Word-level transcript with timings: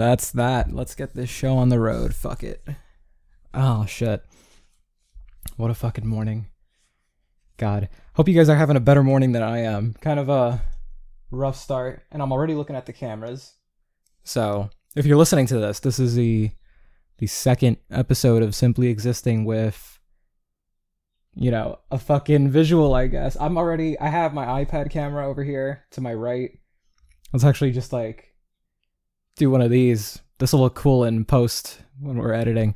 That's 0.00 0.30
that. 0.30 0.72
Let's 0.72 0.94
get 0.94 1.14
this 1.14 1.28
show 1.28 1.58
on 1.58 1.68
the 1.68 1.78
road. 1.78 2.14
Fuck 2.14 2.42
it. 2.42 2.66
Oh, 3.52 3.84
shit. 3.84 4.24
What 5.58 5.70
a 5.70 5.74
fucking 5.74 6.06
morning. 6.06 6.46
God. 7.58 7.90
Hope 8.14 8.26
you 8.26 8.34
guys 8.34 8.48
are 8.48 8.56
having 8.56 8.76
a 8.76 8.80
better 8.80 9.02
morning 9.02 9.32
than 9.32 9.42
I 9.42 9.58
am. 9.58 9.94
Kind 10.00 10.18
of 10.18 10.30
a 10.30 10.62
rough 11.30 11.56
start, 11.56 12.02
and 12.10 12.22
I'm 12.22 12.32
already 12.32 12.54
looking 12.54 12.76
at 12.76 12.86
the 12.86 12.94
cameras. 12.94 13.56
So, 14.24 14.70
if 14.96 15.04
you're 15.04 15.18
listening 15.18 15.46
to 15.48 15.58
this, 15.58 15.80
this 15.80 15.98
is 15.98 16.14
the 16.14 16.52
the 17.18 17.26
second 17.26 17.76
episode 17.90 18.42
of 18.42 18.54
Simply 18.54 18.88
Existing 18.88 19.44
with 19.44 20.00
you 21.34 21.50
know, 21.50 21.78
a 21.90 21.98
fucking 21.98 22.48
visual, 22.50 22.94
I 22.94 23.06
guess. 23.06 23.36
I'm 23.38 23.58
already 23.58 23.98
I 23.98 24.08
have 24.08 24.32
my 24.32 24.64
iPad 24.64 24.90
camera 24.90 25.28
over 25.28 25.44
here 25.44 25.84
to 25.90 26.00
my 26.00 26.14
right. 26.14 26.58
Let's 27.34 27.44
actually 27.44 27.72
just 27.72 27.92
like 27.92 28.29
do 29.40 29.50
one 29.50 29.62
of 29.62 29.70
these. 29.70 30.20
This 30.38 30.52
will 30.52 30.60
look 30.60 30.74
cool 30.74 31.04
in 31.04 31.24
post 31.24 31.80
when 31.98 32.18
we're 32.18 32.34
editing. 32.34 32.74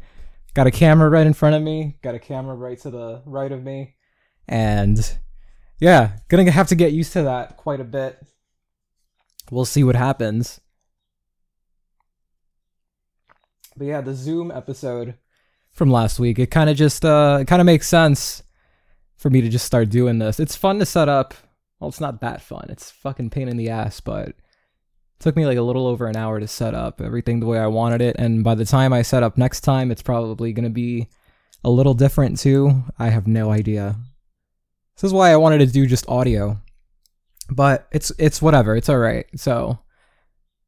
Got 0.55 0.67
a 0.67 0.71
camera 0.71 1.11
right 1.11 1.27
in 1.27 1.35
front 1.35 1.55
of 1.55 1.63
me, 1.63 1.99
got 2.03 2.15
a 2.15 2.19
camera 2.19 2.55
right 2.55 2.79
to 2.81 2.91
the 2.91 3.23
right 3.27 3.53
of 3.53 3.63
me. 3.63 3.97
And 4.49 5.19
yeah, 5.79 6.19
gonna 6.29 6.51
have 6.51 6.69
to 6.69 6.75
get 6.75 6.93
used 6.93 7.13
to 7.13 7.23
that 7.23 7.59
quite 7.59 7.81
a 7.81 7.85
bit. 7.85 8.19
We'll 9.51 9.67
see 9.67 9.85
what 9.85 9.95
happens. 9.95 10.61
But 13.77 13.87
yeah, 13.87 14.01
the 14.01 14.15
Zoom 14.15 14.51
episode 14.51 15.15
from 15.71 15.91
last 15.91 16.19
week, 16.19 16.39
it 16.39 16.51
kind 16.51 16.71
of 16.71 16.77
just 16.77 17.05
uh 17.05 17.39
it 17.43 17.47
kind 17.47 17.61
of 17.61 17.67
makes 17.67 17.89
sense 17.89 18.43
for 19.17 19.29
me 19.29 19.43
to 19.43 19.51
just 19.51 19.67
start 19.67 19.91
doing 19.91 20.19
this. 20.19 20.41
It's 20.41 20.57
fun 20.57 20.79
to 20.79 20.87
set 20.87 21.11
up. 21.11 21.35
Well, 21.79 21.91
it's 21.91 22.01
not 22.01 22.23
that 22.23 22.41
fun. 22.41 22.67
It's 22.71 22.91
fucking 22.91 23.31
pain 23.31 23.49
in 23.49 23.59
the 23.59 23.69
ass, 23.69 24.01
but 24.01 24.35
took 25.19 25.37
me 25.37 25.47
like 25.47 25.59
a 25.59 25.63
little 25.63 25.87
over 25.87 26.07
an 26.07 26.17
hour 26.17 26.41
to 26.41 26.49
set 26.49 26.75
up 26.75 27.01
everything 27.01 27.41
the 27.41 27.47
way 27.47 27.59
I 27.59 27.67
wanted 27.67 28.01
it, 28.01 28.17
and 28.19 28.45
by 28.45 28.55
the 28.55 28.65
time 28.65 28.93
I 28.93 29.03
set 29.03 29.23
up 29.23 29.39
next 29.39 29.61
time, 29.61 29.91
it's 29.91 30.03
probably 30.03 30.53
going 30.53 30.65
to 30.65 30.71
be 30.71 31.09
a 31.65 31.71
little 31.71 31.95
different 31.95 32.39
too. 32.39 32.85
I 32.99 33.09
have 33.09 33.27
no 33.27 33.51
idea. 33.51 33.97
This 34.97 35.05
is 35.05 35.13
why 35.13 35.33
I 35.33 35.37
wanted 35.37 35.59
to 35.59 35.67
do 35.67 35.87
just 35.87 36.09
audio. 36.09 36.61
But 37.51 37.89
it's 37.93 38.13
it's 38.19 38.41
whatever. 38.41 38.77
It's 38.77 38.89
all 38.89 38.99
right. 38.99 39.27
So 39.37 39.79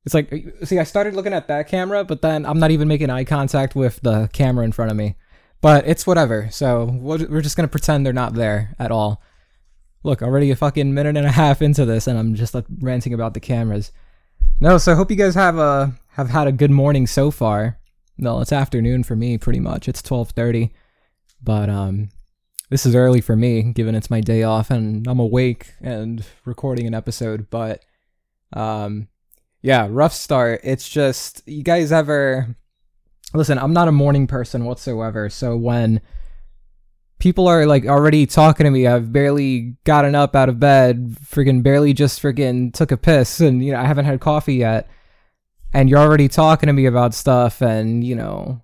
it's 0.04 0.14
like 0.14 0.32
see 0.64 0.78
I 0.78 0.84
started 0.84 1.14
looking 1.14 1.32
at 1.32 1.48
that 1.48 1.68
camera, 1.68 2.04
but 2.04 2.22
then 2.22 2.44
I'm 2.44 2.58
not 2.58 2.70
even 2.70 2.88
making 2.88 3.10
eye 3.10 3.24
contact 3.24 3.74
with 3.74 4.00
the 4.02 4.28
camera 4.32 4.64
in 4.64 4.72
front 4.72 4.90
of 4.90 4.96
me. 4.96 5.16
But 5.60 5.86
it's 5.86 6.06
whatever. 6.06 6.48
So 6.50 6.84
we're 6.84 7.40
just 7.40 7.56
going 7.56 7.66
to 7.66 7.70
pretend 7.70 8.04
they're 8.04 8.12
not 8.12 8.34
there 8.34 8.74
at 8.78 8.90
all. 8.90 9.22
Look, 10.02 10.22
already 10.22 10.50
a 10.50 10.56
fucking 10.56 10.92
minute 10.92 11.16
and 11.16 11.26
a 11.26 11.32
half 11.32 11.62
into 11.62 11.84
this 11.84 12.06
and 12.06 12.18
I'm 12.18 12.34
just 12.34 12.54
like 12.54 12.66
ranting 12.80 13.14
about 13.14 13.34
the 13.34 13.40
cameras. 13.40 13.90
No, 14.60 14.78
so 14.78 14.92
I 14.92 14.94
hope 14.94 15.10
you 15.10 15.16
guys 15.16 15.34
have 15.34 15.58
a 15.58 15.92
have 16.12 16.30
had 16.30 16.46
a 16.46 16.52
good 16.52 16.70
morning 16.70 17.06
so 17.06 17.30
far. 17.30 17.78
No, 18.16 18.40
it's 18.40 18.52
afternoon 18.52 19.02
for 19.04 19.14
me 19.14 19.36
pretty 19.36 19.60
much. 19.60 19.88
It's 19.88 20.00
12:30. 20.02 20.70
But 21.42 21.68
um 21.68 22.08
this 22.70 22.84
is 22.86 22.94
early 22.94 23.20
for 23.20 23.36
me, 23.36 23.62
given 23.62 23.94
it's 23.94 24.10
my 24.10 24.20
day 24.20 24.42
off 24.42 24.70
and 24.70 25.06
I'm 25.06 25.20
awake 25.20 25.74
and 25.80 26.24
recording 26.44 26.86
an 26.86 26.94
episode. 26.94 27.48
But, 27.48 27.84
um, 28.52 29.08
yeah, 29.62 29.86
rough 29.88 30.12
start. 30.12 30.60
It's 30.64 30.88
just, 30.88 31.42
you 31.46 31.62
guys 31.62 31.92
ever, 31.92 32.56
listen, 33.34 33.58
I'm 33.58 33.72
not 33.72 33.86
a 33.86 33.92
morning 33.92 34.26
person 34.26 34.64
whatsoever. 34.64 35.30
So 35.30 35.56
when 35.56 36.00
people 37.18 37.48
are 37.48 37.66
like 37.66 37.86
already 37.86 38.26
talking 38.26 38.64
to 38.64 38.70
me, 38.70 38.86
I've 38.86 39.12
barely 39.12 39.76
gotten 39.84 40.14
up 40.14 40.36
out 40.36 40.48
of 40.48 40.60
bed, 40.60 41.16
freaking 41.24 41.62
barely 41.62 41.92
just 41.92 42.20
freaking 42.20 42.72
took 42.72 42.92
a 42.92 42.96
piss, 42.96 43.40
and, 43.40 43.64
you 43.64 43.72
know, 43.72 43.80
I 43.80 43.86
haven't 43.86 44.04
had 44.04 44.20
coffee 44.20 44.56
yet. 44.56 44.88
And 45.72 45.90
you're 45.90 45.98
already 45.98 46.28
talking 46.28 46.68
to 46.68 46.72
me 46.72 46.86
about 46.86 47.12
stuff 47.12 47.60
and, 47.60 48.02
you 48.02 48.14
know, 48.14 48.62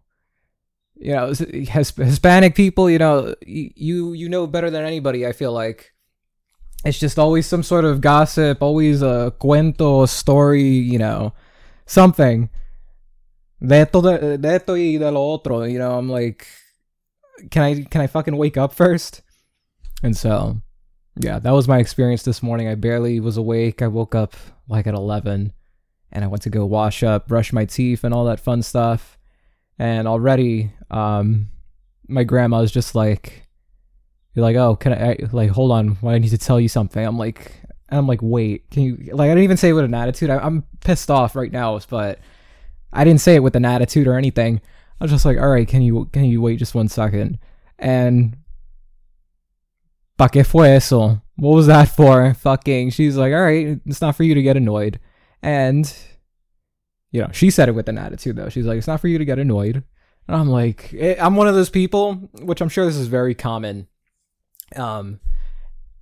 you 1.02 1.12
know 1.12 1.32
Hispanic 1.34 2.54
people 2.54 2.88
you 2.88 2.98
know 2.98 3.34
you 3.44 4.12
you 4.12 4.28
know 4.28 4.46
better 4.46 4.70
than 4.70 4.84
anybody 4.84 5.26
I 5.26 5.32
feel 5.32 5.52
like. 5.52 5.92
It's 6.84 6.98
just 6.98 7.18
always 7.18 7.46
some 7.46 7.62
sort 7.62 7.84
of 7.84 8.00
gossip 8.00 8.62
always 8.62 9.02
a 9.02 9.34
cuento 9.40 10.04
a 10.04 10.08
story 10.08 10.62
you 10.62 10.98
know 10.98 11.34
something. 11.86 12.48
De 13.60 13.76
esto 13.76 14.00
de, 14.00 14.38
de 14.38 14.48
esto 14.48 14.74
y 14.74 14.98
de 14.98 15.10
lo 15.10 15.34
otro 15.34 15.64
you 15.64 15.78
know 15.78 15.98
I'm 15.98 16.08
like 16.08 16.46
can 17.50 17.62
I 17.62 17.82
can 17.82 18.00
I 18.00 18.06
fucking 18.06 18.36
wake 18.36 18.56
up 18.56 18.72
first? 18.72 19.22
And 20.02 20.16
so 20.16 20.60
yeah 21.16 21.38
that 21.38 21.50
was 21.50 21.68
my 21.68 21.78
experience 21.78 22.22
this 22.22 22.42
morning. 22.42 22.68
I 22.68 22.74
barely 22.74 23.20
was 23.20 23.36
awake. 23.36 23.82
I 23.82 23.88
woke 23.88 24.14
up 24.14 24.34
like 24.68 24.86
at 24.86 24.94
11 24.94 25.52
and 26.10 26.24
I 26.24 26.28
went 26.28 26.42
to 26.42 26.50
go 26.50 26.66
wash 26.66 27.02
up 27.02 27.28
brush 27.28 27.52
my 27.52 27.64
teeth 27.64 28.04
and 28.04 28.14
all 28.14 28.26
that 28.26 28.40
fun 28.40 28.62
stuff. 28.62 29.18
And 29.78 30.06
already 30.06 30.72
um 30.90 31.48
my 32.08 32.24
grandma's 32.24 32.72
just 32.72 32.94
like 32.94 33.46
you're 34.34 34.44
like 34.44 34.56
oh 34.56 34.76
can 34.76 34.92
I, 34.92 35.16
like 35.32 35.50
hold 35.50 35.72
on. 35.72 35.98
I 36.04 36.18
need 36.18 36.30
to 36.30 36.38
tell 36.38 36.60
you 36.60 36.68
something. 36.68 37.04
I'm 37.04 37.18
like 37.18 37.52
I'm 37.88 38.06
like 38.06 38.20
wait 38.22 38.70
can 38.70 38.82
you 38.82 38.96
like 39.12 39.26
I 39.26 39.34
didn't 39.34 39.44
even 39.44 39.56
say 39.56 39.70
it 39.70 39.74
with 39.74 39.84
an 39.84 39.94
attitude. 39.94 40.30
I, 40.30 40.38
I'm 40.38 40.64
pissed 40.80 41.10
off 41.10 41.36
right 41.36 41.52
now 41.52 41.78
but 41.88 42.18
I 42.92 43.04
didn't 43.04 43.20
say 43.20 43.36
it 43.36 43.42
with 43.42 43.56
an 43.56 43.64
attitude 43.64 44.06
or 44.06 44.16
anything 44.16 44.60
I 45.02 45.04
was 45.04 45.10
just 45.10 45.24
like 45.24 45.36
all 45.36 45.48
right 45.48 45.66
can 45.66 45.82
you 45.82 46.08
can 46.12 46.24
you 46.24 46.40
wait 46.40 46.60
just 46.60 46.76
one 46.76 46.86
second 46.86 47.40
and 47.76 48.36
pa 50.16 50.28
qué 50.28 50.46
fue 50.46 50.68
eso 50.68 51.20
what 51.34 51.56
was 51.56 51.66
that 51.66 51.88
for 51.88 52.32
fucking 52.40 52.90
she's 52.90 53.16
like 53.16 53.32
all 53.32 53.42
right 53.42 53.80
it's 53.84 54.00
not 54.00 54.14
for 54.14 54.22
you 54.22 54.34
to 54.34 54.42
get 54.42 54.56
annoyed 54.56 55.00
and 55.42 55.92
you 57.12 57.20
know, 57.20 57.28
she 57.32 57.50
said 57.50 57.68
it 57.68 57.72
with 57.72 57.88
an 57.88 57.98
attitude 57.98 58.36
though. 58.36 58.48
She's 58.48 58.66
like, 58.66 58.78
it's 58.78 58.86
not 58.86 59.00
for 59.00 59.08
you 59.08 59.18
to 59.18 59.24
get 59.24 59.38
annoyed. 59.38 59.84
And 60.26 60.36
I'm 60.36 60.48
like, 60.48 60.94
eh, 60.98 61.16
I'm 61.20 61.36
one 61.36 61.46
of 61.46 61.54
those 61.54 61.70
people, 61.70 62.14
which 62.40 62.60
I'm 62.60 62.70
sure 62.70 62.86
this 62.86 62.96
is 62.96 63.06
very 63.06 63.34
common. 63.34 63.86
Um, 64.74 65.20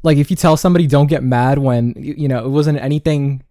like 0.02 0.18
if 0.18 0.30
you 0.30 0.36
tell 0.36 0.56
somebody 0.56 0.86
don't 0.86 1.08
get 1.08 1.24
mad 1.24 1.58
when 1.58 1.94
you 1.96 2.28
know 2.28 2.44
it 2.44 2.48
wasn't 2.48 2.78
anything, 2.78 3.42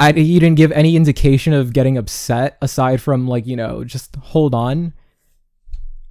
I 0.00 0.10
you 0.10 0.40
didn't 0.40 0.56
give 0.56 0.72
any 0.72 0.96
indication 0.96 1.52
of 1.52 1.72
getting 1.72 1.98
upset 1.98 2.56
aside 2.62 3.00
from 3.00 3.28
like 3.28 3.46
you 3.46 3.54
know 3.54 3.84
just 3.84 4.16
hold 4.16 4.54
on. 4.54 4.94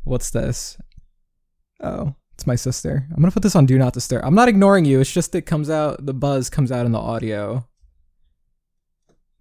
What's 0.03 0.29
this? 0.29 0.77
Oh, 1.81 2.15
it's 2.35 2.47
my 2.47 2.55
sister. 2.55 3.07
I'm 3.09 3.21
gonna 3.21 3.31
put 3.31 3.43
this 3.43 3.55
on 3.55 3.65
do 3.65 3.77
not 3.77 3.93
disturb. 3.93 4.23
I'm 4.23 4.35
not 4.35 4.47
ignoring 4.47 4.85
you. 4.85 5.01
It's 5.01 5.11
just 5.11 5.35
it 5.35 5.41
comes 5.41 5.69
out. 5.69 6.05
The 6.05 6.13
buzz 6.13 6.49
comes 6.49 6.71
out 6.71 6.85
in 6.85 6.91
the 6.91 6.99
audio 6.99 7.67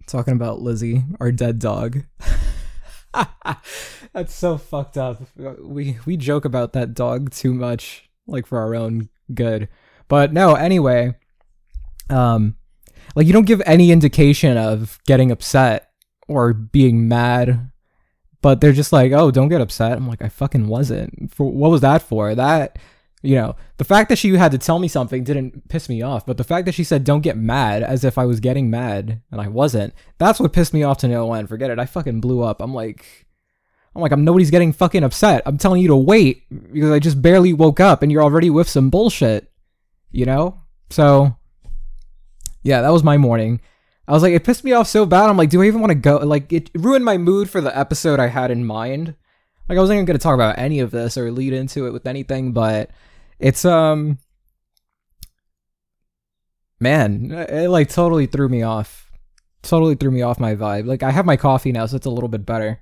talking 0.08 0.34
about 0.34 0.60
Lizzie, 0.60 1.04
our 1.20 1.30
dead 1.30 1.58
dog. 1.58 2.04
That's 4.12 4.34
so 4.34 4.58
fucked 4.58 4.96
up. 4.96 5.20
We 5.60 5.98
we 6.06 6.16
joke 6.16 6.44
about 6.44 6.72
that 6.72 6.94
dog 6.94 7.30
too 7.30 7.54
much, 7.54 8.08
like 8.26 8.46
for 8.46 8.58
our 8.58 8.74
own 8.74 9.10
good. 9.32 9.68
But 10.08 10.32
no, 10.32 10.54
anyway, 10.54 11.14
um, 12.08 12.56
like 13.14 13.26
you 13.26 13.32
don't 13.32 13.46
give 13.46 13.62
any 13.66 13.90
indication 13.90 14.56
of 14.56 14.98
getting 15.06 15.30
upset 15.30 15.90
or 16.28 16.52
being 16.52 17.08
mad, 17.08 17.70
but 18.42 18.60
they're 18.60 18.72
just 18.72 18.92
like, 18.92 19.12
"Oh, 19.12 19.30
don't 19.30 19.48
get 19.48 19.60
upset." 19.60 19.92
I'm 19.92 20.08
like, 20.08 20.22
"I 20.22 20.28
fucking 20.28 20.68
wasn't." 20.68 21.32
For 21.32 21.50
what 21.50 21.70
was 21.70 21.80
that 21.80 22.02
for? 22.02 22.34
That 22.34 22.78
you 23.22 23.34
know, 23.34 23.56
the 23.78 23.84
fact 23.84 24.08
that 24.08 24.18
she 24.18 24.32
had 24.34 24.52
to 24.52 24.58
tell 24.58 24.78
me 24.78 24.86
something 24.86 25.24
didn't 25.24 25.68
piss 25.68 25.88
me 25.88 26.02
off, 26.02 26.24
but 26.24 26.36
the 26.36 26.44
fact 26.44 26.66
that 26.66 26.74
she 26.74 26.84
said 26.84 27.02
don't 27.02 27.22
get 27.22 27.36
mad 27.36 27.82
as 27.82 28.04
if 28.04 28.16
I 28.16 28.26
was 28.26 28.38
getting 28.40 28.70
mad 28.70 29.22
and 29.32 29.40
I 29.40 29.48
wasn't, 29.48 29.92
that's 30.18 30.38
what 30.38 30.52
pissed 30.52 30.72
me 30.72 30.84
off 30.84 30.98
to 30.98 31.08
no 31.08 31.32
end. 31.32 31.48
Forget 31.48 31.70
it. 31.70 31.80
I 31.80 31.86
fucking 31.86 32.20
blew 32.20 32.42
up. 32.42 32.60
I'm 32.60 32.72
like 32.72 33.26
I'm 33.94 34.02
like 34.02 34.12
I'm 34.12 34.24
nobody's 34.24 34.50
getting 34.52 34.72
fucking 34.72 35.02
upset. 35.02 35.42
I'm 35.46 35.58
telling 35.58 35.82
you 35.82 35.88
to 35.88 35.96
wait 35.96 36.44
because 36.72 36.90
I 36.90 37.00
just 37.00 37.20
barely 37.20 37.52
woke 37.52 37.80
up 37.80 38.02
and 38.02 38.12
you're 38.12 38.22
already 38.22 38.50
with 38.50 38.68
some 38.68 38.90
bullshit. 38.90 39.50
You 40.10 40.24
know? 40.24 40.60
So 40.90 41.36
yeah, 42.62 42.82
that 42.82 42.92
was 42.92 43.04
my 43.04 43.16
morning. 43.16 43.60
I 44.06 44.12
was 44.12 44.22
like 44.22 44.32
it 44.32 44.44
pissed 44.44 44.64
me 44.64 44.72
off 44.72 44.88
so 44.88 45.04
bad. 45.04 45.28
I'm 45.28 45.36
like, 45.36 45.50
do 45.50 45.62
I 45.62 45.66
even 45.66 45.80
want 45.80 45.90
to 45.90 45.94
go? 45.94 46.16
Like 46.18 46.52
it 46.52 46.70
ruined 46.74 47.04
my 47.04 47.18
mood 47.18 47.50
for 47.50 47.60
the 47.60 47.76
episode 47.78 48.18
I 48.18 48.28
had 48.28 48.50
in 48.50 48.64
mind. 48.64 49.14
Like 49.68 49.76
I 49.76 49.80
wasn't 49.80 49.96
even 49.96 50.06
going 50.06 50.18
to 50.18 50.22
talk 50.22 50.34
about 50.34 50.58
any 50.58 50.80
of 50.80 50.90
this 50.90 51.18
or 51.18 51.30
lead 51.30 51.52
into 51.52 51.86
it 51.86 51.92
with 51.92 52.06
anything, 52.06 52.52
but 52.52 52.90
it's 53.38 53.64
um 53.66 54.18
man, 56.80 57.30
it 57.32 57.68
like 57.68 57.90
totally 57.90 58.26
threw 58.26 58.48
me 58.48 58.62
off. 58.62 59.10
Totally 59.62 59.94
threw 59.94 60.10
me 60.10 60.22
off 60.22 60.40
my 60.40 60.54
vibe. 60.54 60.86
Like 60.86 61.02
I 61.02 61.10
have 61.10 61.26
my 61.26 61.36
coffee 61.36 61.72
now, 61.72 61.84
so 61.86 61.96
it's 61.96 62.06
a 62.06 62.10
little 62.10 62.28
bit 62.28 62.46
better. 62.46 62.80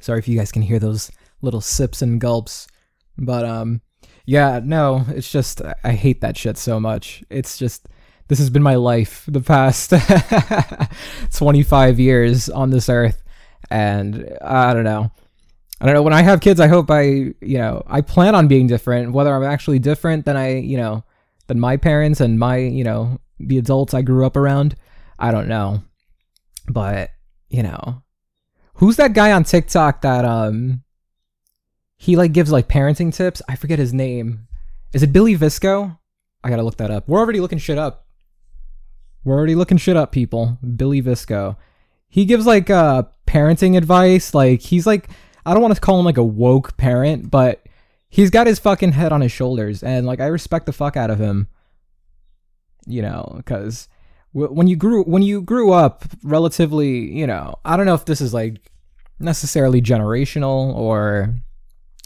Sorry 0.00 0.18
if 0.18 0.28
you 0.28 0.38
guys 0.38 0.52
can 0.52 0.62
hear 0.62 0.78
those 0.78 1.10
little 1.40 1.62
sips 1.62 2.02
and 2.02 2.20
gulps. 2.20 2.66
But 3.16 3.46
um 3.46 3.80
yeah, 4.26 4.60
no, 4.62 5.04
it's 5.08 5.30
just 5.30 5.60
I 5.82 5.92
hate 5.92 6.20
that 6.22 6.36
shit 6.36 6.56
so 6.56 6.80
much. 6.80 7.22
It's 7.30 7.58
just 7.58 7.88
this 8.28 8.38
has 8.38 8.50
been 8.50 8.62
my 8.62 8.76
life 8.76 9.24
the 9.28 9.40
past 9.40 9.92
25 11.36 12.00
years 12.00 12.48
on 12.48 12.70
this 12.70 12.88
earth 12.88 13.22
and 13.70 14.36
I 14.40 14.72
don't 14.72 14.84
know. 14.84 15.10
I 15.80 15.86
don't 15.86 15.94
know. 15.94 16.02
When 16.02 16.14
I 16.14 16.22
have 16.22 16.40
kids, 16.40 16.60
I 16.60 16.68
hope 16.68 16.90
I, 16.90 17.02
you 17.02 17.58
know, 17.58 17.82
I 17.86 18.00
plan 18.00 18.34
on 18.34 18.48
being 18.48 18.66
different. 18.66 19.12
Whether 19.12 19.34
I'm 19.34 19.42
actually 19.42 19.78
different 19.80 20.24
than 20.24 20.36
I, 20.36 20.56
you 20.58 20.76
know, 20.76 21.04
than 21.48 21.60
my 21.60 21.76
parents 21.76 22.20
and 22.20 22.38
my, 22.38 22.56
you 22.58 22.84
know, 22.84 23.20
the 23.38 23.58
adults 23.58 23.92
I 23.92 24.02
grew 24.02 24.24
up 24.24 24.36
around, 24.36 24.76
I 25.18 25.30
don't 25.32 25.48
know. 25.48 25.82
but 26.68 27.10
you 27.50 27.62
know, 27.62 28.02
who's 28.74 28.96
that 28.96 29.12
guy 29.12 29.32
on 29.32 29.44
TikTok 29.44 30.02
that 30.02 30.24
um 30.24 30.83
he 32.04 32.16
like 32.16 32.32
gives 32.32 32.52
like 32.52 32.68
parenting 32.68 33.14
tips? 33.14 33.40
I 33.48 33.56
forget 33.56 33.78
his 33.78 33.94
name. 33.94 34.46
Is 34.92 35.02
it 35.02 35.12
Billy 35.12 35.36
Visco? 35.36 35.98
I 36.42 36.50
gotta 36.50 36.62
look 36.62 36.76
that 36.76 36.90
up. 36.90 37.08
We're 37.08 37.18
already 37.18 37.40
looking 37.40 37.58
shit 37.58 37.78
up. 37.78 38.06
We're 39.24 39.36
already 39.36 39.54
looking 39.54 39.78
shit 39.78 39.96
up, 39.96 40.12
people. 40.12 40.58
Billy 40.76 41.00
Visco. 41.00 41.56
He 42.08 42.26
gives 42.26 42.44
like 42.44 42.68
uh 42.68 43.04
parenting 43.26 43.74
advice. 43.74 44.34
Like 44.34 44.60
he's 44.60 44.86
like 44.86 45.08
I 45.46 45.54
don't 45.54 45.62
want 45.62 45.74
to 45.74 45.80
call 45.80 45.98
him 45.98 46.04
like 46.04 46.18
a 46.18 46.22
woke 46.22 46.76
parent, 46.76 47.30
but 47.30 47.66
he's 48.10 48.28
got 48.28 48.46
his 48.46 48.58
fucking 48.58 48.92
head 48.92 49.10
on 49.10 49.22
his 49.22 49.32
shoulders, 49.32 49.82
and 49.82 50.04
like 50.04 50.20
I 50.20 50.26
respect 50.26 50.66
the 50.66 50.72
fuck 50.72 50.98
out 50.98 51.10
of 51.10 51.18
him. 51.18 51.48
You 52.86 53.00
know, 53.00 53.32
because 53.38 53.88
when 54.32 54.66
you 54.66 54.76
grew 54.76 55.04
when 55.04 55.22
you 55.22 55.40
grew 55.40 55.72
up 55.72 56.04
relatively, 56.22 57.10
you 57.10 57.26
know, 57.26 57.54
I 57.64 57.78
don't 57.78 57.86
know 57.86 57.94
if 57.94 58.04
this 58.04 58.20
is 58.20 58.34
like 58.34 58.70
necessarily 59.18 59.80
generational 59.80 60.74
or 60.74 61.34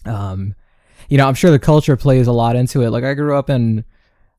um 0.09 0.55
you 1.09 1.17
know, 1.17 1.27
I'm 1.27 1.35
sure 1.35 1.51
the 1.51 1.59
culture 1.59 1.97
plays 1.97 2.27
a 2.27 2.33
lot 2.33 2.57
into 2.57 2.83
it. 2.83 2.91
Like 2.91 3.05
I 3.05 3.15
grew 3.15 3.37
up 3.37 3.49
in 3.49 3.85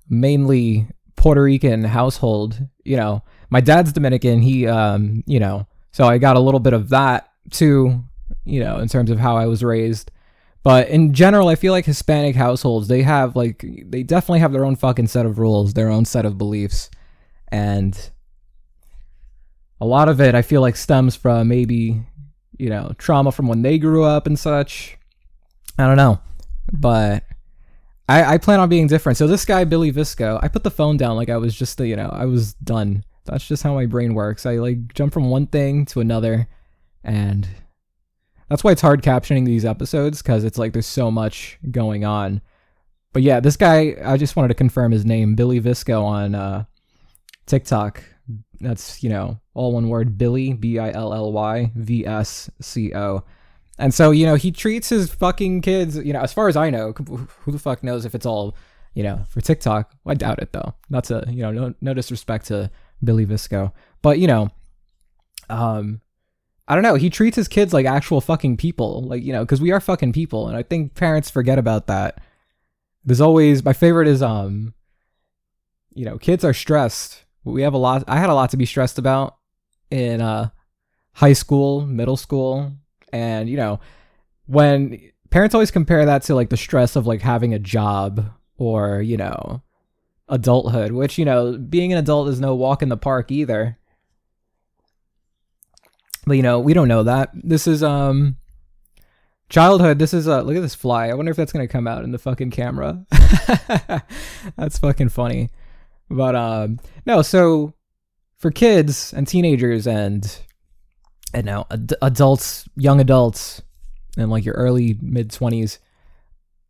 mainly 0.07 0.87
Puerto 1.15 1.41
Rican 1.41 1.83
household, 1.83 2.59
you 2.83 2.95
know. 2.95 3.23
My 3.49 3.61
dad's 3.61 3.91
Dominican, 3.91 4.41
he 4.41 4.67
um, 4.67 5.23
you 5.25 5.39
know, 5.39 5.65
so 5.91 6.05
I 6.05 6.19
got 6.19 6.35
a 6.35 6.39
little 6.39 6.59
bit 6.59 6.73
of 6.73 6.89
that 6.89 7.31
too, 7.49 8.03
you 8.45 8.59
know, 8.59 8.77
in 8.77 8.87
terms 8.87 9.09
of 9.09 9.17
how 9.17 9.35
I 9.35 9.47
was 9.47 9.63
raised. 9.63 10.11
But 10.61 10.89
in 10.89 11.13
general, 11.13 11.47
I 11.47 11.55
feel 11.55 11.73
like 11.73 11.85
Hispanic 11.85 12.35
households, 12.35 12.87
they 12.87 13.01
have 13.01 13.35
like 13.35 13.65
they 13.85 14.03
definitely 14.03 14.39
have 14.39 14.51
their 14.51 14.65
own 14.65 14.75
fucking 14.75 15.07
set 15.07 15.25
of 15.25 15.39
rules, 15.39 15.73
their 15.73 15.89
own 15.89 16.05
set 16.05 16.25
of 16.25 16.37
beliefs 16.37 16.91
and 17.51 18.11
a 19.81 19.85
lot 19.85 20.09
of 20.09 20.21
it 20.21 20.35
I 20.35 20.41
feel 20.41 20.61
like 20.61 20.75
stems 20.75 21.15
from 21.15 21.47
maybe 21.47 22.03
you 22.57 22.69
know 22.69 22.93
trauma 22.97 23.31
from 23.31 23.47
when 23.47 23.61
they 23.61 23.77
grew 23.77 24.03
up 24.03 24.27
and 24.27 24.37
such. 24.37 24.97
I 25.77 25.85
don't 25.85 25.97
know, 25.97 26.19
but 26.73 27.23
I, 28.07 28.33
I 28.33 28.37
plan 28.37 28.59
on 28.59 28.69
being 28.69 28.87
different. 28.87 29.17
So 29.17 29.27
this 29.27 29.45
guy 29.45 29.63
Billy 29.63 29.91
Visco, 29.91 30.39
I 30.41 30.47
put 30.47 30.63
the 30.63 30.71
phone 30.71 30.97
down 30.97 31.15
like 31.15 31.29
I 31.29 31.37
was 31.37 31.55
just 31.55 31.77
the, 31.77 31.87
you 31.87 31.95
know 31.95 32.09
I 32.11 32.25
was 32.25 32.53
done. 32.55 33.03
That's 33.25 33.47
just 33.47 33.63
how 33.63 33.73
my 33.73 33.85
brain 33.85 34.13
works. 34.13 34.45
I 34.45 34.55
like 34.55 34.93
jump 34.93 35.13
from 35.13 35.29
one 35.29 35.47
thing 35.47 35.85
to 35.87 35.99
another, 35.99 36.49
and 37.03 37.47
that's 38.49 38.63
why 38.63 38.71
it's 38.71 38.81
hard 38.81 39.03
captioning 39.03 39.45
these 39.45 39.63
episodes 39.63 40.21
because 40.21 40.43
it's 40.43 40.57
like 40.57 40.73
there's 40.73 40.87
so 40.87 41.11
much 41.11 41.59
going 41.69 42.03
on. 42.03 42.41
But 43.13 43.21
yeah, 43.21 43.39
this 43.39 43.57
guy, 43.57 43.95
I 44.03 44.17
just 44.17 44.35
wanted 44.35 44.49
to 44.49 44.53
confirm 44.55 44.91
his 44.91 45.05
name, 45.05 45.35
Billy 45.35 45.61
Visco 45.61 46.03
on 46.03 46.35
uh, 46.35 46.65
TikTok. 47.45 48.03
That's, 48.59 49.01
you 49.01 49.09
know, 49.09 49.39
all 49.53 49.73
one 49.73 49.89
word 49.89 50.17
Billy, 50.17 50.53
B 50.53 50.79
I 50.79 50.91
L 50.91 51.13
L 51.13 51.31
Y 51.31 51.71
V 51.75 52.05
S 52.05 52.49
C 52.61 52.93
O. 52.93 53.23
And 53.79 53.93
so, 53.93 54.11
you 54.11 54.25
know, 54.25 54.35
he 54.35 54.51
treats 54.51 54.89
his 54.89 55.09
fucking 55.09 55.61
kids, 55.61 55.97
you 55.97 56.13
know, 56.13 56.21
as 56.21 56.33
far 56.33 56.47
as 56.47 56.55
I 56.55 56.69
know, 56.69 56.93
who 56.93 57.51
the 57.51 57.59
fuck 57.59 57.83
knows 57.83 58.05
if 58.05 58.13
it's 58.13 58.25
all, 58.25 58.55
you 58.93 59.03
know, 59.03 59.23
for 59.29 59.41
TikTok. 59.41 59.91
I 60.05 60.13
doubt 60.13 60.39
it 60.39 60.51
though. 60.51 60.75
Not 60.89 61.05
to, 61.05 61.25
you 61.29 61.41
know, 61.41 61.51
no, 61.51 61.73
no 61.81 61.93
disrespect 61.93 62.47
to 62.47 62.69
Billy 63.03 63.25
Visco. 63.25 63.71
But, 64.01 64.19
you 64.19 64.27
know, 64.27 64.51
um, 65.49 66.01
I 66.67 66.75
don't 66.75 66.83
know. 66.83 66.95
He 66.95 67.09
treats 67.09 67.35
his 67.35 67.47
kids 67.47 67.73
like 67.73 67.87
actual 67.87 68.21
fucking 68.21 68.57
people, 68.57 69.01
like 69.03 69.23
you 69.23 69.33
know, 69.33 69.43
because 69.43 69.59
we 69.59 69.71
are 69.71 69.79
fucking 69.79 70.13
people, 70.13 70.47
and 70.47 70.55
I 70.55 70.61
think 70.61 70.93
parents 70.93 71.27
forget 71.27 71.57
about 71.57 71.87
that. 71.87 72.21
There's 73.03 73.21
always 73.21 73.65
my 73.65 73.73
favorite 73.73 74.07
is 74.07 74.21
um, 74.21 74.75
you 75.95 76.05
know, 76.05 76.19
kids 76.19 76.45
are 76.45 76.53
stressed 76.53 77.25
we 77.43 77.61
have 77.61 77.73
a 77.73 77.77
lot 77.77 78.03
I 78.07 78.17
had 78.17 78.29
a 78.29 78.33
lot 78.33 78.49
to 78.51 78.57
be 78.57 78.65
stressed 78.65 78.97
about 78.97 79.37
in 79.89 80.21
uh 80.21 80.49
high 81.13 81.33
school, 81.33 81.85
middle 81.85 82.17
school, 82.17 82.73
and 83.11 83.49
you 83.49 83.57
know, 83.57 83.79
when 84.45 84.99
parents 85.29 85.53
always 85.53 85.71
compare 85.71 86.05
that 86.05 86.23
to 86.23 86.35
like 86.35 86.49
the 86.49 86.57
stress 86.57 86.95
of 86.95 87.07
like 87.07 87.21
having 87.21 87.53
a 87.53 87.59
job 87.59 88.31
or, 88.57 89.01
you 89.01 89.17
know, 89.17 89.61
adulthood, 90.27 90.91
which, 90.91 91.17
you 91.17 91.25
know, 91.25 91.57
being 91.57 91.91
an 91.91 91.99
adult 91.99 92.27
is 92.29 92.39
no 92.39 92.55
walk 92.55 92.81
in 92.81 92.89
the 92.89 92.97
park 92.97 93.31
either. 93.31 93.77
But 96.25 96.33
you 96.33 96.43
know, 96.43 96.59
we 96.59 96.73
don't 96.73 96.87
know 96.87 97.03
that. 97.03 97.31
This 97.33 97.65
is 97.65 97.81
um 97.81 98.37
childhood. 99.49 99.97
This 99.97 100.13
is 100.13 100.27
uh 100.27 100.41
look 100.41 100.55
at 100.55 100.61
this 100.61 100.75
fly. 100.75 101.07
I 101.07 101.13
wonder 101.13 101.31
if 101.31 101.37
that's 101.37 101.51
going 101.51 101.67
to 101.67 101.71
come 101.71 101.87
out 101.87 102.03
in 102.03 102.11
the 102.11 102.19
fucking 102.19 102.51
camera. 102.51 103.05
that's 104.55 104.77
fucking 104.77 105.09
funny. 105.09 105.49
But 106.09 106.35
um, 106.35 106.79
no, 107.05 107.21
so 107.21 107.73
for 108.37 108.51
kids 108.51 109.13
and 109.13 109.27
teenagers 109.27 109.87
and 109.87 110.39
and 111.33 111.45
now 111.45 111.67
ad- 111.71 111.93
adults, 112.01 112.67
young 112.75 112.99
adults, 112.99 113.61
and 114.17 114.29
like 114.29 114.45
your 114.45 114.55
early 114.55 114.97
mid 115.01 115.31
twenties, 115.31 115.79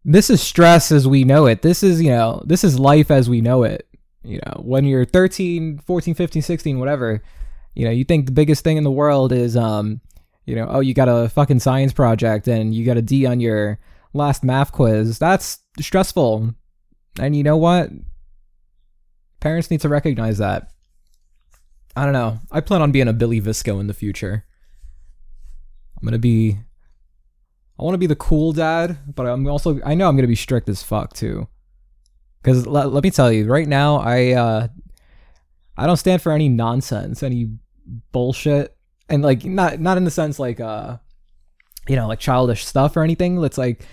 this 0.06 0.30
is 0.30 0.42
stress 0.42 0.92
as 0.92 1.08
we 1.08 1.24
know 1.24 1.46
it. 1.46 1.62
This 1.62 1.84
is 1.84 2.02
you 2.02 2.10
know 2.10 2.42
this 2.46 2.64
is 2.64 2.80
life 2.80 3.12
as 3.12 3.30
we 3.30 3.42
know 3.42 3.64
it. 3.64 3.88
You 4.24 4.40
know 4.46 4.62
when 4.64 4.86
you're 4.86 5.06
13, 5.06 5.80
14, 5.80 6.14
15, 6.14 6.42
16, 6.42 6.80
whatever, 6.80 7.22
you 7.74 7.86
know 7.86 7.92
you 7.92 8.04
think 8.04 8.26
the 8.26 8.32
biggest 8.32 8.64
thing 8.64 8.78
in 8.78 8.84
the 8.84 8.92
world 8.92 9.32
is 9.32 9.56
um 9.56 10.02
you 10.46 10.56
know 10.56 10.68
oh 10.70 10.80
you 10.80 10.94
got 10.94 11.08
a 11.08 11.30
fucking 11.30 11.60
science 11.60 11.94
project 11.94 12.48
and 12.48 12.74
you 12.74 12.86
got 12.86 12.98
a 12.98 13.02
D 13.02 13.26
on 13.26 13.40
your 13.40 13.80
last 14.14 14.44
math 14.44 14.72
quiz. 14.72 15.20
That's 15.20 15.60
stressful. 15.80 16.54
And 17.20 17.36
you 17.36 17.44
know 17.44 17.58
what? 17.58 17.90
Parents 19.40 19.72
need 19.72 19.82
to 19.82 19.90
recognize 19.90 20.38
that. 20.38 20.72
I 21.96 22.04
don't 22.04 22.14
know. 22.14 22.40
I 22.52 22.62
plan 22.62 22.82
on 22.82 22.92
being 22.92 23.08
a 23.08 23.14
Billy 23.14 23.42
Visco 23.42 23.80
in 23.80 23.88
the 23.88 23.94
future. 23.94 24.46
I'm 26.02 26.06
gonna 26.06 26.20
be. 26.20 26.58
I 27.78 27.84
want 27.84 27.94
to 27.94 28.00
be 28.00 28.08
the 28.08 28.16
cool 28.16 28.52
dad, 28.52 28.98
but 29.16 29.26
I'm 29.26 29.48
also. 29.48 29.80
I 29.86 29.96
know 29.96 30.08
I'm 30.08 30.16
gonna 30.16 30.28
be 30.28 30.36
strict 30.36 30.70
as 30.70 30.84
fuck 30.84 31.14
too. 31.14 31.48
Because 32.42 32.66
let, 32.66 32.92
let 32.94 33.04
me 33.04 33.12
tell 33.12 33.32
you, 33.32 33.46
right 33.46 33.68
now 33.68 33.98
I 33.98 34.32
uh, 34.32 34.68
I 35.78 35.86
don't 35.86 35.98
stand 35.98 36.22
for 36.22 36.32
any 36.32 36.50
nonsense, 36.50 37.24
any 37.24 37.52
bullshit, 38.12 38.76
and 39.10 39.24
like 39.24 39.44
not 39.46 39.80
not 39.80 39.98
in 39.98 40.06
the 40.06 40.12
sense 40.12 40.40
like 40.40 40.60
uh, 40.60 40.98
you 41.88 41.96
know, 41.96 42.08
like 42.08 42.20
childish 42.20 42.66
stuff 42.66 42.96
or 42.96 43.04
anything. 43.04 43.44
It's 43.44 43.58
like, 43.58 43.86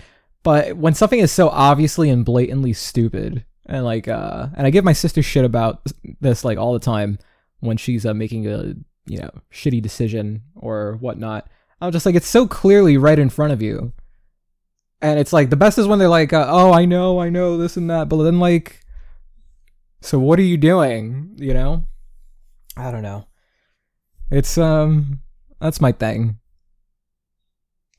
but 0.43 0.77
when 0.77 0.93
something 0.93 1.19
is 1.19 1.31
so 1.31 1.49
obviously 1.49 2.09
and 2.09 2.23
blatantly 2.23 2.73
stupid, 2.73 3.45
and 3.65 3.83
like 3.83 4.07
uh 4.07 4.47
and 4.55 4.65
I 4.65 4.69
give 4.69 4.85
my 4.85 4.93
sister 4.93 5.21
shit 5.21 5.43
about 5.43 5.85
this 6.21 6.45
like 6.45 6.57
all 6.57 6.73
the 6.73 6.79
time 6.79 7.19
when 7.59 7.75
she's 7.75 8.05
uh, 8.05 8.13
making 8.13 8.47
a 8.47 8.75
you 9.07 9.17
know 9.19 9.31
shitty 9.51 9.81
decision 9.81 10.43
or 10.55 10.97
whatnot. 11.01 11.49
I'm 11.81 11.91
just 11.91 12.05
like 12.05 12.15
it's 12.15 12.27
so 12.27 12.47
clearly 12.47 12.97
right 12.97 13.19
in 13.19 13.29
front 13.29 13.53
of 13.53 13.61
you, 13.61 13.93
and 15.01 15.19
it's 15.19 15.33
like 15.33 15.49
the 15.49 15.55
best 15.55 15.77
is 15.77 15.87
when 15.87 15.99
they're 15.99 16.09
like, 16.09 16.33
uh, 16.33 16.47
"Oh, 16.49 16.71
I 16.73 16.85
know, 16.85 17.19
I 17.19 17.29
know 17.29 17.57
this 17.57 17.77
and 17.77 17.89
that," 17.89 18.09
but 18.09 18.21
then 18.23 18.39
like, 18.39 18.85
so 20.01 20.19
what 20.19 20.39
are 20.39 20.43
you 20.43 20.57
doing? 20.57 21.35
You 21.37 21.53
know, 21.53 21.85
I 22.75 22.91
don't 22.91 23.03
know. 23.03 23.27
It's 24.31 24.57
um 24.57 25.21
that's 25.59 25.81
my 25.81 25.91
thing. 25.91 26.39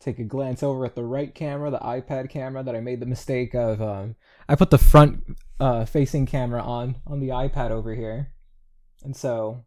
Take 0.00 0.18
a 0.18 0.24
glance 0.24 0.62
over 0.62 0.84
at 0.84 0.94
the 0.94 1.04
right 1.04 1.34
camera, 1.34 1.70
the 1.70 1.78
iPad 1.78 2.30
camera 2.30 2.62
that 2.62 2.76
I 2.76 2.80
made 2.80 3.00
the 3.00 3.06
mistake 3.06 3.54
of 3.54 3.80
um 3.80 4.16
I 4.48 4.54
put 4.54 4.70
the 4.70 4.78
front 4.78 5.36
uh, 5.60 5.84
facing 5.84 6.26
camera 6.26 6.62
on 6.62 6.96
on 7.06 7.20
the 7.20 7.28
iPad 7.28 7.70
over 7.70 7.94
here, 7.94 8.32
and 9.02 9.16
so 9.16 9.64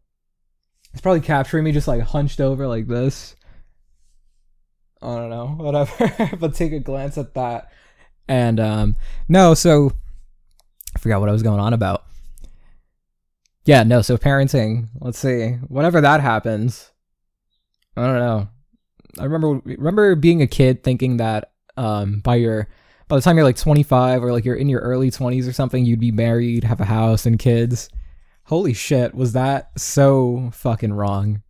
it's 0.92 1.00
probably 1.00 1.20
capturing 1.20 1.64
me 1.64 1.72
just 1.72 1.88
like 1.88 2.02
hunched 2.02 2.40
over 2.40 2.66
like 2.66 2.86
this. 2.86 3.36
I 5.02 5.16
don't 5.16 5.30
know, 5.30 5.46
whatever. 5.56 6.36
but 6.36 6.54
take 6.54 6.72
a 6.72 6.80
glance 6.80 7.18
at 7.18 7.34
that, 7.34 7.70
and 8.28 8.60
um, 8.60 8.96
no, 9.28 9.54
so 9.54 9.92
I 10.94 10.98
forgot 10.98 11.20
what 11.20 11.28
I 11.28 11.32
was 11.32 11.42
going 11.42 11.60
on 11.60 11.72
about. 11.72 12.04
Yeah, 13.64 13.84
no, 13.84 14.02
so 14.02 14.16
parenting. 14.16 14.88
Let's 15.00 15.18
see. 15.18 15.50
Whenever 15.68 16.00
that 16.00 16.20
happens, 16.20 16.90
I 17.96 18.06
don't 18.06 18.18
know. 18.18 18.48
I 19.18 19.24
remember 19.24 19.60
remember 19.64 20.14
being 20.14 20.42
a 20.42 20.46
kid 20.46 20.82
thinking 20.82 21.18
that 21.18 21.52
um, 21.76 22.20
by 22.20 22.36
your 22.36 22.68
by 23.08 23.16
the 23.16 23.22
time 23.22 23.36
you're 23.36 23.44
like 23.44 23.56
25 23.56 24.24
or 24.24 24.32
like 24.32 24.44
you're 24.44 24.54
in 24.54 24.68
your 24.68 24.80
early 24.80 25.10
20s 25.10 25.46
or 25.46 25.52
something, 25.52 25.84
you'd 25.84 26.00
be 26.00 26.10
married, 26.10 26.64
have 26.64 26.80
a 26.80 26.86
house 26.86 27.26
and 27.26 27.38
kids. 27.38 27.88
Holy 28.44 28.72
shit, 28.72 29.14
was 29.14 29.32
that 29.34 29.78
so 29.78 30.50
fucking 30.54 30.92
wrong? 30.92 31.42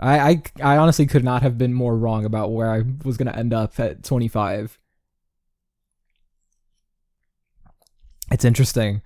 I, 0.00 0.18
I, 0.18 0.42
I 0.62 0.76
honestly 0.78 1.06
could 1.06 1.24
not 1.24 1.42
have 1.42 1.58
been 1.58 1.74
more 1.74 1.96
wrong 1.96 2.24
about 2.24 2.52
where 2.52 2.72
I 2.72 2.82
was 3.04 3.18
to 3.18 3.38
end 3.38 3.52
up 3.52 3.78
at 3.78 4.02
25. 4.02 4.78
It's 8.32 8.44
interesting, 8.44 9.02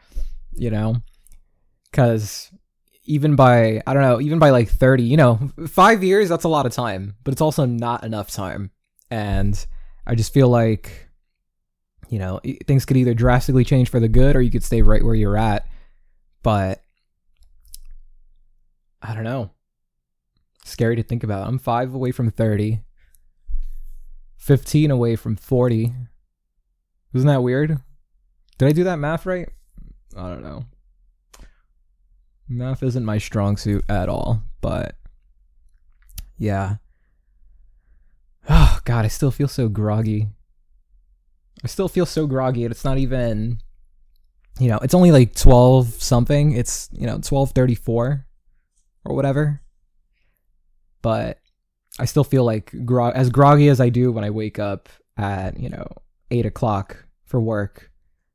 you 0.55 0.71
know, 0.71 0.97
because 1.91 2.51
even 3.05 3.35
by, 3.35 3.83
I 3.87 3.93
don't 3.93 4.03
know, 4.03 4.21
even 4.21 4.39
by 4.39 4.51
like 4.51 4.69
30, 4.69 5.03
you 5.03 5.17
know, 5.17 5.51
five 5.67 6.05
years, 6.05 6.29
that's 6.29 6.45
a 6.45 6.49
lot 6.49 6.67
of 6.67 6.73
time, 6.73 7.17
but 7.25 7.33
it's 7.33 7.41
also 7.41 7.65
not 7.67 8.05
enough 8.05 8.31
time. 8.31 8.71
And 9.11 9.67
I 10.07 10.15
just 10.15 10.33
feel 10.33 10.49
like 10.49 11.05
you 12.09 12.19
know, 12.19 12.41
things 12.67 12.85
could 12.85 12.97
either 12.97 13.15
drastically 13.15 13.65
change 13.65 13.89
for 13.89 14.01
the 14.01 14.09
good 14.09 14.37
or 14.37 14.43
you 14.43 14.51
could 14.51 14.65
stay 14.65 14.83
right 14.83 15.05
where 15.05 15.15
you're 15.15 15.37
at. 15.37 15.67
But 16.43 16.81
I 19.03 19.15
don't 19.15 19.25
know. 19.25 19.51
Scary 20.65 20.97
to 20.97 21.03
think 21.03 21.23
about. 21.23 21.47
I'm 21.47 21.59
five 21.59 21.95
away 21.95 22.11
from 22.11 22.31
30, 22.31 22.81
15 24.39 24.91
away 24.91 25.15
from 25.15 25.37
40. 25.37 25.93
Isn't 27.13 27.29
that 27.29 27.43
weird? 27.43 27.79
Did 28.59 28.69
I 28.69 28.73
do 28.73 28.85
that 28.85 28.99
math 28.99 29.27
right? 29.27 29.49
I 30.17 30.29
don't 30.29 30.43
know. 30.43 30.65
Math 32.49 32.83
isn't 32.83 33.05
my 33.05 33.19
strong 33.19 33.59
suit 33.59 33.85
at 33.91 34.09
all, 34.09 34.43
but 34.63 34.97
yeah. 36.39 36.77
Oh, 38.49 38.79
God, 38.85 39.05
I 39.05 39.09
still 39.09 39.31
feel 39.31 39.49
so 39.49 39.69
groggy. 39.69 40.29
I 41.63 41.67
still 41.67 41.89
feel 41.89 42.07
so 42.07 42.27
groggy, 42.27 42.65
and 42.65 42.73
it's 42.73 42.85
not 42.85 42.99
even, 42.99 43.61
you 44.59 44.69
know, 44.69 44.79
it's 44.83 44.95
only 44.95 45.11
like 45.11 45.35
12 45.35 46.03
something. 46.03 46.53
It's, 46.53 46.89
you 46.93 47.07
know, 47.07 47.15
1234 47.15 48.27
or 49.05 49.15
whatever. 49.15 49.61
But 51.05 51.39
I 51.99 52.07
still 52.07 52.25
feel 52.25 52.45
like 52.45 52.73
gro- 52.87 53.11
as 53.11 53.29
groggy 53.29 53.69
as 53.69 53.79
I 53.79 53.91
do 53.91 54.11
when 54.11 54.25
I 54.25 54.31
wake 54.31 54.59
up 54.59 54.89
at, 55.19 55.61
you 55.61 55.69
know, 55.69 55.87
8 56.31 56.47
o'clock 56.47 57.05
for 57.27 57.39
work, 57.39 57.91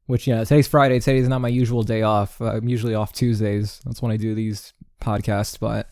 which, 0.05 0.27
you 0.27 0.35
know, 0.35 0.43
today's 0.43 0.67
Friday. 0.67 0.99
Today's 0.99 1.27
not 1.27 1.41
my 1.41 1.47
usual 1.47 1.81
day 1.81 2.03
off. 2.03 2.39
I'm 2.39 2.69
usually 2.69 2.93
off 2.93 3.11
Tuesdays. 3.11 3.81
That's 3.85 4.03
when 4.03 4.11
I 4.11 4.17
do 4.17 4.35
these 4.35 4.73
podcasts. 5.01 5.59
But, 5.59 5.89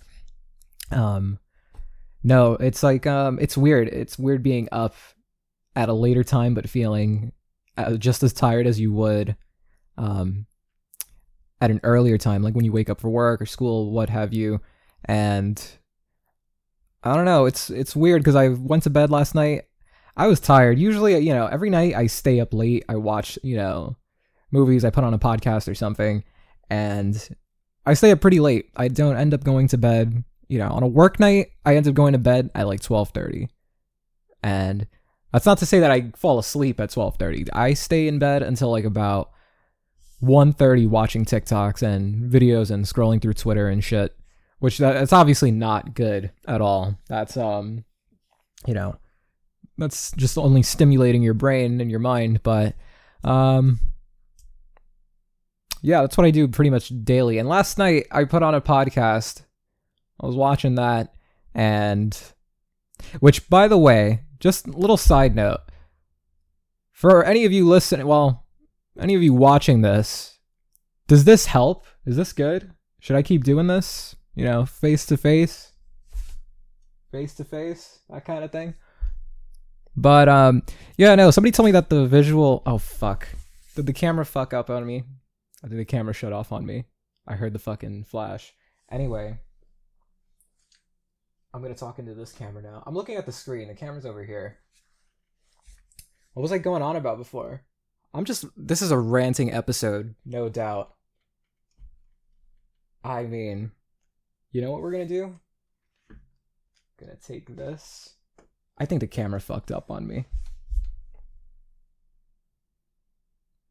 um, 0.92 1.40
no, 2.24 2.54
it's 2.54 2.84
like, 2.84 3.08
um, 3.08 3.40
it's 3.42 3.58
weird. 3.58 3.88
It's 3.88 4.20
weird 4.20 4.44
being 4.44 4.70
up 4.72 4.94
at 5.76 5.90
a 5.90 5.94
later 5.94 6.24
time, 6.24 6.54
but 6.54 6.70
feeling 6.70 7.32
uh, 7.76 7.98
just 7.98 8.22
as 8.22 8.34
tired 8.34 8.68
as 8.68 8.80
you 8.80 8.94
would, 8.94 9.36
um, 9.98 10.46
at 11.60 11.72
an 11.72 11.80
earlier 11.82 12.20
time, 12.20 12.44
like 12.44 12.54
when 12.54 12.66
you 12.66 12.72
wake 12.72 12.92
up 12.92 13.02
for 13.02 13.10
work 13.10 13.42
or 13.42 13.48
school, 13.48 13.90
what 13.90 14.12
have 14.12 14.32
you. 14.32 14.62
And 15.06 15.60
I 17.12 17.16
don't 17.16 17.26
know. 17.26 17.46
It's 17.46 17.70
it's 17.70 17.96
weird 17.96 18.22
because 18.22 18.36
I 18.36 18.50
went 18.50 18.84
to 18.84 18.90
bed 18.90 19.10
last 19.10 19.36
night. 19.36 19.64
I 20.16 20.28
was 20.28 20.40
tired. 20.40 20.80
Usually, 20.80 21.18
you 21.18 21.34
know, 21.34 21.48
every 21.48 21.70
night 21.70 21.96
I 21.96 22.08
stay 22.08 22.40
up 22.40 22.54
late. 22.54 22.86
I 22.90 22.96
watch, 22.96 23.38
you 23.44 23.56
know, 23.56 23.96
movies. 24.52 24.84
I 24.84 24.90
put 24.90 25.04
on 25.04 25.14
a 25.14 25.20
podcast 25.20 25.68
or 25.68 25.76
something, 25.76 26.24
and 26.70 27.30
I 27.86 27.94
stay 27.94 28.12
up 28.12 28.22
pretty 28.22 28.40
late. 28.40 28.72
I 28.76 28.88
don't 28.88 29.18
end 29.18 29.34
up 29.34 29.44
going 29.44 29.68
to 29.70 29.78
bed. 29.78 30.24
You 30.48 30.60
know, 30.60 30.70
on 30.70 30.84
a 30.84 30.88
work 30.88 31.20
night, 31.20 31.52
I 31.66 31.76
end 31.76 31.88
up 31.88 31.94
going 31.94 32.14
to 32.14 32.20
bed 32.20 32.50
at 32.56 32.68
like 32.68 32.82
twelve 32.82 33.10
thirty, 33.10 33.50
and 34.42 34.88
that's 35.32 35.46
not 35.46 35.60
to 35.60 35.66
say 35.66 35.80
that 35.80 35.92
I 35.92 36.12
fall 36.16 36.40
asleep 36.40 36.80
at 36.80 36.92
twelve 36.92 37.18
thirty. 37.18 37.46
I 37.54 37.74
stay 37.74 38.08
in 38.08 38.20
bed 38.20 38.44
until 38.44 38.72
like 38.72 38.86
about 38.86 39.32
1.30 40.24 40.90
watching 40.90 41.26
TikToks 41.26 41.84
and 41.84 42.32
videos 42.32 42.72
and 42.72 42.86
scrolling 42.86 43.22
through 43.22 43.36
Twitter 43.36 43.70
and 43.70 43.84
shit 43.84 44.18
which 44.60 44.78
that, 44.80 44.94
that's 44.94 45.14
obviously 45.14 45.52
not 45.52 45.94
good 45.94 46.32
at 46.48 46.62
all. 46.62 46.98
That's 47.08 47.38
um, 47.38 47.86
you 48.66 48.74
know, 48.74 48.98
that's 49.78 50.12
just 50.14 50.38
only 50.38 50.64
stimulating 50.64 51.24
your 51.24 51.34
brain 51.34 51.80
and 51.82 51.92
your 51.92 52.00
mind. 52.00 52.42
But 52.44 52.76
um, 53.24 53.80
yeah, 55.82 56.02
that's 56.02 56.18
what 56.18 56.28
I 56.28 56.32
do 56.32 56.48
pretty 56.48 56.70
much 56.70 56.92
daily. 57.04 57.38
And 57.38 57.48
last 57.48 57.78
night 57.78 58.08
I 58.12 58.24
put 58.24 58.44
on 58.44 58.56
a 58.56 58.62
podcast. 58.62 59.44
I 60.20 60.26
was 60.26 60.36
watching 60.36 60.76
that, 60.76 61.14
and 61.54 62.20
which, 63.20 63.48
by 63.52 63.68
the 63.68 63.78
way, 63.78 64.22
just 64.40 64.68
little 64.68 64.98
side 64.98 65.36
note 65.36 65.60
for 66.98 67.24
any 67.24 67.46
of 67.46 67.52
you 67.52 67.68
listening, 67.68 68.08
well, 68.08 68.48
any 69.00 69.14
of 69.14 69.22
you 69.22 69.32
watching 69.32 69.82
this, 69.82 70.40
does 71.08 71.26
this 71.26 71.46
help? 71.46 71.86
Is 72.08 72.16
this 72.16 72.34
good? 72.34 72.72
Should 73.00 73.16
I 73.16 73.22
keep 73.22 73.44
doing 73.44 73.68
this? 73.68 74.16
You 74.38 74.46
know, 74.46 74.68
face 74.68 75.08
to 75.08 75.18
face, 75.18 75.72
face 77.12 77.34
to 77.34 77.44
face, 77.44 78.02
that 78.08 78.24
kind 78.24 78.44
of 78.44 78.52
thing. 78.52 78.76
But 79.96 80.30
um, 80.30 80.62
yeah, 80.96 81.16
no. 81.16 81.32
Somebody 81.32 81.52
told 81.52 81.66
me 81.66 81.72
that 81.72 81.90
the 81.90 82.06
visual. 82.06 82.62
Oh 82.68 82.78
fuck! 82.78 83.28
Did 83.76 83.88
the 83.88 83.94
camera 83.94 84.26
fuck 84.26 84.54
up 84.54 84.70
on 84.70 84.86
me? 84.86 85.04
I 85.64 85.68
think 85.68 85.80
the 85.80 85.86
camera 85.86 86.14
shut 86.14 86.34
off 86.34 86.52
on 86.52 86.68
me? 86.68 86.86
I 87.28 87.34
heard 87.34 87.52
the 87.52 87.60
fucking 87.60 88.04
flash. 88.04 88.54
Anyway, 88.92 89.40
I'm 91.52 91.64
gonna 91.64 91.74
talk 91.74 91.98
into 91.98 92.14
this 92.14 92.32
camera 92.32 92.62
now. 92.62 92.84
I'm 92.86 92.94
looking 92.94 93.16
at 93.16 93.26
the 93.26 93.32
screen. 93.32 93.68
The 93.68 93.74
camera's 93.74 94.06
over 94.06 94.24
here. 94.24 94.60
What 96.34 96.44
was 96.44 96.52
I 96.52 96.60
going 96.60 96.84
on 96.84 96.96
about 96.96 97.18
before? 97.18 97.64
I'm 98.14 98.24
just. 98.24 98.46
This 98.56 98.84
is 98.84 98.92
a 98.92 99.00
ranting 99.00 99.52
episode, 99.52 100.14
no 100.28 100.48
doubt. 100.48 100.94
I 103.04 103.24
mean, 103.24 103.72
you 104.58 104.64
know 104.64 104.72
what 104.72 104.82
we're 104.82 104.92
gonna 104.92 105.06
do? 105.06 105.40
Gonna 107.00 107.16
take 107.16 107.56
this. 107.56 108.16
I 108.76 108.86
think 108.86 109.02
the 109.02 109.08
camera 109.08 109.40
fucked 109.40 109.72
up 109.72 109.92
on 109.92 110.08
me. 110.08 110.26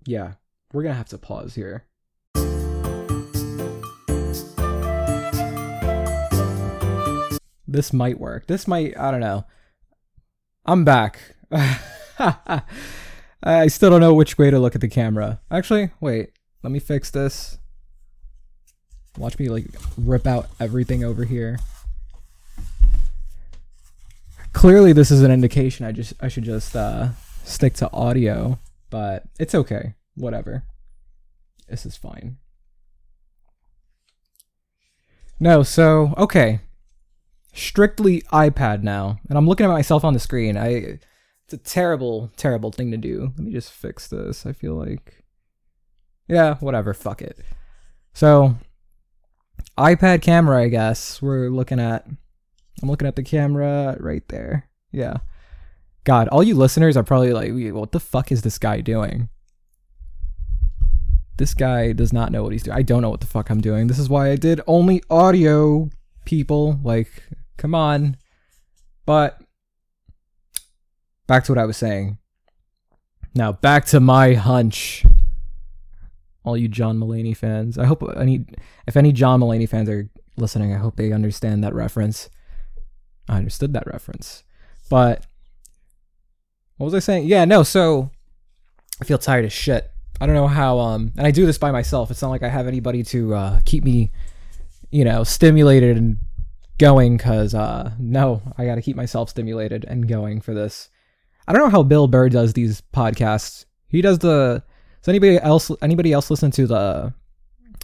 Yeah, 0.07 0.35
we're 0.73 0.85
gonna 0.85 0.95
have 0.95 1.09
to 1.09 1.19
pause 1.19 1.57
here. 1.57 1.87
This 7.67 7.93
might 7.93 8.21
work. 8.21 8.47
This 8.47 8.69
might, 8.69 8.97
I 8.97 9.11
don't 9.11 9.19
know. 9.19 9.45
I'm 10.67 10.85
back. 10.85 11.19
I 13.43 13.67
still 13.67 13.91
don't 13.91 14.01
know 14.01 14.15
which 14.15 14.39
way 14.39 14.53
to 14.53 14.61
look 14.61 14.77
at 14.77 14.81
the 14.81 14.87
camera. 14.87 15.41
Actually, 15.51 15.91
wait. 16.01 16.31
Let 16.63 16.71
me 16.71 16.79
fix 16.79 17.11
this. 17.11 17.59
Watch 19.19 19.39
me 19.39 19.49
like 19.49 19.67
rip 19.97 20.27
out 20.27 20.49
everything 20.61 21.05
over 21.05 21.25
here. 21.25 21.59
Clearly 24.53 24.93
this 24.93 25.11
is 25.11 25.23
an 25.23 25.31
indication 25.31 25.85
I 25.87 25.93
just 25.93 26.15
I 26.21 26.29
should 26.29 26.45
just 26.45 26.75
uh 26.75 27.11
stick 27.45 27.75
to 27.75 27.93
audio, 27.93 28.59
but 28.91 29.25
it's 29.39 29.55
okay. 29.55 29.95
Whatever. 30.15 30.65
This 31.69 31.85
is 31.87 31.97
fine. 31.97 32.39
No, 35.39 35.63
so 35.63 36.15
okay. 36.17 36.61
Strictly 37.53 38.23
iPad 38.33 38.83
now. 38.83 39.19
And 39.29 39.39
I'm 39.39 39.47
looking 39.49 39.67
at 39.67 39.73
myself 39.73 40.05
on 40.05 40.13
the 40.13 40.19
screen. 40.21 40.57
I 40.57 40.99
it's 41.45 41.53
a 41.53 41.59
terrible, 41.59 42.33
terrible 42.37 42.73
thing 42.73 42.91
to 42.91 42.97
do. 42.97 43.33
Let 43.37 43.47
me 43.47 43.53
just 43.53 43.73
fix 43.73 44.09
this. 44.09 44.47
I 44.47 44.53
feel 44.53 44.75
like 44.75 45.25
Yeah, 46.29 46.57
whatever, 46.57 46.93
fuck 46.95 47.23
it. 47.23 47.39
So 48.15 48.57
iPad 49.79 50.23
camera, 50.23 50.63
I 50.63 50.69
guess. 50.69 51.21
We're 51.21 51.49
looking 51.51 51.81
at. 51.81 52.07
I'm 52.83 52.91
looking 52.91 53.09
at 53.09 53.17
the 53.17 53.23
camera 53.23 53.97
right 54.01 54.27
there. 54.29 54.69
Yeah. 54.93 55.19
God, 56.05 56.29
all 56.29 56.43
you 56.43 56.55
listeners 56.55 56.97
are 56.97 57.03
probably 57.03 57.33
like, 57.33 57.53
what 57.75 57.93
the 57.93 58.01
fuck 58.01 58.31
is 58.31 58.43
this 58.43 58.59
guy 58.59 58.81
doing? 58.81 59.29
This 61.37 61.53
guy 61.53 61.93
does 61.93 62.13
not 62.13 62.31
know 62.33 62.43
what 62.43 62.53
he's 62.53 62.63
doing. 62.63 62.77
I 62.77 62.83
don't 62.83 63.03
know 63.03 63.11
what 63.11 63.21
the 63.21 63.27
fuck 63.27 63.51
I'm 63.51 63.61
doing. 63.61 63.89
This 63.89 63.99
is 63.99 64.09
why 64.09 64.31
I 64.31 64.37
did 64.37 64.61
only 64.67 65.03
audio, 65.11 65.91
people. 66.25 66.79
Like, 66.83 67.11
come 67.57 67.75
on. 67.75 68.17
But 69.05 69.41
back 71.27 71.45
to 71.45 71.53
what 71.53 71.59
I 71.59 71.67
was 71.67 71.77
saying. 71.77 72.19
Now, 73.35 73.53
back 73.53 73.85
to 73.87 74.01
my 74.01 74.35
hunch 74.35 75.05
all 76.47 76.57
you 76.57 76.69
John 76.69 76.99
Mulaney 76.99 77.37
fans. 77.37 77.77
I 77.77 77.85
hope 77.85 78.03
any 78.17 78.47
if 78.87 78.97
any 78.97 79.13
John 79.13 79.41
Mulaney 79.41 79.69
fans 79.69 79.91
are 79.91 80.09
listening, 80.37 80.73
I 80.73 80.79
hope 80.79 80.97
they 80.97 81.13
understand 81.13 81.63
that 81.65 81.75
reference. 81.75 82.31
I 83.29 83.37
understood 83.37 83.73
that 83.75 83.87
reference. 83.87 84.45
But 84.89 85.27
what 86.77 86.85
was 86.85 86.95
I 86.95 87.01
saying? 87.01 87.27
Yeah, 87.27 87.45
no, 87.45 87.65
so 87.65 88.11
I 89.03 89.05
feel 89.05 89.19
tired 89.19 89.45
as 89.45 89.53
shit. 89.53 89.91
I 90.21 90.27
don't 90.27 90.37
know 90.37 90.47
how 90.47 90.79
um 90.79 91.13
and 91.19 91.27
I 91.27 91.33
do 91.33 91.45
this 91.45 91.59
by 91.59 91.73
myself. 91.73 92.11
It's 92.11 92.23
not 92.23 92.31
like 92.31 92.45
I 92.45 92.49
have 92.49 92.69
anybody 92.69 93.03
to 93.05 93.35
uh 93.35 93.61
keep 93.67 93.85
me 93.85 94.13
you 94.93 95.05
know, 95.05 95.25
stimulated 95.25 95.97
and 95.97 96.19
going 96.79 97.19
cuz 97.19 97.55
uh 97.55 97.91
no, 97.99 98.41
I 98.57 98.65
got 98.67 98.77
to 98.77 98.83
keep 98.83 98.97
myself 98.97 99.31
stimulated 99.31 99.85
and 99.89 100.07
going 100.07 100.41
for 100.41 100.55
this. 100.55 100.91
I 101.49 101.53
don't 101.53 101.63
know 101.63 101.71
how 101.71 101.83
Bill 101.83 102.07
Burr 102.07 102.29
does 102.29 102.53
these 102.53 102.83
podcasts. 102.95 103.65
He 103.89 104.01
does 104.01 104.21
the 104.21 104.63
does 105.07 105.13
anybody 105.13 105.39
else 105.39 105.71
anybody 105.83 106.13
else 106.13 106.31
listen 106.33 106.51
to 106.51 106.67
the 106.67 107.15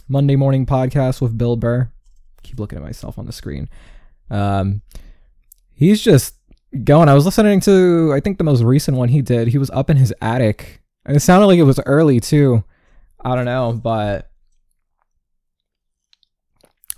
Monday 0.09 0.35
morning 0.35 0.65
podcast 0.65 1.21
with 1.21 1.37
Bill 1.37 1.55
Burr? 1.55 1.89
Keep 2.43 2.59
looking 2.59 2.77
at 2.77 2.83
myself 2.83 3.17
on 3.17 3.25
the 3.25 3.31
screen. 3.31 3.69
Um, 4.29 4.81
he's 5.73 6.01
just 6.01 6.35
going. 6.83 7.07
I 7.07 7.13
was 7.13 7.23
listening 7.23 7.61
to 7.61 8.11
I 8.13 8.19
think 8.19 8.39
the 8.39 8.43
most 8.43 8.61
recent 8.61 8.97
one 8.97 9.07
he 9.07 9.21
did. 9.21 9.47
He 9.47 9.57
was 9.57 9.69
up 9.69 9.89
in 9.89 9.95
his 9.95 10.13
attic, 10.21 10.81
and 11.05 11.15
it 11.15 11.21
sounded 11.21 11.47
like 11.47 11.57
it 11.57 11.63
was 11.63 11.79
early 11.85 12.19
too. 12.19 12.65
I 13.23 13.35
don't 13.35 13.45
know, 13.45 13.79
but 13.81 14.29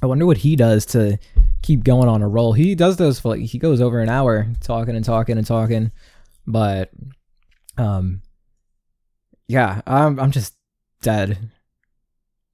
I 0.01 0.07
wonder 0.07 0.25
what 0.25 0.37
he 0.37 0.55
does 0.55 0.87
to 0.87 1.19
keep 1.61 1.83
going 1.83 2.09
on 2.09 2.23
a 2.23 2.27
roll. 2.27 2.53
He 2.53 2.73
does 2.73 2.97
those 2.97 3.19
for 3.19 3.29
like 3.29 3.41
he 3.41 3.59
goes 3.59 3.79
over 3.79 3.99
an 3.99 4.09
hour 4.09 4.47
talking 4.59 4.95
and 4.95 5.05
talking 5.05 5.37
and 5.37 5.45
talking, 5.45 5.91
but 6.47 6.89
um 7.77 8.23
yeah, 9.47 9.81
I'm 9.85 10.19
I'm 10.19 10.31
just 10.31 10.55
dead. 11.01 11.51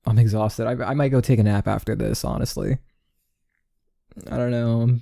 I'm 0.05 0.19
exhausted. 0.19 0.67
I 0.67 0.91
I 0.91 0.93
might 0.93 1.09
go 1.09 1.21
take 1.21 1.39
a 1.39 1.43
nap 1.43 1.67
after 1.67 1.95
this, 1.95 2.23
honestly. 2.23 2.77
I 4.29 4.37
don't 4.37 4.51
know. 4.51 4.99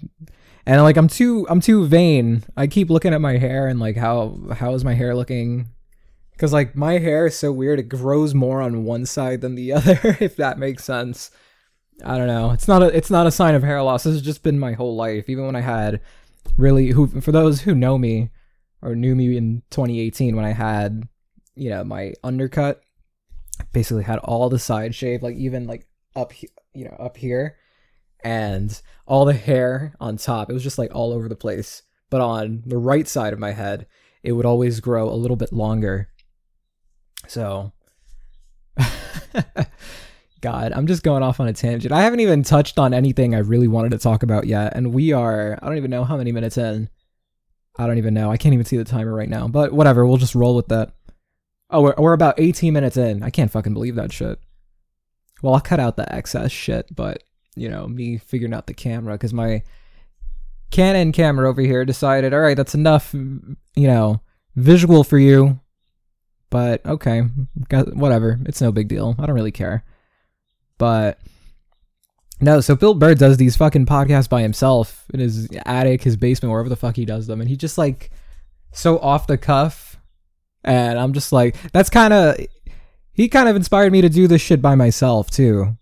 And 0.65 0.83
like 0.83 0.97
I'm 0.97 1.07
too 1.07 1.47
I'm 1.49 1.61
too 1.61 1.87
vain. 1.87 2.43
I 2.55 2.67
keep 2.67 2.89
looking 2.89 3.13
at 3.13 3.21
my 3.21 3.37
hair 3.37 3.67
and 3.67 3.79
like 3.79 3.97
how 3.97 4.39
how 4.53 4.73
is 4.73 4.85
my 4.85 4.93
hair 4.93 5.15
looking? 5.15 5.69
Cuz 6.37 6.53
like 6.53 6.75
my 6.75 6.99
hair 6.99 7.27
is 7.27 7.35
so 7.35 7.51
weird. 7.51 7.79
It 7.79 7.89
grows 7.89 8.33
more 8.33 8.61
on 8.61 8.83
one 8.83 9.05
side 9.05 9.41
than 9.41 9.55
the 9.55 9.71
other 9.73 10.17
if 10.19 10.35
that 10.35 10.59
makes 10.59 10.83
sense. 10.83 11.31
I 12.05 12.17
don't 12.17 12.27
know. 12.27 12.51
It's 12.51 12.67
not 12.67 12.83
a 12.83 12.95
it's 12.95 13.09
not 13.09 13.27
a 13.27 13.31
sign 13.31 13.55
of 13.55 13.63
hair 13.63 13.81
loss. 13.81 14.03
This 14.03 14.13
has 14.13 14.21
just 14.21 14.43
been 14.43 14.59
my 14.59 14.73
whole 14.73 14.95
life. 14.95 15.27
Even 15.27 15.45
when 15.45 15.55
I 15.55 15.61
had 15.61 16.01
really 16.55 16.89
who 16.91 17.07
for 17.21 17.31
those 17.31 17.61
who 17.61 17.73
know 17.73 17.97
me 17.97 18.29
or 18.81 18.95
knew 18.95 19.15
me 19.15 19.35
in 19.35 19.63
2018 19.71 20.35
when 20.35 20.45
I 20.45 20.53
had 20.53 21.07
you 21.59 21.69
know 21.69 21.83
my 21.83 22.13
undercut 22.23 22.81
basically 23.73 24.03
had 24.03 24.19
all 24.19 24.49
the 24.49 24.59
side 24.59 24.95
shave 24.95 25.21
like 25.21 25.35
even 25.35 25.67
like 25.67 25.87
up 26.15 26.33
you 26.73 26.85
know 26.85 26.95
up 26.99 27.17
here 27.17 27.57
and 28.21 28.81
all 29.05 29.25
the 29.25 29.33
hair 29.33 29.93
on 29.99 30.17
top. 30.17 30.49
It 30.49 30.53
was 30.53 30.63
just 30.63 30.77
like 30.77 30.93
all 30.93 31.13
over 31.13 31.29
the 31.29 31.35
place. 31.35 31.83
But 32.09 32.21
on 32.21 32.63
the 32.65 32.77
right 32.77 33.07
side 33.07 33.33
of 33.33 33.39
my 33.39 33.51
head 33.51 33.87
it 34.23 34.33
would 34.33 34.45
always 34.45 34.79
grow 34.81 35.09
a 35.09 35.15
little 35.15 35.37
bit 35.37 35.53
longer. 35.53 36.09
So 37.27 37.71
god 40.41 40.71
i'm 40.71 40.87
just 40.87 41.03
going 41.03 41.21
off 41.21 41.39
on 41.39 41.47
a 41.47 41.53
tangent. 41.53 41.91
I 41.91 42.01
haven't 42.01 42.21
even 42.21 42.43
touched 42.43 42.79
on 42.79 42.93
anything 42.93 43.35
i 43.35 43.39
really 43.39 43.67
wanted 43.67 43.91
to 43.91 43.97
talk 43.97 44.23
about 44.23 44.47
yet 44.47 44.73
and 44.73 44.93
we 44.93 45.11
are 45.11 45.59
i 45.61 45.67
don't 45.67 45.75
even 45.75 45.91
know 45.91 46.05
how 46.05 46.17
many 46.17 46.31
minutes 46.31 46.57
in. 46.57 46.89
I 47.77 47.87
don't 47.87 47.97
even 47.97 48.13
know. 48.13 48.29
I 48.31 48.37
can't 48.37 48.53
even 48.53 48.65
see 48.65 48.77
the 48.77 48.85
timer 48.85 49.13
right 49.13 49.29
now 49.29 49.47
but 49.47 49.73
whatever. 49.73 50.05
We'll 50.05 50.17
just 50.17 50.35
roll 50.35 50.55
with 50.55 50.69
that 50.69 50.93
oh 51.69 51.81
we're, 51.81 51.95
we're 51.97 52.13
about 52.13 52.39
18 52.39 52.73
minutes 52.73 52.97
in 52.97 53.23
i 53.23 53.29
can't 53.29 53.51
fucking 53.51 53.73
believe 53.73 53.95
that 53.95 54.11
shit 54.11 54.39
well 55.41 55.53
i'll 55.53 55.61
cut 55.61 55.79
out 55.79 55.97
the 55.97 56.13
excess 56.13 56.51
shit 56.51 56.87
but 56.95 57.23
you 57.55 57.69
know 57.69 57.87
me 57.87 58.17
figuring 58.17 58.53
out 58.53 58.67
the 58.67 58.73
camera 58.73 59.13
because 59.13 59.33
my 59.33 59.61
Canon 60.71 61.11
camera 61.11 61.49
over 61.49 61.61
here 61.61 61.83
decided, 61.83 62.33
all 62.33 62.41
right, 62.41 62.55
that's 62.55 62.75
enough, 62.75 63.13
you 63.13 63.87
know, 63.87 64.21
visual 64.55 65.03
for 65.03 65.17
you. 65.17 65.59
But 66.51 66.85
okay, 66.85 67.23
got, 67.67 67.95
whatever. 67.95 68.39
It's 68.45 68.61
no 68.61 68.71
big 68.71 68.87
deal. 68.87 69.15
I 69.19 69.25
don't 69.25 69.35
really 69.35 69.51
care. 69.51 69.83
But 70.77 71.19
no, 72.39 72.61
so 72.61 72.75
Bill 72.75 72.93
Burr 72.93 73.15
does 73.15 73.37
these 73.37 73.55
fucking 73.55 73.85
podcasts 73.85 74.29
by 74.29 74.41
himself 74.41 75.05
in 75.13 75.19
his 75.19 75.47
attic, 75.65 76.03
his 76.03 76.17
basement, 76.17 76.51
wherever 76.51 76.69
the 76.69 76.75
fuck 76.75 76.95
he 76.95 77.05
does 77.05 77.27
them, 77.27 77.41
and 77.41 77.49
he 77.49 77.55
just 77.55 77.77
like 77.77 78.11
so 78.71 78.97
off 78.99 79.27
the 79.27 79.37
cuff. 79.37 79.88
And 80.63 80.99
I'm 80.99 81.13
just 81.13 81.31
like, 81.31 81.55
that's 81.71 81.89
kind 81.89 82.13
of 82.13 82.37
he 83.11 83.27
kind 83.29 83.49
of 83.49 83.55
inspired 83.55 83.91
me 83.91 84.01
to 84.01 84.09
do 84.09 84.27
this 84.27 84.41
shit 84.41 84.61
by 84.61 84.75
myself 84.75 85.29
too 85.29 85.77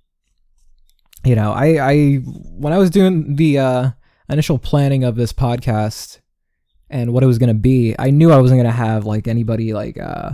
you 1.27 1.36
know, 1.36 1.51
I 1.51 1.91
I 1.91 2.15
when 2.15 2.72
I 2.72 2.77
was 2.77 2.89
doing 2.89 3.36
the 3.36 3.60
uh, 3.60 3.89
initial 4.29 4.57
planning 4.57 5.03
of 5.03 5.15
this 5.15 5.34
podcast 5.34 6.19
and 6.89 7.12
what 7.12 7.22
it 7.22 7.27
was 7.27 7.38
gonna 7.38 7.53
be, 7.53 7.96
I 8.00 8.12
knew 8.12 8.31
I 8.31 8.39
wasn't 8.39 8.60
gonna 8.60 8.72
have 8.72 9.05
like 9.05 9.27
anybody 9.27 9.74
like 9.74 10.00
uh 10.00 10.31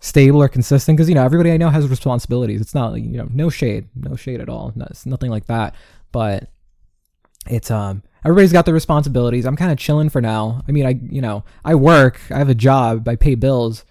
stable 0.00 0.42
or 0.42 0.48
consistent 0.48 0.96
because 0.96 1.08
you 1.08 1.14
know 1.14 1.24
everybody 1.24 1.52
I 1.52 1.56
know 1.56 1.70
has 1.70 1.86
responsibilities. 1.86 2.60
It's 2.60 2.74
not 2.74 3.00
you 3.00 3.16
know 3.16 3.28
no 3.30 3.48
shade, 3.48 3.88
no 3.94 4.16
shade 4.16 4.40
at 4.40 4.48
all. 4.48 4.72
No, 4.74 4.86
it's 4.90 5.06
nothing 5.06 5.30
like 5.30 5.46
that. 5.46 5.76
But 6.10 6.50
it's 7.48 7.70
um 7.70 8.02
everybody's 8.24 8.52
got 8.52 8.64
their 8.64 8.74
responsibilities. 8.74 9.46
I'm 9.46 9.56
kind 9.56 9.72
of 9.72 9.78
chilling 9.78 10.08
for 10.08 10.20
now. 10.20 10.62
I 10.68 10.72
mean, 10.72 10.86
I 10.86 10.98
you 11.10 11.20
know 11.20 11.44
I 11.64 11.74
work, 11.74 12.20
I 12.30 12.38
have 12.38 12.48
a 12.48 12.54
job, 12.54 13.08
I 13.08 13.16
pay 13.16 13.34
bills, 13.34 13.84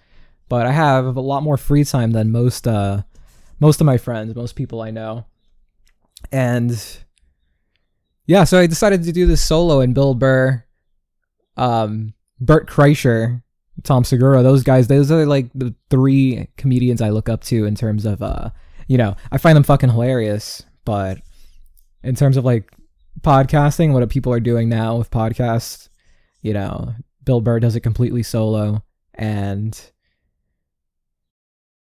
but 0.48 0.66
I 0.66 0.72
have 0.72 1.16
a 1.16 1.20
lot 1.20 1.42
more 1.42 1.56
free 1.56 1.84
time 1.84 2.12
than 2.12 2.32
most 2.32 2.66
uh 2.66 3.02
most 3.60 3.80
of 3.80 3.86
my 3.86 3.98
friends, 3.98 4.34
most 4.34 4.54
people 4.54 4.80
I 4.80 4.90
know. 4.90 5.26
And 6.32 6.80
yeah, 8.26 8.44
so 8.44 8.58
I 8.58 8.66
decided 8.66 9.04
to 9.04 9.12
do 9.12 9.26
this 9.26 9.44
solo 9.44 9.80
and 9.80 9.94
Bill 9.94 10.14
Burr, 10.14 10.64
um, 11.56 12.12
Bert 12.40 12.68
Kreischer, 12.68 13.42
Tom 13.84 14.04
Segura, 14.04 14.42
those 14.42 14.62
guys, 14.62 14.86
those 14.86 15.10
are 15.10 15.24
like 15.26 15.50
the 15.54 15.74
three 15.88 16.48
comedians 16.56 17.00
I 17.00 17.08
look 17.10 17.28
up 17.28 17.42
to 17.44 17.64
in 17.64 17.74
terms 17.74 18.04
of 18.04 18.22
uh, 18.22 18.50
you 18.86 18.98
know, 18.98 19.16
I 19.30 19.38
find 19.38 19.56
them 19.56 19.62
fucking 19.62 19.90
hilarious, 19.90 20.62
but 20.84 21.18
in 22.02 22.14
terms 22.14 22.36
of 22.36 22.44
like 22.44 22.72
podcasting, 23.20 23.92
what 23.92 24.08
people 24.10 24.32
are 24.32 24.40
doing 24.40 24.68
now 24.68 24.96
with 24.96 25.10
podcasts, 25.10 25.88
you 26.42 26.52
know, 26.52 26.94
Bill 27.24 27.40
Burr 27.40 27.60
does 27.60 27.76
it 27.76 27.80
completely 27.80 28.22
solo 28.22 28.82
and 29.14 29.90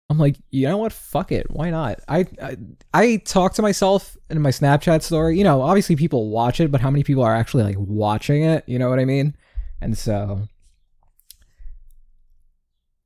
I'm 0.10 0.20
like, 0.20 0.38
you 0.52 0.68
know 0.68 0.78
what? 0.78 0.94
Fuck 0.94 1.32
it. 1.32 1.50
Why 1.50 1.72
not? 1.72 2.00
I, 2.08 2.28
I 2.42 2.58
I 2.94 3.16
talk 3.26 3.54
to 3.56 3.64
myself 3.64 4.16
in 4.30 4.40
my 4.42 4.52
Snapchat 4.52 5.02
story. 5.02 5.38
You 5.38 5.44
know, 5.44 5.62
obviously 5.62 5.96
people 5.96 6.30
watch 6.30 6.60
it, 6.60 6.72
but 6.72 6.82
how 6.82 6.92
many 6.92 7.04
people 7.04 7.24
are 7.24 7.36
actually 7.36 7.64
like 7.64 7.78
watching 7.80 8.44
it? 8.44 8.64
You 8.68 8.78
know 8.78 8.90
what 8.90 9.00
I 9.00 9.06
mean? 9.06 9.36
And 9.82 9.98
so, 9.98 10.48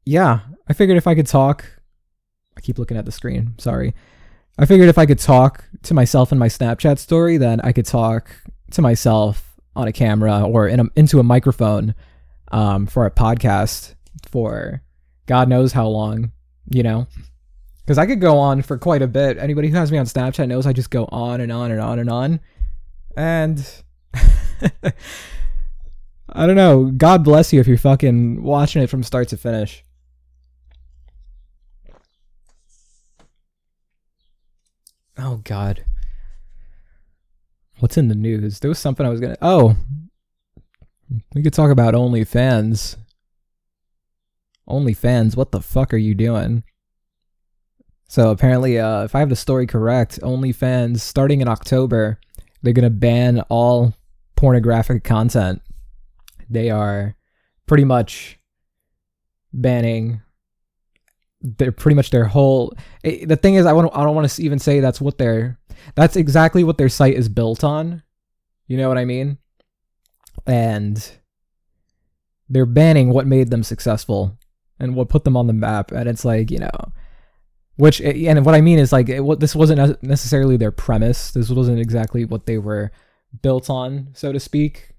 yeah, 0.06 0.42
I 0.68 0.74
figured 0.74 0.98
if 0.98 1.08
I 1.08 1.16
could 1.16 1.28
talk, 1.28 1.66
I 2.58 2.62
keep 2.62 2.78
looking 2.78 2.98
at 2.98 3.06
the 3.06 3.12
screen. 3.12 3.54
Sorry. 3.58 3.94
I 4.58 4.66
figured 4.66 4.90
if 4.90 4.98
I 4.98 5.06
could 5.06 5.20
talk 5.20 5.64
to 5.84 5.94
myself 5.94 6.32
in 6.32 6.38
my 6.38 6.48
Snapchat 6.48 6.98
story, 6.98 7.38
then 7.38 7.62
I 7.62 7.72
could 7.72 7.86
talk 7.86 8.30
to 8.72 8.82
myself 8.82 9.56
on 9.76 9.88
a 9.88 9.94
camera 9.94 10.44
or 10.44 10.68
in 10.68 10.80
a, 10.80 10.86
into 10.96 11.20
a 11.20 11.24
microphone 11.24 11.94
um, 12.52 12.88
for 12.88 13.06
a 13.06 13.12
podcast 13.12 13.94
for 14.30 14.82
God 15.28 15.48
knows 15.50 15.74
how 15.74 15.88
long 15.88 16.32
you 16.70 16.84
know? 16.84 17.08
Because 17.80 17.98
I 17.98 18.06
could 18.06 18.20
go 18.20 18.38
on 18.38 18.62
for 18.62 18.78
quite 18.78 19.02
a 19.02 19.08
bit. 19.08 19.38
Anybody 19.38 19.70
who 19.70 19.78
has 19.78 19.92
me 19.92 19.98
on 19.98 20.06
Snapchat 20.06 20.48
knows 20.48 20.68
I 20.68 20.74
just 20.74 20.90
go 20.90 21.06
on 21.06 21.40
and 21.40 21.52
on 21.52 21.72
and 21.72 21.80
on 21.80 22.00
and 22.00 22.10
on. 22.10 22.40
And 23.16 23.66
I 26.30 26.46
don't 26.46 26.56
know. 26.56 26.86
God 26.86 27.24
bless 27.24 27.54
you 27.54 27.62
if 27.62 27.68
you're 27.68 27.78
fucking 27.78 28.44
watching 28.44 28.82
it 28.82 28.90
from 28.90 29.04
start 29.04 29.30
to 29.30 29.38
finish. 29.38 29.84
Oh 35.18 35.42
God. 35.44 35.84
What's 37.80 37.98
in 37.98 38.08
the 38.08 38.16
news? 38.16 38.60
There 38.60 38.70
was 38.70 38.80
something 38.80 39.06
I 39.06 39.10
was 39.10 39.20
gonna. 39.20 39.38
Oh, 39.42 39.76
we 41.34 41.44
could 41.44 41.54
talk 41.54 41.72
about 41.72 41.94
OnlyFans. 41.94 42.98
OnlyFans, 44.68 45.36
what 45.36 45.52
the 45.52 45.62
fuck 45.62 45.94
are 45.94 45.98
you 45.98 46.14
doing? 46.14 46.64
So 48.10 48.32
apparently, 48.32 48.80
uh, 48.80 49.04
if 49.04 49.16
I 49.16 49.20
have 49.20 49.30
the 49.30 49.36
story 49.36 49.68
correct, 49.68 50.20
OnlyFans, 50.22 51.00
starting 51.00 51.42
in 51.42 51.48
October, 51.48 52.20
they're 52.62 52.74
gonna 52.74 52.90
ban 52.90 53.42
all 53.50 53.94
pornographic 54.36 55.04
content. 55.04 55.62
They 56.50 56.70
are 56.70 57.16
pretty 57.66 57.84
much 57.84 58.40
banning. 59.54 60.22
They're 61.58 61.72
pretty 61.72 61.96
much 61.96 62.10
their 62.10 62.26
whole. 62.26 62.74
It, 63.04 63.24
eh, 63.24 63.26
the 63.26 63.36
thing 63.36 63.56
is, 63.56 63.66
I 63.66 63.74
want. 63.74 63.92
I 63.94 64.04
don't 64.04 64.16
want 64.16 64.30
to 64.30 64.44
even 64.44 64.60
say 64.60 64.80
that's 64.80 65.02
what 65.02 65.18
their. 65.18 65.60
That's 65.96 66.16
exactly 66.16 66.64
what 66.64 66.78
their 66.78 66.90
site 66.90 67.16
is 67.16 67.30
built 67.30 67.64
on. 67.64 68.04
You 68.68 68.78
know 68.78 68.90
what 68.90 68.98
I 68.98 69.06
mean? 69.06 69.38
And 70.46 71.12
they're 72.50 72.66
banning 72.66 73.10
what 73.10 73.28
made 73.28 73.50
them 73.50 73.64
successful 73.64 74.38
and 74.80 74.96
what 74.96 75.10
put 75.10 75.24
them 75.24 75.38
on 75.38 75.48
the 75.48 75.54
map. 75.54 75.92
And 75.92 76.08
it's 76.08 76.26
like, 76.26 76.52
you 76.52 76.60
know, 76.60 76.72
which, 77.78 78.02
and 78.02 78.46
what 78.46 78.56
I 78.56 78.62
mean 78.62 78.80
is 78.80 78.92
like, 78.92 79.10
it, 79.10 79.40
this 79.40 79.56
wasn't 79.56 80.02
necessarily 80.04 80.58
their 80.58 80.72
premise. 80.72 81.32
This 81.32 81.50
wasn't 81.50 81.80
exactly 81.80 82.26
what 82.26 82.46
they 82.46 82.58
were 82.58 82.92
built 83.42 83.70
on, 83.70 84.10
so 84.14 84.32
to 84.32 84.40
speak, 84.40 84.94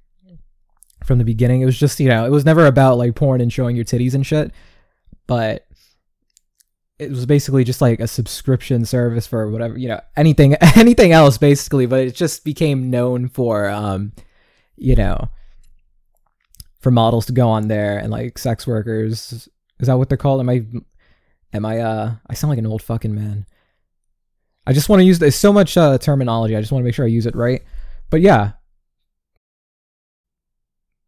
from 1.04 1.18
the 1.18 1.24
beginning. 1.24 1.60
It 1.60 1.66
was 1.66 1.78
just, 1.78 2.00
you 2.00 2.08
know, 2.08 2.24
it 2.24 2.30
was 2.30 2.44
never 2.44 2.66
about 2.66 2.98
like 2.98 3.14
porn 3.14 3.40
and 3.40 3.52
showing 3.52 3.76
your 3.76 3.84
titties 3.84 4.14
and 4.14 4.26
shit, 4.26 4.52
but 5.26 5.66
it 6.98 7.10
was 7.10 7.26
basically 7.26 7.64
just 7.64 7.80
like 7.80 8.00
a 8.00 8.08
subscription 8.08 8.84
service 8.84 9.26
for 9.26 9.50
whatever, 9.50 9.78
you 9.78 9.88
know, 9.88 10.00
anything, 10.16 10.54
anything 10.76 11.12
else 11.12 11.38
basically, 11.38 11.86
but 11.86 12.00
it 12.00 12.14
just 12.14 12.44
became 12.44 12.90
known 12.90 13.28
for, 13.28 13.68
um, 13.68 14.12
you 14.76 14.96
know, 14.96 15.28
for 16.80 16.90
models 16.90 17.26
to 17.26 17.32
go 17.32 17.48
on 17.48 17.68
there 17.68 17.98
and 17.98 18.10
like 18.10 18.38
sex 18.38 18.66
workers 18.66 19.48
is 19.80 19.86
that 19.86 19.96
what 19.96 20.08
they're 20.08 20.18
called? 20.18 20.40
Am 20.40 20.48
I 20.48 20.64
am 21.52 21.64
I 21.64 21.78
uh 21.78 22.14
I 22.26 22.34
sound 22.34 22.50
like 22.50 22.58
an 22.58 22.66
old 22.66 22.82
fucking 22.82 23.14
man. 23.14 23.46
I 24.66 24.72
just 24.72 24.88
want 24.88 25.00
to 25.00 25.04
use 25.04 25.18
there's 25.18 25.34
so 25.34 25.52
much 25.52 25.76
uh, 25.76 25.96
terminology. 25.98 26.54
I 26.54 26.60
just 26.60 26.72
want 26.72 26.82
to 26.82 26.84
make 26.84 26.94
sure 26.94 27.04
I 27.04 27.08
use 27.08 27.26
it 27.26 27.34
right. 27.34 27.62
But 28.10 28.20
yeah. 28.20 28.52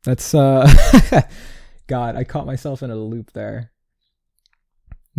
That's 0.05 0.35
uh 0.35 0.71
God, 1.87 2.17
I 2.17 2.25
caught 2.25 2.47
myself 2.47 2.83
in 2.83 2.91
a 2.91 2.97
loop 2.97 3.33
there. 3.33 3.70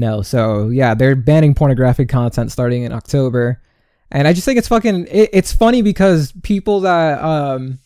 No, 0.01 0.23
so 0.23 0.69
yeah, 0.69 0.95
they're 0.95 1.15
banning 1.15 1.53
pornographic 1.53 2.09
content 2.09 2.51
starting 2.51 2.81
in 2.81 2.91
October. 2.91 3.61
And 4.11 4.27
I 4.27 4.33
just 4.33 4.45
think 4.45 4.57
it's 4.57 4.67
fucking 4.67 5.05
it, 5.11 5.29
it's 5.31 5.53
funny 5.53 5.83
because 5.83 6.33
people 6.41 6.79
that 6.81 7.23
um 7.23 7.77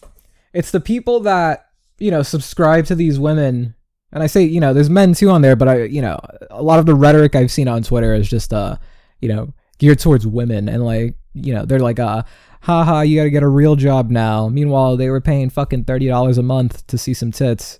it's 0.53 0.71
the 0.71 0.79
people 0.79 1.19
that, 1.21 1.67
you 1.99 2.11
know, 2.11 2.23
subscribe 2.23 2.85
to 2.85 2.95
these 2.95 3.19
women 3.19 3.75
and 4.13 4.23
I 4.23 4.27
say, 4.27 4.43
you 4.43 4.61
know, 4.61 4.73
there's 4.73 4.89
men 4.89 5.13
too 5.13 5.29
on 5.29 5.41
there, 5.41 5.57
but 5.57 5.67
I, 5.67 5.83
you 5.83 6.01
know, 6.01 6.17
a 6.49 6.63
lot 6.63 6.79
of 6.79 6.85
the 6.85 6.95
rhetoric 6.95 7.35
I've 7.35 7.51
seen 7.51 7.67
on 7.67 7.83
Twitter 7.83 8.13
is 8.13 8.29
just, 8.29 8.53
uh, 8.53 8.77
you 9.19 9.27
know, 9.27 9.53
geared 9.77 9.99
towards 9.99 10.25
women, 10.25 10.69
and 10.69 10.85
like, 10.85 11.15
you 11.33 11.53
know, 11.53 11.65
they're 11.65 11.79
like, 11.79 11.99
uh, 11.99 12.23
haha, 12.61 13.01
you 13.01 13.19
gotta 13.19 13.29
get 13.29 13.43
a 13.43 13.47
real 13.49 13.75
job 13.75 14.09
now. 14.09 14.47
Meanwhile, 14.47 14.95
they 14.95 15.09
were 15.09 15.19
paying 15.19 15.49
fucking 15.49 15.83
$30 15.83 16.37
a 16.37 16.41
month 16.41 16.87
to 16.87 16.97
see 16.97 17.13
some 17.13 17.33
tits. 17.33 17.79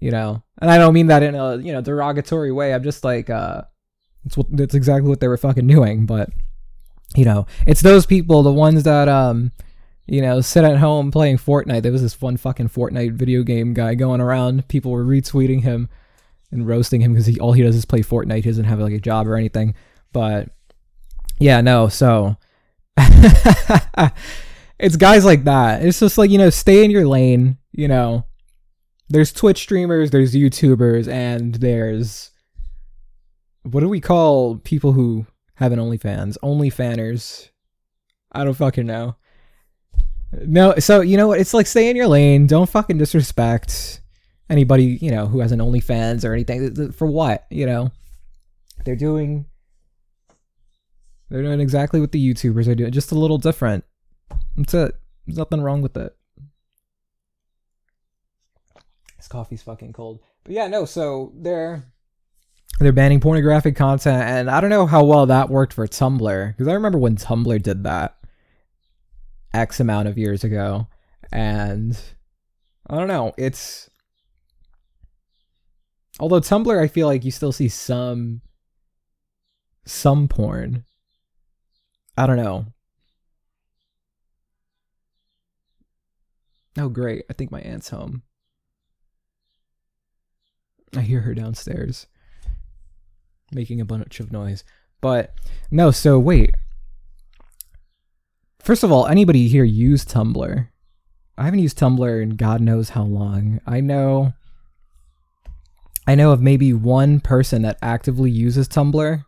You 0.00 0.10
know? 0.10 0.42
And 0.60 0.70
I 0.70 0.78
don't 0.78 0.94
mean 0.94 1.08
that 1.08 1.22
in 1.22 1.34
a, 1.34 1.56
you 1.56 1.72
know, 1.72 1.80
derogatory 1.80 2.52
way. 2.52 2.72
I'm 2.74 2.82
just 2.82 3.04
like, 3.04 3.30
uh, 3.30 3.62
it's 4.24 4.36
what, 4.36 4.46
that's 4.50 4.74
exactly 4.74 5.08
what 5.08 5.20
they 5.20 5.28
were 5.28 5.36
fucking 5.36 5.66
doing. 5.66 6.06
But, 6.06 6.30
you 7.14 7.24
know, 7.24 7.46
it's 7.66 7.82
those 7.82 8.06
people, 8.06 8.42
the 8.42 8.52
ones 8.52 8.82
that, 8.84 9.08
um, 9.08 9.52
you 10.06 10.22
know, 10.22 10.40
sit 10.40 10.64
at 10.64 10.78
home 10.78 11.10
playing 11.10 11.38
Fortnite. 11.38 11.82
There 11.82 11.92
was 11.92 12.02
this 12.02 12.20
one 12.20 12.36
fucking 12.36 12.68
Fortnite 12.68 13.12
video 13.12 13.42
game 13.42 13.74
guy 13.74 13.94
going 13.94 14.20
around. 14.20 14.68
People 14.68 14.92
were 14.92 15.04
retweeting 15.04 15.62
him 15.62 15.88
and 16.52 16.66
roasting 16.66 17.00
him 17.00 17.12
because 17.12 17.26
he 17.26 17.40
all 17.40 17.52
he 17.52 17.62
does 17.62 17.74
is 17.76 17.84
play 17.84 18.00
Fortnite. 18.00 18.36
He 18.44 18.50
doesn't 18.50 18.64
have 18.64 18.78
like 18.78 18.92
a 18.92 19.00
job 19.00 19.26
or 19.26 19.36
anything. 19.36 19.74
But 20.12 20.50
yeah, 21.38 21.60
no. 21.60 21.88
So 21.88 22.36
it's 24.78 24.96
guys 24.96 25.24
like 25.24 25.44
that. 25.44 25.82
It's 25.82 25.98
just 25.98 26.18
like 26.18 26.30
you 26.30 26.38
know, 26.38 26.50
stay 26.50 26.84
in 26.84 26.90
your 26.90 27.06
lane. 27.06 27.58
You 27.72 27.88
know, 27.88 28.26
there's 29.08 29.32
Twitch 29.32 29.58
streamers, 29.58 30.10
there's 30.10 30.34
YouTubers, 30.34 31.08
and 31.08 31.56
there's 31.56 32.30
what 33.62 33.80
do 33.80 33.88
we 33.88 34.00
call 34.00 34.56
people 34.58 34.92
who 34.92 35.26
have 35.54 35.72
an 35.72 35.78
OnlyFans? 35.78 36.36
OnlyFanners. 36.42 37.50
I 38.32 38.44
don't 38.44 38.54
fucking 38.54 38.86
know. 38.86 39.16
No, 40.32 40.74
so 40.78 41.00
you 41.00 41.16
know 41.16 41.28
what? 41.28 41.40
It's 41.40 41.54
like 41.54 41.66
stay 41.66 41.88
in 41.88 41.96
your 41.96 42.08
lane. 42.08 42.46
Don't 42.46 42.68
fucking 42.68 42.98
disrespect 42.98 44.02
anybody, 44.50 44.98
you 45.00 45.10
know, 45.10 45.26
who 45.26 45.40
has 45.40 45.52
an 45.52 45.60
OnlyFans 45.60 46.24
or 46.24 46.32
anything. 46.32 46.92
For 46.92 47.06
what? 47.06 47.46
You 47.50 47.66
know, 47.66 47.92
they're 48.84 48.96
doing. 48.96 49.46
They're 51.28 51.42
doing 51.42 51.60
exactly 51.60 52.00
what 52.00 52.12
the 52.12 52.34
YouTubers 52.34 52.68
are 52.68 52.76
doing, 52.76 52.92
just 52.92 53.10
a 53.10 53.18
little 53.18 53.38
different. 53.38 53.84
That's 54.56 54.74
it. 54.74 54.94
There's 55.26 55.38
nothing 55.38 55.60
wrong 55.60 55.82
with 55.82 55.96
it. 55.96 56.15
This 59.26 59.32
coffee's 59.32 59.62
fucking 59.62 59.92
cold. 59.92 60.20
But 60.44 60.52
yeah, 60.52 60.68
no. 60.68 60.84
So 60.84 61.32
they're 61.34 61.82
they're 62.78 62.92
banning 62.92 63.18
pornographic 63.18 63.74
content, 63.74 64.22
and 64.22 64.48
I 64.48 64.60
don't 64.60 64.70
know 64.70 64.86
how 64.86 65.02
well 65.02 65.26
that 65.26 65.50
worked 65.50 65.72
for 65.72 65.84
Tumblr 65.88 66.52
because 66.52 66.68
I 66.68 66.74
remember 66.74 66.96
when 66.96 67.16
Tumblr 67.16 67.60
did 67.60 67.82
that 67.82 68.18
X 69.52 69.80
amount 69.80 70.06
of 70.06 70.16
years 70.16 70.44
ago, 70.44 70.86
and 71.32 72.00
I 72.88 72.98
don't 72.98 73.08
know. 73.08 73.32
It's 73.36 73.90
although 76.20 76.38
Tumblr, 76.38 76.80
I 76.80 76.86
feel 76.86 77.08
like 77.08 77.24
you 77.24 77.32
still 77.32 77.50
see 77.50 77.68
some 77.68 78.42
some 79.86 80.28
porn. 80.28 80.84
I 82.16 82.28
don't 82.28 82.36
know. 82.36 82.66
Oh, 86.78 86.88
great. 86.88 87.24
I 87.28 87.32
think 87.32 87.50
my 87.50 87.60
aunt's 87.62 87.88
home. 87.88 88.22
I 90.96 91.02
hear 91.02 91.20
her 91.20 91.34
downstairs 91.34 92.06
making 93.52 93.80
a 93.80 93.84
bunch 93.84 94.20
of 94.20 94.32
noise. 94.32 94.64
But 95.00 95.34
no, 95.70 95.90
so 95.90 96.18
wait. 96.18 96.54
First 98.58 98.82
of 98.82 98.90
all, 98.90 99.06
anybody 99.06 99.48
here 99.48 99.64
use 99.64 100.04
Tumblr? 100.04 100.68
I 101.38 101.44
haven't 101.44 101.60
used 101.60 101.78
Tumblr 101.78 102.22
in 102.22 102.30
God 102.30 102.60
knows 102.60 102.90
how 102.90 103.04
long. 103.04 103.60
I 103.66 103.80
know 103.80 104.32
I 106.08 106.14
know 106.14 106.30
of 106.30 106.40
maybe 106.40 106.72
one 106.72 107.20
person 107.20 107.62
that 107.62 107.78
actively 107.82 108.30
uses 108.30 108.68
Tumblr. 108.68 109.24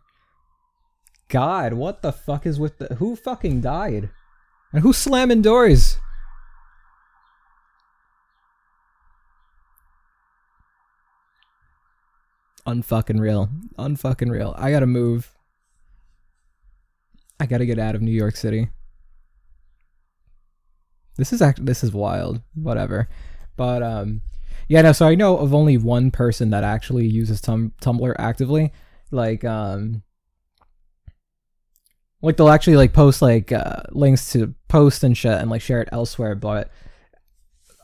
God, 1.27 1.73
what 1.73 2.01
the 2.01 2.11
fuck 2.11 2.45
is 2.45 2.59
with 2.59 2.77
the 2.79 2.95
who 2.95 3.15
fucking 3.15 3.61
died? 3.61 4.09
And 4.73 4.81
who's 4.81 4.97
slamming 4.97 5.41
doors? 5.41 5.97
Unfucking 12.69 13.19
real. 13.19 13.49
Unfucking 13.79 14.29
real. 14.29 14.53
I 14.55 14.69
gotta 14.69 14.85
move. 14.85 15.35
I 17.39 17.47
gotta 17.47 17.65
get 17.65 17.79
out 17.79 17.95
of 17.95 18.03
New 18.03 18.11
York 18.11 18.35
City. 18.35 18.69
This 21.17 21.33
is 21.33 21.41
act. 21.41 21.65
This 21.65 21.83
is 21.83 21.91
wild. 21.91 22.41
Whatever. 22.53 23.09
But 23.57 23.81
um, 23.81 24.21
yeah. 24.67 24.83
No. 24.83 24.91
So 24.91 25.07
I 25.07 25.15
know 25.15 25.37
of 25.37 25.51
only 25.51 25.77
one 25.77 26.11
person 26.11 26.51
that 26.51 26.63
actually 26.63 27.07
uses 27.07 27.41
tum- 27.41 27.73
Tumblr 27.81 28.13
actively. 28.19 28.71
Like 29.09 29.43
um, 29.43 30.03
like 32.21 32.37
they'll 32.37 32.49
actually 32.49 32.77
like 32.77 32.93
post 32.93 33.19
like 33.19 33.51
uh, 33.51 33.81
links 33.89 34.31
to 34.33 34.53
post 34.67 35.03
and 35.03 35.17
shit 35.17 35.31
and 35.31 35.49
like 35.49 35.61
share 35.63 35.81
it 35.81 35.89
elsewhere. 35.91 36.35
But 36.35 36.69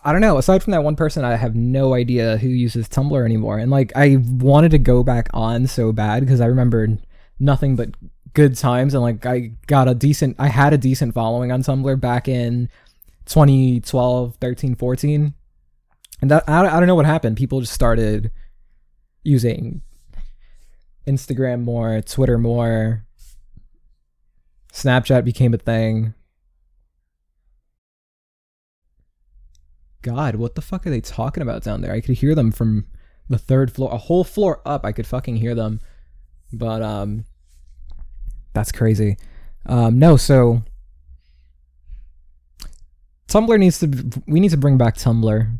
I 0.05 0.11
don't 0.11 0.21
know. 0.21 0.37
Aside 0.37 0.61
from 0.61 0.71
that 0.71 0.83
one 0.83 0.95
person, 0.95 1.25
I 1.25 1.35
have 1.35 1.55
no 1.55 1.95
idea 1.95 2.37
who 2.37 2.47
uses 2.47 2.87
Tumblr 2.87 3.25
anymore. 3.25 3.57
And 3.57 3.71
like, 3.71 3.91
I 3.95 4.17
wanted 4.17 4.69
to 4.71 4.77
go 4.77 5.03
back 5.03 5.29
on 5.33 5.65
so 5.65 5.91
bad 5.91 6.19
because 6.19 6.39
I 6.39 6.45
remembered 6.45 7.03
nothing 7.39 7.75
but 7.75 7.89
good 8.33 8.55
times. 8.55 8.93
And 8.93 9.01
like, 9.01 9.25
I 9.25 9.53
got 9.65 9.87
a 9.87 9.95
decent, 9.95 10.35
I 10.37 10.47
had 10.47 10.73
a 10.73 10.77
decent 10.77 11.15
following 11.15 11.51
on 11.51 11.63
Tumblr 11.63 11.99
back 11.99 12.27
in 12.27 12.69
2012, 13.25 14.35
13, 14.39 14.75
14. 14.75 15.33
And 16.21 16.31
that, 16.31 16.47
I, 16.47 16.67
I 16.67 16.79
don't 16.79 16.87
know 16.87 16.95
what 16.95 17.07
happened. 17.07 17.37
People 17.37 17.61
just 17.61 17.73
started 17.73 18.31
using 19.23 19.81
Instagram 21.07 21.63
more, 21.63 22.01
Twitter 22.01 22.37
more. 22.37 23.05
Snapchat 24.71 25.23
became 25.23 25.53
a 25.53 25.57
thing. 25.57 26.13
God, 30.05 30.35
what 30.35 30.53
the 30.53 30.61
fuck 30.61 30.85
are 30.85 30.91
they 30.91 31.01
talking 31.01 31.41
about 31.41 31.63
down 31.63 31.81
there? 31.81 31.91
I 31.91 31.99
could 31.99 32.17
hear 32.19 32.35
them 32.35 32.51
from 32.51 32.85
the 33.27 33.39
third 33.39 33.71
floor, 33.71 33.91
a 33.91 33.97
whole 33.97 34.23
floor 34.23 34.61
up. 34.63 34.85
I 34.85 34.91
could 34.91 35.07
fucking 35.07 35.37
hear 35.37 35.55
them. 35.55 35.79
But 36.53 36.83
um 36.83 37.25
that's 38.53 38.71
crazy. 38.71 39.17
Um 39.65 39.97
no, 39.97 40.15
so 40.15 40.61
Tumblr 43.27 43.57
needs 43.57 43.79
to 43.79 44.21
we 44.27 44.39
need 44.39 44.51
to 44.51 44.57
bring 44.57 44.77
back 44.77 44.95
Tumblr. 44.95 45.57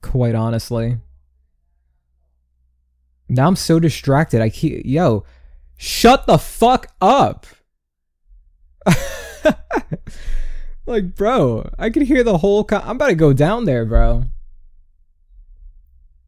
Quite 0.00 0.34
honestly. 0.34 0.96
Now 3.28 3.48
I'm 3.48 3.56
so 3.56 3.78
distracted. 3.80 4.40
I 4.40 4.48
keep 4.48 4.86
yo, 4.86 5.24
shut 5.76 6.26
the 6.26 6.38
fuck 6.38 6.86
up. 7.02 7.44
Like, 10.92 11.14
bro, 11.14 11.70
I 11.78 11.88
could 11.88 12.02
hear 12.02 12.22
the 12.22 12.36
whole. 12.36 12.68
I'm 12.70 12.96
about 12.96 13.06
to 13.06 13.14
go 13.14 13.32
down 13.32 13.64
there, 13.64 13.86
bro. 13.86 14.24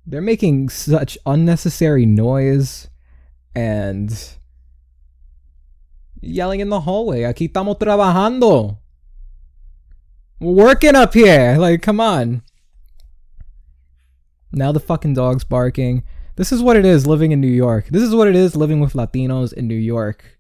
They're 0.06 0.22
making 0.22 0.70
such 0.70 1.18
unnecessary 1.26 2.06
noise 2.06 2.88
and 3.54 4.10
yelling 6.22 6.60
in 6.60 6.70
the 6.70 6.80
hallway. 6.80 7.24
Aquí 7.24 7.52
estamos 7.52 7.78
trabajando. 7.78 8.78
We're 10.40 10.64
working 10.64 10.96
up 10.96 11.12
here. 11.12 11.58
Like, 11.58 11.82
come 11.82 12.00
on. 12.00 12.40
Now 14.50 14.72
the 14.72 14.80
fucking 14.80 15.12
dog's 15.12 15.44
barking. 15.44 16.04
This 16.36 16.52
is 16.52 16.62
what 16.62 16.78
it 16.78 16.86
is 16.86 17.06
living 17.06 17.32
in 17.32 17.40
New 17.42 17.48
York. 17.48 17.88
This 17.88 18.02
is 18.02 18.14
what 18.14 18.28
it 18.28 18.34
is 18.34 18.56
living 18.56 18.80
with 18.80 18.94
Latinos 18.94 19.52
in 19.52 19.68
New 19.68 19.74
York 19.74 20.33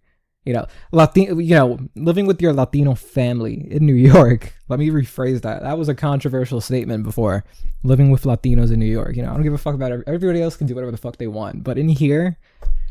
you 0.44 0.52
know, 0.52 0.66
Latino, 0.92 1.38
you 1.38 1.54
know, 1.54 1.78
living 1.96 2.26
with 2.26 2.40
your 2.42 2.52
Latino 2.52 2.94
family 2.94 3.66
in 3.70 3.86
New 3.86 3.94
York. 3.94 4.52
Let 4.68 4.78
me 4.78 4.90
rephrase 4.90 5.40
that. 5.42 5.62
That 5.62 5.78
was 5.78 5.88
a 5.88 5.94
controversial 5.94 6.60
statement 6.60 7.02
before. 7.02 7.44
Living 7.82 8.10
with 8.10 8.24
Latinos 8.24 8.70
in 8.70 8.78
New 8.78 8.84
York. 8.84 9.16
You 9.16 9.22
know, 9.22 9.30
I 9.30 9.34
don't 9.34 9.42
give 9.42 9.54
a 9.54 9.58
fuck 9.58 9.74
about 9.74 9.92
it. 9.92 10.04
Everybody 10.06 10.42
else 10.42 10.56
can 10.56 10.66
do 10.66 10.74
whatever 10.74 10.92
the 10.92 10.98
fuck 10.98 11.16
they 11.16 11.26
want. 11.26 11.64
But 11.64 11.78
in 11.78 11.88
here, 11.88 12.38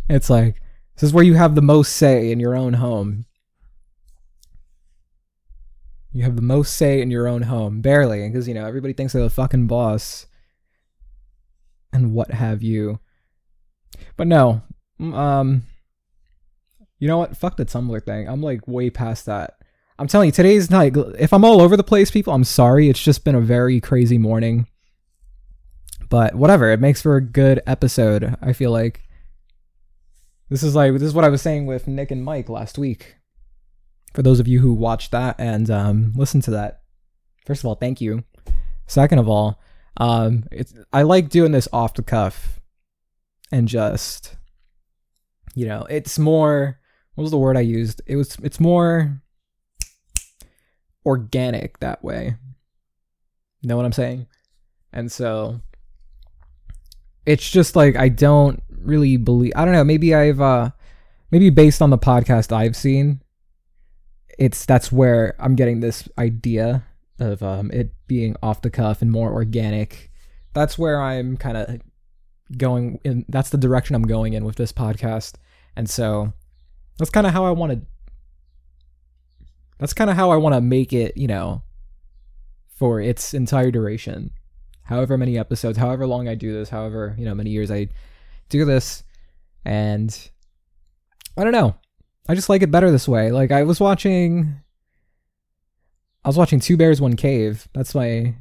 it's 0.09 0.29
like, 0.29 0.61
this 0.95 1.03
is 1.03 1.13
where 1.13 1.23
you 1.23 1.35
have 1.35 1.53
the 1.53 1.61
most 1.61 1.93
say 1.93 2.31
in 2.31 2.39
your 2.39 2.55
own 2.55 2.73
home. 2.73 3.25
You 6.11 6.23
have 6.23 6.35
the 6.35 6.41
most 6.41 6.73
say 6.73 7.01
in 7.01 7.11
your 7.11 7.27
own 7.27 7.43
home. 7.43 7.81
Barely. 7.81 8.27
Because, 8.27 8.47
you 8.47 8.53
know, 8.55 8.65
everybody 8.65 8.93
thinks 8.93 9.13
they're 9.13 9.21
the 9.21 9.29
fucking 9.29 9.67
boss. 9.67 10.25
And 11.91 12.13
what 12.13 12.31
have 12.31 12.63
you. 12.63 12.99
But 14.17 14.25
no. 14.25 14.63
Um 14.99 15.63
you 17.03 17.09
know 17.09 17.17
what? 17.17 17.35
Fuck 17.35 17.57
the 17.57 17.65
Tumblr 17.65 18.01
thing. 18.05 18.29
I'm 18.29 18.41
like 18.41 18.65
way 18.65 18.89
past 18.89 19.25
that. 19.25 19.57
I'm 19.99 20.07
telling 20.07 20.27
you, 20.27 20.31
today's 20.31 20.71
night. 20.71 20.95
If 21.19 21.33
I'm 21.33 21.43
all 21.43 21.59
over 21.59 21.75
the 21.75 21.83
place, 21.83 22.09
people, 22.09 22.31
I'm 22.31 22.45
sorry. 22.45 22.87
It's 22.87 23.03
just 23.03 23.25
been 23.25 23.35
a 23.35 23.41
very 23.41 23.81
crazy 23.81 24.17
morning. 24.17 24.67
But 26.09 26.33
whatever. 26.33 26.71
It 26.71 26.79
makes 26.79 27.01
for 27.01 27.17
a 27.17 27.21
good 27.21 27.61
episode. 27.67 28.37
I 28.41 28.53
feel 28.53 28.71
like 28.71 29.03
this 30.47 30.63
is 30.63 30.75
like 30.75 30.93
this 30.93 31.01
is 31.01 31.13
what 31.13 31.25
I 31.25 31.29
was 31.29 31.41
saying 31.41 31.65
with 31.65 31.89
Nick 31.89 32.09
and 32.09 32.23
Mike 32.23 32.47
last 32.47 32.77
week. 32.77 33.17
For 34.13 34.21
those 34.21 34.39
of 34.39 34.47
you 34.47 34.61
who 34.61 34.73
watched 34.73 35.11
that 35.11 35.35
and 35.37 35.69
um, 35.69 36.13
listened 36.15 36.43
to 36.43 36.51
that, 36.51 36.83
first 37.45 37.63
of 37.63 37.65
all, 37.65 37.75
thank 37.75 37.99
you. 37.99 38.23
Second 38.87 39.19
of 39.19 39.27
all, 39.27 39.59
um, 39.97 40.45
it's 40.53 40.73
I 40.93 41.01
like 41.01 41.27
doing 41.27 41.51
this 41.51 41.67
off 41.73 41.95
the 41.95 42.01
cuff 42.01 42.61
and 43.51 43.67
just 43.67 44.37
you 45.53 45.67
know, 45.67 45.85
it's 45.89 46.17
more 46.17 46.79
what 47.15 47.23
was 47.23 47.31
the 47.31 47.37
word 47.37 47.57
I 47.57 47.61
used? 47.61 48.01
It 48.05 48.15
was 48.15 48.37
it's 48.43 48.59
more 48.59 49.21
organic 51.05 51.79
that 51.79 52.03
way. 52.03 52.35
Know 53.61 53.77
what 53.77 53.85
I'm 53.85 53.93
saying? 53.93 54.27
And 54.91 55.11
so 55.11 55.61
it's 57.25 57.49
just 57.49 57.75
like 57.75 57.95
I 57.95 58.09
don't 58.09 58.61
really 58.69 59.17
believe 59.17 59.53
I 59.55 59.65
don't 59.65 59.73
know, 59.73 59.83
maybe 59.83 60.13
I've 60.13 60.41
uh 60.41 60.71
maybe 61.31 61.49
based 61.49 61.81
on 61.81 61.89
the 61.89 61.97
podcast 61.97 62.51
I've 62.51 62.75
seen, 62.75 63.21
it's 64.37 64.65
that's 64.65 64.91
where 64.91 65.35
I'm 65.39 65.55
getting 65.55 65.79
this 65.79 66.07
idea 66.17 66.83
of 67.19 67.43
um 67.43 67.71
it 67.71 67.93
being 68.07 68.35
off 68.41 68.61
the 68.61 68.69
cuff 68.69 69.01
and 69.01 69.11
more 69.11 69.31
organic. 69.31 70.11
That's 70.53 70.77
where 70.77 71.01
I'm 71.01 71.37
kind 71.37 71.57
of 71.57 71.81
going 72.57 72.99
in 73.03 73.25
that's 73.29 73.49
the 73.49 73.57
direction 73.57 73.95
I'm 73.95 74.03
going 74.03 74.33
in 74.33 74.45
with 74.45 74.55
this 74.55 74.71
podcast. 74.71 75.35
And 75.75 75.89
so 75.89 76.33
that's 76.97 77.11
kind 77.11 77.27
of 77.27 77.33
how 77.33 77.45
I 77.45 77.51
want 77.51 77.71
to 77.71 77.81
that's 79.79 79.93
kind 79.93 80.09
of 80.09 80.15
how 80.15 80.31
I 80.31 80.37
want 80.37 80.55
to 80.55 80.61
make 80.61 80.93
it, 80.93 81.17
you 81.17 81.27
know, 81.27 81.63
for 82.75 83.01
its 83.01 83.33
entire 83.33 83.71
duration. 83.71 84.31
However 84.83 85.17
many 85.17 85.37
episodes, 85.37 85.77
however 85.77 86.05
long 86.07 86.27
I 86.27 86.35
do 86.35 86.53
this, 86.53 86.69
however, 86.69 87.15
you 87.17 87.25
know, 87.25 87.35
many 87.35 87.49
years 87.49 87.71
I 87.71 87.89
do 88.49 88.65
this 88.65 89.03
and 89.65 90.29
I 91.37 91.43
don't 91.43 91.53
know. 91.53 91.75
I 92.29 92.35
just 92.35 92.49
like 92.49 92.61
it 92.61 92.71
better 92.71 92.91
this 92.91 93.07
way. 93.07 93.31
Like 93.31 93.51
I 93.51 93.63
was 93.63 93.79
watching 93.79 94.55
I 96.23 96.29
was 96.29 96.37
watching 96.37 96.59
Two 96.59 96.77
Bears 96.77 97.01
One 97.01 97.15
Cave. 97.15 97.67
That's 97.73 97.93
my 97.93 98.35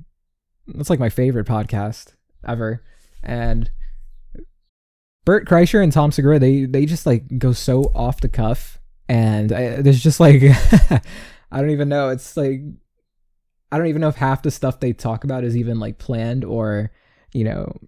that's 0.68 0.90
like 0.90 1.00
my 1.00 1.08
favorite 1.08 1.46
podcast 1.46 2.14
ever. 2.46 2.84
And 3.22 3.70
Bert 5.24 5.46
Kreischer 5.46 5.82
and 5.82 5.92
Tom 5.92 6.10
Segura, 6.10 6.38
they 6.38 6.64
they 6.64 6.86
just 6.86 7.06
like 7.06 7.38
go 7.38 7.52
so 7.52 7.92
off 7.94 8.20
the 8.20 8.28
cuff, 8.28 8.78
and 9.08 9.52
I, 9.52 9.82
there's 9.82 10.02
just 10.02 10.20
like 10.20 10.42
I 11.52 11.60
don't 11.60 11.70
even 11.70 11.88
know. 11.88 12.08
It's 12.08 12.36
like 12.36 12.60
I 13.70 13.78
don't 13.78 13.86
even 13.86 14.00
know 14.00 14.08
if 14.08 14.16
half 14.16 14.42
the 14.42 14.50
stuff 14.50 14.80
they 14.80 14.92
talk 14.92 15.24
about 15.24 15.44
is 15.44 15.56
even 15.56 15.78
like 15.78 15.98
planned 15.98 16.44
or 16.44 16.90
you 17.32 17.44
know 17.44 17.80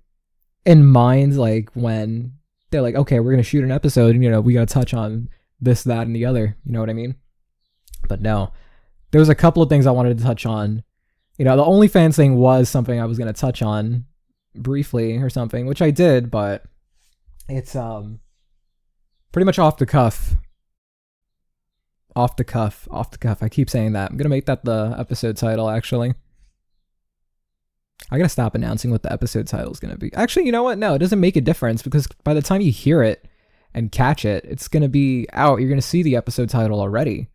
in 0.64 0.84
mind. 0.84 1.36
Like 1.36 1.70
when 1.74 2.34
they're 2.70 2.82
like, 2.82 2.94
okay, 2.94 3.18
we're 3.20 3.32
gonna 3.32 3.42
shoot 3.42 3.64
an 3.64 3.72
episode, 3.72 4.14
and 4.14 4.22
you 4.22 4.30
know 4.30 4.40
we 4.40 4.54
gotta 4.54 4.66
touch 4.66 4.94
on 4.94 5.28
this, 5.60 5.82
that, 5.84 6.06
and 6.06 6.14
the 6.14 6.26
other. 6.26 6.56
You 6.64 6.72
know 6.72 6.80
what 6.80 6.90
I 6.90 6.94
mean? 6.94 7.16
But 8.08 8.20
no, 8.20 8.52
there 9.10 9.18
was 9.18 9.28
a 9.28 9.34
couple 9.34 9.62
of 9.62 9.68
things 9.68 9.86
I 9.86 9.92
wanted 9.92 10.18
to 10.18 10.24
touch 10.24 10.46
on. 10.46 10.84
You 11.36 11.44
know, 11.44 11.56
the 11.56 11.64
OnlyFans 11.64 12.14
thing 12.14 12.36
was 12.36 12.68
something 12.68 13.00
I 13.00 13.06
was 13.06 13.18
gonna 13.18 13.32
touch 13.32 13.60
on 13.60 14.04
briefly 14.54 15.16
or 15.16 15.30
something, 15.30 15.66
which 15.66 15.82
I 15.82 15.90
did, 15.90 16.30
but 16.30 16.64
it's 17.48 17.76
um 17.76 18.20
pretty 19.32 19.44
much 19.44 19.58
off 19.58 19.78
the 19.78 19.86
cuff. 19.86 20.36
Off 22.16 22.36
the 22.36 22.44
cuff, 22.44 22.86
off 22.90 23.10
the 23.10 23.18
cuff. 23.18 23.42
I 23.42 23.48
keep 23.48 23.68
saying 23.68 23.92
that. 23.92 24.10
I'm 24.10 24.16
gonna 24.16 24.28
make 24.28 24.46
that 24.46 24.64
the 24.64 24.94
episode 24.98 25.36
title. 25.36 25.68
Actually, 25.68 26.14
I 28.10 28.18
gotta 28.18 28.28
stop 28.28 28.54
announcing 28.54 28.90
what 28.90 29.02
the 29.02 29.12
episode 29.12 29.48
title 29.48 29.72
is 29.72 29.80
gonna 29.80 29.96
be. 29.96 30.12
Actually, 30.14 30.46
you 30.46 30.52
know 30.52 30.62
what? 30.62 30.78
No, 30.78 30.94
it 30.94 30.98
doesn't 30.98 31.20
make 31.20 31.36
a 31.36 31.40
difference 31.40 31.82
because 31.82 32.06
by 32.22 32.32
the 32.32 32.42
time 32.42 32.60
you 32.60 32.70
hear 32.70 33.02
it 33.02 33.26
and 33.74 33.90
catch 33.90 34.24
it, 34.24 34.44
it's 34.44 34.68
gonna 34.68 34.88
be 34.88 35.26
out. 35.32 35.60
You're 35.60 35.68
gonna 35.68 35.82
see 35.82 36.02
the 36.02 36.16
episode 36.16 36.48
title 36.48 36.80
already. 36.80 37.28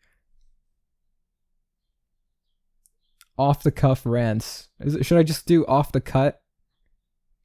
Off 3.37 3.63
the 3.63 3.71
cuff 3.71 4.05
rants. 4.05 4.69
Is 4.79 4.95
it, 4.95 5.05
should 5.05 5.17
I 5.17 5.23
just 5.23 5.45
do 5.45 5.65
off 5.65 5.91
the 5.91 6.01
cut? 6.01 6.41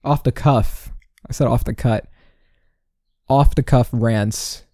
Off 0.04 0.22
the 0.22 0.32
cuff. 0.32 0.92
I 1.28 1.32
said 1.32 1.48
off 1.48 1.64
the 1.64 1.74
cut 1.74 2.06
off 3.28 3.54
the 3.54 3.62
cuff 3.62 3.88
rants. 3.92 4.64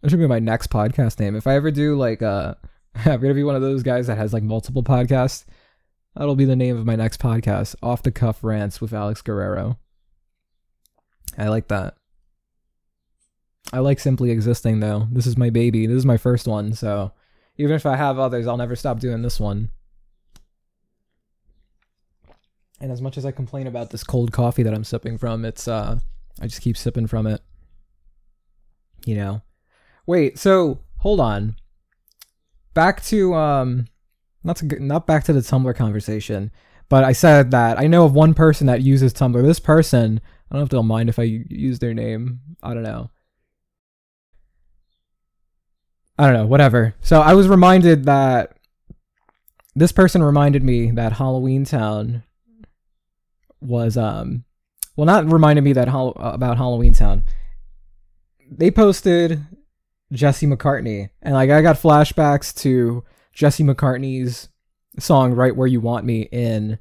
That 0.00 0.10
should 0.10 0.20
be 0.20 0.26
my 0.26 0.38
next 0.38 0.70
podcast 0.70 1.18
name. 1.18 1.34
If 1.36 1.46
I 1.46 1.54
ever 1.54 1.70
do 1.70 1.96
like 1.96 2.22
uh 2.22 2.54
I'm 2.94 3.20
gonna 3.20 3.34
be 3.34 3.44
one 3.44 3.56
of 3.56 3.62
those 3.62 3.82
guys 3.82 4.06
that 4.06 4.18
has 4.18 4.32
like 4.32 4.42
multiple 4.42 4.82
podcasts. 4.82 5.44
That'll 6.16 6.34
be 6.34 6.44
the 6.44 6.56
name 6.56 6.76
of 6.76 6.86
my 6.86 6.96
next 6.96 7.20
podcast, 7.20 7.76
Off 7.80 8.02
the 8.02 8.10
Cuff 8.10 8.42
Rants 8.42 8.80
with 8.80 8.92
Alex 8.92 9.22
Guerrero. 9.22 9.78
I 11.36 11.48
like 11.48 11.68
that. 11.68 11.94
I 13.72 13.78
like 13.78 14.00
simply 14.00 14.30
existing 14.30 14.80
though. 14.80 15.06
This 15.12 15.26
is 15.26 15.36
my 15.36 15.50
baby. 15.50 15.86
This 15.86 15.98
is 15.98 16.06
my 16.06 16.16
first 16.16 16.48
one, 16.48 16.72
so 16.72 17.12
even 17.56 17.76
if 17.76 17.86
I 17.86 17.96
have 17.96 18.18
others, 18.18 18.46
I'll 18.46 18.56
never 18.56 18.74
stop 18.74 18.98
doing 18.98 19.22
this 19.22 19.38
one. 19.38 19.70
And 22.80 22.90
as 22.90 23.02
much 23.02 23.18
as 23.18 23.26
I 23.26 23.32
complain 23.32 23.66
about 23.66 23.90
this 23.90 24.04
cold 24.04 24.32
coffee 24.32 24.62
that 24.62 24.74
I'm 24.74 24.84
sipping 24.84 25.18
from, 25.18 25.44
it's 25.44 25.68
uh 25.68 25.98
I 26.40 26.46
just 26.46 26.62
keep 26.62 26.76
sipping 26.76 27.06
from 27.06 27.26
it. 27.26 27.40
You 29.04 29.16
know. 29.16 29.42
Wait, 30.06 30.38
so 30.38 30.80
hold 30.98 31.20
on. 31.20 31.56
Back 32.74 33.02
to 33.04 33.34
um 33.34 33.86
not 34.44 34.56
to, 34.56 34.66
not 34.82 35.06
back 35.06 35.24
to 35.24 35.32
the 35.32 35.40
Tumblr 35.40 35.74
conversation, 35.76 36.50
but 36.88 37.04
I 37.04 37.12
said 37.12 37.50
that 37.50 37.78
I 37.78 37.86
know 37.86 38.04
of 38.04 38.14
one 38.14 38.34
person 38.34 38.66
that 38.68 38.82
uses 38.82 39.12
Tumblr. 39.12 39.42
This 39.42 39.60
person, 39.60 40.20
I 40.50 40.54
don't 40.54 40.60
know 40.60 40.64
if 40.64 40.70
they'll 40.70 40.82
mind 40.82 41.08
if 41.08 41.18
I 41.18 41.24
use 41.24 41.78
their 41.78 41.94
name. 41.94 42.40
I 42.62 42.74
don't 42.74 42.82
know. 42.82 43.10
I 46.18 46.24
don't 46.24 46.34
know, 46.34 46.46
whatever. 46.46 46.94
So 47.00 47.20
I 47.20 47.34
was 47.34 47.46
reminded 47.48 48.06
that 48.06 48.56
this 49.74 49.92
person 49.92 50.22
reminded 50.22 50.64
me 50.64 50.90
that 50.92 51.12
Halloween 51.12 51.64
Town 51.64 52.24
was 53.60 53.96
um 53.96 54.44
well, 54.98 55.06
not 55.06 55.30
reminded 55.30 55.62
me 55.62 55.72
that 55.74 55.86
uh, 55.86 56.12
about 56.16 56.56
Halloween 56.56 56.92
Town. 56.92 57.22
They 58.50 58.72
posted 58.72 59.46
Jesse 60.10 60.44
McCartney, 60.44 61.10
and 61.22 61.34
like 61.34 61.50
I 61.50 61.62
got 61.62 61.76
flashbacks 61.76 62.52
to 62.62 63.04
Jesse 63.32 63.62
McCartney's 63.62 64.48
song 64.98 65.34
"Right 65.34 65.54
Where 65.54 65.68
You 65.68 65.80
Want 65.80 66.04
Me" 66.04 66.22
in 66.32 66.80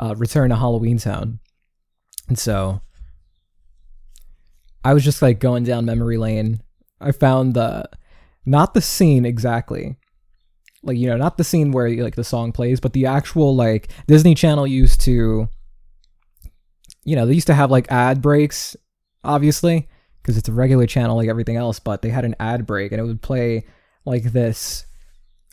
uh, 0.00 0.14
Return 0.16 0.48
to 0.48 0.56
Halloween 0.56 0.96
Town, 0.96 1.40
and 2.26 2.38
so 2.38 2.80
I 4.82 4.94
was 4.94 5.04
just 5.04 5.20
like 5.20 5.40
going 5.40 5.64
down 5.64 5.84
memory 5.84 6.16
lane. 6.16 6.62
I 7.02 7.12
found 7.12 7.52
the 7.52 7.86
not 8.46 8.72
the 8.72 8.80
scene 8.80 9.26
exactly, 9.26 9.96
like 10.82 10.96
you 10.96 11.06
know, 11.06 11.18
not 11.18 11.36
the 11.36 11.44
scene 11.44 11.70
where 11.70 12.02
like 12.02 12.16
the 12.16 12.24
song 12.24 12.50
plays, 12.50 12.80
but 12.80 12.94
the 12.94 13.04
actual 13.04 13.54
like 13.54 13.90
Disney 14.06 14.34
Channel 14.34 14.66
used 14.66 15.02
to 15.02 15.50
you 17.04 17.16
know, 17.16 17.26
they 17.26 17.34
used 17.34 17.46
to 17.46 17.54
have 17.54 17.70
like 17.70 17.90
ad 17.90 18.20
breaks, 18.20 18.76
obviously, 19.22 19.88
because 20.22 20.36
it's 20.36 20.48
a 20.48 20.52
regular 20.52 20.86
channel 20.86 21.16
like 21.16 21.28
everything 21.28 21.56
else, 21.56 21.78
but 21.78 22.02
they 22.02 22.08
had 22.08 22.24
an 22.24 22.34
ad 22.40 22.66
break 22.66 22.92
and 22.92 23.00
it 23.00 23.04
would 23.04 23.22
play 23.22 23.64
like 24.04 24.24
this 24.24 24.86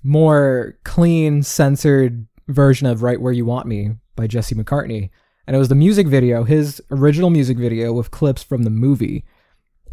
more 0.03 0.77
clean, 0.83 1.43
censored 1.43 2.27
version 2.47 2.87
of 2.87 3.03
Right 3.03 3.19
Where 3.19 3.33
You 3.33 3.45
Want 3.45 3.67
Me 3.67 3.91
by 4.15 4.27
Jesse 4.27 4.55
McCartney. 4.55 5.09
And 5.47 5.55
it 5.55 5.59
was 5.59 5.69
the 5.69 5.75
music 5.75 6.07
video, 6.07 6.43
his 6.43 6.81
original 6.91 7.29
music 7.29 7.57
video 7.57 7.91
with 7.93 8.11
clips 8.11 8.43
from 8.43 8.63
the 8.63 8.69
movie. 8.69 9.25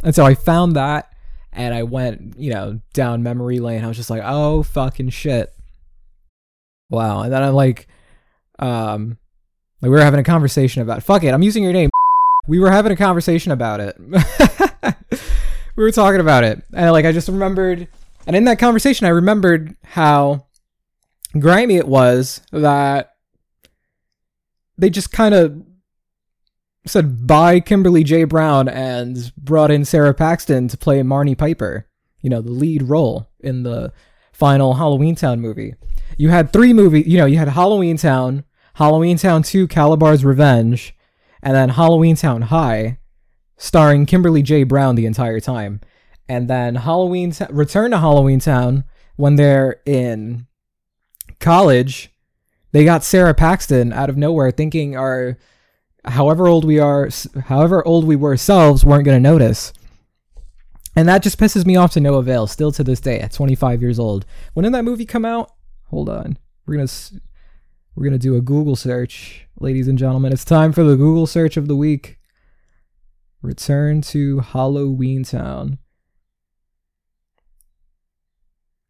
And 0.05 0.15
so 0.15 0.25
I 0.25 0.35
found 0.35 0.77
that 0.77 1.13
and 1.53 1.75
I 1.75 1.83
went, 1.83 2.39
you 2.39 2.53
know, 2.53 2.81
down 2.93 3.23
memory 3.23 3.59
lane. 3.59 3.85
I 3.85 3.89
was 3.89 3.97
just 3.97 4.11
like, 4.11 4.23
oh, 4.25 4.63
fucking 4.63 5.09
shit. 5.11 5.53
Wow. 6.91 7.23
And 7.23 7.33
then 7.33 7.43
I'm 7.43 7.55
like, 7.55 7.89
um, 8.59 9.19
like 9.81 9.91
we 9.91 9.97
were 9.97 10.01
having 10.01 10.21
a 10.21 10.25
conversation 10.25 10.83
about 10.83 11.03
fuck 11.03 11.25
it, 11.25 11.33
I'm 11.33 11.43
using 11.43 11.63
your 11.63 11.73
name. 11.73 11.91
We 12.47 12.61
were 12.61 12.71
having 12.71 12.93
a 12.93 12.97
conversation 12.97 13.53
about 13.53 13.81
it. 13.81 13.95
we 15.77 15.85
were 15.85 15.93
talking 15.93 16.21
about 16.21 16.45
it. 16.45 16.63
And 16.73 16.91
like 16.93 17.05
I 17.05 17.13
just 17.13 17.29
remembered 17.29 17.89
and 18.27 18.35
in 18.35 18.45
that 18.45 18.59
conversation 18.59 19.07
I 19.07 19.11
remembered 19.11 19.77
how 19.85 20.47
grimy 21.39 21.77
it 21.77 21.87
was 21.87 22.41
that 22.51 23.13
they 24.79 24.89
just 24.89 25.13
kind 25.13 25.35
of 25.35 25.63
said 26.87 27.27
bye 27.27 27.61
Kimberly 27.61 28.03
J. 28.03 28.25
Brown 28.25 28.67
and 28.67 29.31
brought 29.37 29.71
in 29.71 29.85
Sara 29.85 30.15
Paxton 30.15 30.69
to 30.69 30.79
play 30.79 31.01
Marnie 31.01 31.37
Piper, 31.37 31.87
you 32.23 32.31
know, 32.31 32.41
the 32.41 32.51
lead 32.51 32.85
role 32.85 33.29
in 33.41 33.63
the 33.63 33.93
final 34.33 34.75
Halloween 34.75 35.15
Town 35.15 35.41
movie. 35.41 35.75
You 36.17 36.31
had 36.31 36.53
three 36.53 36.73
movies, 36.73 37.07
you 37.07 37.19
know, 37.19 37.27
you 37.27 37.37
had 37.37 37.49
Halloween 37.49 37.97
Town, 37.97 38.45
Halloween 38.79 39.17
Town 39.17 39.43
2 39.43 39.67
Kalabar's 39.67 40.25
Revenge, 40.25 40.95
and 41.43 41.57
then 41.57 41.71
Halloween 41.71 42.15
Town 42.15 42.43
High, 42.43 43.01
starring 43.57 44.07
Kimberly 44.07 44.41
J. 44.41 44.63
Brown 44.63 44.95
the 44.95 45.05
entire 45.05 45.41
time. 45.41 45.81
And 46.29 46.49
then 46.49 46.77
Halloween 46.77 47.33
T- 47.33 47.45
Return 47.51 47.91
to 47.91 47.99
Halloween 47.99 48.39
Town 48.39 48.85
when 49.17 49.35
they're 49.35 49.81
in 49.85 50.47
college, 51.41 52.13
they 52.71 52.85
got 52.85 53.03
Sara 53.03 53.35
Paxton 53.35 53.93
out 53.93 54.11
of 54.11 54.17
nowhere 54.17 54.53
thinking 54.53 54.97
our 54.97 55.39
however 56.05 56.47
old 56.47 56.65
we 56.65 56.79
are, 56.79 57.09
however 57.47 57.85
old 57.85 58.05
we 58.05 58.15
were 58.15 58.37
selves 58.37 58.85
weren't 58.85 59.05
going 59.05 59.21
to 59.21 59.29
notice. 59.29 59.73
And 60.95 61.09
that 61.09 61.25
just 61.25 61.41
pisses 61.41 61.67
me 61.67 61.75
off 61.75 61.95
to 61.95 62.01
no 62.01 62.15
avail 62.15 62.47
still 62.47 62.71
to 62.71 62.85
this 62.85 63.01
day 63.01 63.19
at 63.19 63.33
25 63.33 63.83
years 63.83 63.99
old. 63.99 64.25
When 64.55 64.63
did 64.63 64.75
that 64.75 64.85
movie 64.85 65.05
come 65.05 65.25
out? 65.25 65.51
Hold 65.87 66.09
on. 66.09 66.39
We're 66.65 66.77
going 66.77 66.87
to 66.87 67.21
we're 67.99 68.05
going 68.05 68.13
to 68.13 68.19
do 68.19 68.37
a 68.37 68.41
Google 68.41 68.77
search, 68.77 69.49
ladies 69.59 69.89
and 69.89 69.99
gentlemen. 69.99 70.33
It's 70.33 70.45
time 70.45 70.73
for 70.73 70.85
the 70.85 70.95
Google 70.95 71.27
search 71.27 71.57
of 71.57 71.67
the 71.67 71.75
week. 71.75 72.21
Return 73.43 74.03
to 74.03 74.39
Halloween 74.39 75.25
Town. 75.25 75.79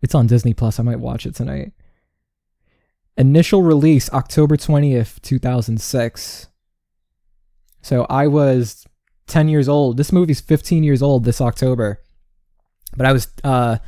It's 0.03 0.15
on 0.15 0.27
Disney 0.27 0.53
Plus. 0.53 0.79
I 0.79 0.83
might 0.83 1.01
watch 1.01 1.25
it 1.25 1.35
tonight. 1.35 1.73
Initial 3.17 3.63
release 3.63 4.13
October 4.13 4.59
20th, 4.59 5.23
2006. 5.23 6.49
So 7.81 8.07
I 8.11 8.27
was 8.27 8.87
10 9.27 9.49
years 9.49 9.71
old. 9.71 9.97
This 9.97 10.13
movie's 10.13 10.43
15 10.43 10.85
years 10.85 11.01
old 11.01 11.25
this 11.25 11.41
October. 11.41 12.03
But 12.95 13.07
I 13.07 13.13
was 13.13 13.29
uh 13.43 13.79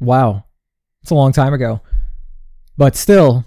wow. 0.00 0.46
It's 1.02 1.10
a 1.10 1.14
long 1.14 1.32
time 1.32 1.52
ago. 1.52 1.82
But 2.78 2.96
still, 2.96 3.44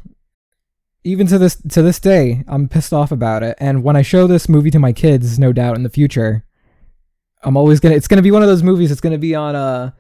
even 1.04 1.28
to 1.28 1.38
this 1.38 1.56
to 1.70 1.82
this 1.82 2.00
day, 2.00 2.44
I'm 2.48 2.68
pissed 2.68 2.94
off 2.94 3.12
about 3.12 3.44
it. 3.44 3.58
And 3.60 3.84
when 3.84 3.96
I 3.96 4.02
show 4.02 4.28
this 4.28 4.48
movie 4.48 4.72
to 4.72 4.80
my 4.80 4.94
kids, 4.94 5.40
no 5.40 5.52
doubt 5.52 5.76
in 5.76 5.84
the 5.84 5.90
future, 5.90 6.46
I'm 7.44 7.58
always 7.58 7.80
gonna. 7.80 7.96
It's 7.96 8.08
gonna 8.08 8.22
be 8.22 8.32
one 8.32 8.44
of 8.44 8.48
those 8.48 8.64
movies. 8.64 8.92
It's 8.92 9.02
gonna 9.02 9.18
be 9.18 9.36
on 9.36 9.56
uh 9.56 9.92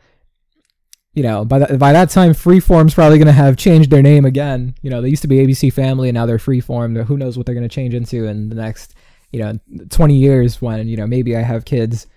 you 1.13 1.23
know, 1.23 1.43
by 1.43 1.59
that 1.59 1.77
by 1.77 1.91
that 1.91 2.09
time, 2.09 2.31
Freeform's 2.31 2.93
probably 2.93 3.17
gonna 3.17 3.31
have 3.31 3.57
changed 3.57 3.89
their 3.89 4.01
name 4.01 4.25
again. 4.25 4.75
You 4.81 4.89
know, 4.89 5.01
they 5.01 5.09
used 5.09 5.23
to 5.23 5.27
be 5.27 5.45
ABC 5.45 5.73
Family, 5.73 6.09
and 6.09 6.15
now 6.15 6.25
they're 6.25 6.37
Freeform. 6.37 7.03
Who 7.05 7.17
knows 7.17 7.37
what 7.37 7.45
they're 7.45 7.55
gonna 7.55 7.67
change 7.67 7.93
into 7.93 8.25
in 8.25 8.49
the 8.49 8.55
next, 8.55 8.93
you 9.31 9.39
know, 9.39 9.59
20 9.89 10.15
years 10.15 10.61
when 10.61 10.87
you 10.87 10.95
know 10.95 11.07
maybe 11.07 11.35
I 11.35 11.41
have 11.41 11.65
kids, 11.65 12.07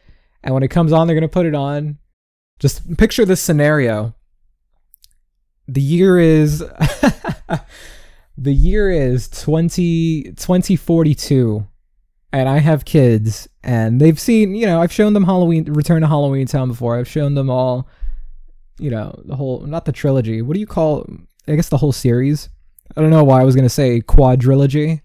and 0.45 0.55
when 0.55 0.63
it 0.63 0.69
comes 0.69 0.93
on, 0.93 1.07
they're 1.07 1.17
gonna 1.17 1.29
put 1.29 1.47
it 1.47 1.55
on. 1.55 1.99
Just 2.61 2.97
picture 2.97 3.25
this 3.25 3.41
scenario. 3.41 4.15
The 5.67 5.81
year 5.81 6.19
is 6.19 6.63
the 8.37 8.53
year 8.53 8.91
is 8.91 9.29
20 9.29 10.35
2042 10.37 11.67
and 12.33 12.49
I 12.49 12.59
have 12.59 12.85
kids 12.85 13.49
and 13.63 14.01
they've 14.01 14.19
seen, 14.19 14.55
you 14.55 14.67
know, 14.67 14.81
I've 14.81 14.93
shown 14.93 15.13
them 15.13 15.25
Halloween 15.25 15.65
Return 15.73 16.03
to 16.03 16.09
Halloween 16.09 16.47
Town 16.47 16.69
before. 16.69 16.99
I've 16.99 17.09
shown 17.09 17.35
them 17.35 17.49
all 17.49 17.89
you 18.81 18.91
know, 18.91 19.15
the 19.25 19.37
whole 19.37 19.61
not 19.61 19.85
the 19.85 19.93
trilogy. 19.93 20.43
What 20.43 20.55
do 20.55 20.61
you 20.61 20.67
call 20.67 21.07
I 21.47 21.55
guess 21.55 21.69
the 21.69 21.79
whole 21.79 21.93
series? 21.93 22.49
I 22.97 23.01
don't 23.01 23.11
know 23.11 23.25
why 23.25 23.41
I 23.41 23.45
was 23.45 23.55
going 23.55 23.65
to 23.65 23.71
say 23.71 24.01
quadrilogy 24.01 25.01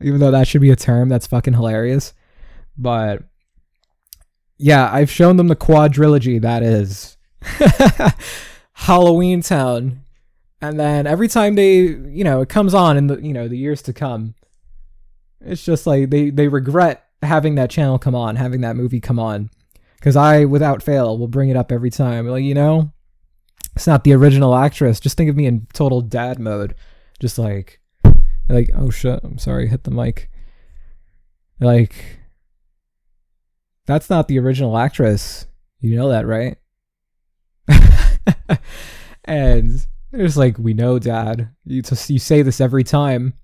even 0.00 0.20
though 0.20 0.30
that 0.30 0.46
should 0.46 0.60
be 0.60 0.70
a 0.70 0.76
term 0.76 1.08
that's 1.08 1.26
fucking 1.26 1.54
hilarious. 1.54 2.12
But 2.76 3.22
yeah, 4.58 4.90
I've 4.92 5.10
shown 5.10 5.36
them 5.36 5.48
the 5.48 5.56
quadrilogy 5.56 6.40
that 6.42 6.62
is 6.62 7.16
Halloween 8.72 9.42
Town. 9.42 10.03
And 10.64 10.80
then 10.80 11.06
every 11.06 11.28
time 11.28 11.56
they, 11.56 11.76
you 11.76 12.24
know, 12.24 12.40
it 12.40 12.48
comes 12.48 12.72
on 12.72 12.96
in 12.96 13.08
the, 13.08 13.20
you 13.20 13.34
know, 13.34 13.48
the 13.48 13.58
years 13.58 13.82
to 13.82 13.92
come, 13.92 14.34
it's 15.42 15.62
just 15.62 15.86
like 15.86 16.08
they 16.08 16.30
they 16.30 16.48
regret 16.48 17.04
having 17.22 17.56
that 17.56 17.68
channel 17.68 17.98
come 17.98 18.14
on, 18.14 18.36
having 18.36 18.62
that 18.62 18.74
movie 18.74 18.98
come 18.98 19.18
on. 19.18 19.50
Cuz 20.00 20.16
I 20.16 20.46
without 20.46 20.82
fail 20.82 21.18
will 21.18 21.28
bring 21.28 21.50
it 21.50 21.56
up 21.56 21.70
every 21.70 21.90
time. 21.90 22.26
Like, 22.26 22.44
you 22.44 22.54
know, 22.54 22.92
it's 23.76 23.86
not 23.86 24.04
the 24.04 24.14
original 24.14 24.54
actress. 24.54 25.00
Just 25.00 25.18
think 25.18 25.28
of 25.28 25.36
me 25.36 25.44
in 25.44 25.66
total 25.74 26.00
dad 26.00 26.38
mode. 26.38 26.74
Just 27.20 27.36
like 27.36 27.80
like, 28.48 28.70
oh 28.74 28.88
shit, 28.88 29.20
I'm 29.22 29.36
sorry, 29.36 29.68
hit 29.68 29.84
the 29.84 29.90
mic. 29.90 30.30
Like 31.60 32.20
that's 33.84 34.08
not 34.08 34.28
the 34.28 34.38
original 34.38 34.78
actress. 34.78 35.46
You 35.80 35.96
know 35.96 36.08
that, 36.08 36.26
right? 36.26 36.56
and 39.26 39.86
it's 40.14 40.36
like, 40.36 40.58
we 40.58 40.74
know, 40.74 40.98
Dad. 40.98 41.50
You 41.64 41.82
just 41.82 42.10
you 42.10 42.18
say 42.18 42.42
this 42.42 42.60
every 42.60 42.84
time. 42.84 43.34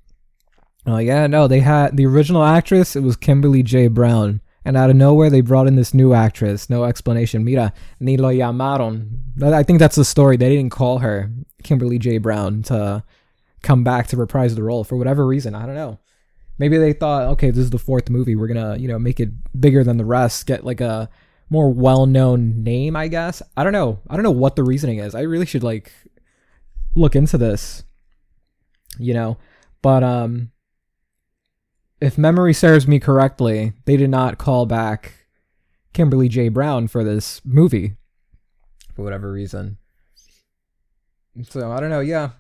I'm 0.87 0.92
like, 0.94 1.06
yeah, 1.06 1.26
no, 1.26 1.46
they 1.46 1.61
had 1.61 1.96
the 1.96 2.06
original 2.06 2.42
actress. 2.42 2.96
It 2.96 3.02
was 3.02 3.16
Kimberly 3.16 3.62
J. 3.62 3.88
Brown, 3.88 4.40
and 4.64 4.76
out 4.76 4.88
of 4.88 4.96
nowhere 4.96 5.28
they 5.28 5.42
brought 5.42 5.66
in 5.66 5.76
this 5.76 5.92
new 5.92 6.14
actress. 6.14 6.70
No 6.70 6.85
explanation. 6.85 7.44
Mira, 7.44 7.72
ni 8.00 8.16
lo 8.16 8.30
llamaron. 8.30 9.42
I 9.42 9.62
think 9.62 9.78
that's 9.78 9.96
the 9.96 10.04
story. 10.04 10.37
They 10.37 10.48
didn't 10.48 10.72
call 10.72 10.98
her 10.98 11.30
Kimberly 11.62 11.98
J. 11.98 12.18
Brown 12.18 12.62
to 12.64 13.04
come 13.62 13.85
back 13.85 14.06
to 14.09 14.16
reprise 14.16 14.54
the 14.54 14.62
role 14.62 14.85
for 14.85 14.96
whatever 14.96 15.26
reason. 15.26 15.54
I 15.54 15.66
don't 15.66 15.74
know. 15.74 15.98
Maybe 16.59 16.78
they 16.78 16.92
thought, 16.92 17.28
okay, 17.33 17.50
this 17.50 17.64
is 17.64 17.70
the 17.70 17.78
fourth 17.78 18.09
movie. 18.09 18.37
We're 18.37 18.48
gonna, 18.48 18.76
you 18.76 18.88
know, 18.88 18.98
make 18.98 19.20
it 19.20 19.30
bigger 19.59 19.85
than 19.85 19.98
the 19.98 20.04
rest. 20.04 20.46
Get 20.46 20.64
like 20.64 20.80
a 20.80 21.11
more 21.50 21.70
well-known 21.70 22.62
name, 22.62 22.96
I 22.96 23.09
guess. 23.09 23.42
I 23.56 23.64
don't 23.64 23.72
know. 23.72 23.98
I 24.09 24.14
don't 24.14 24.22
know 24.22 24.30
what 24.30 24.56
the 24.56 24.62
reasoning 24.62 24.98
is. 24.98 25.14
I 25.14 25.22
really 25.22 25.46
should 25.46 25.64
like 25.64 25.92
look 26.94 27.16
into 27.16 27.38
this. 27.38 27.85
You 28.98 29.14
know, 29.14 29.38
but 29.83 30.03
um 30.03 30.50
if 32.00 32.16
memory 32.16 32.55
serves 32.55 32.88
me 32.88 32.98
correctly, 32.98 33.74
they 33.85 33.96
did 33.96 34.11
not 34.11 34.38
call 34.38 34.66
back 34.66 35.26
Kimberly 35.92 36.29
J. 36.29 36.48
Brown 36.48 36.88
for 36.88 37.05
this 37.05 37.42
movie 37.44 37.96
for 38.94 39.03
whatever 39.03 39.31
reason. 39.31 39.79
So 41.42 41.70
I 41.70 41.81
don't 41.81 41.90
know. 41.90 42.00
Yeah, 42.00 42.31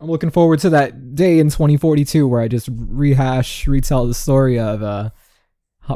I'm 0.00 0.10
looking 0.10 0.30
forward 0.30 0.60
to 0.60 0.70
that 0.70 1.14
day 1.14 1.38
in 1.38 1.50
2042 1.50 2.26
where 2.26 2.40
I 2.40 2.48
just 2.48 2.68
rehash, 2.70 3.66
retell 3.66 4.06
the 4.06 4.14
story 4.14 4.58
of 4.58 4.82
uh, 4.82 5.10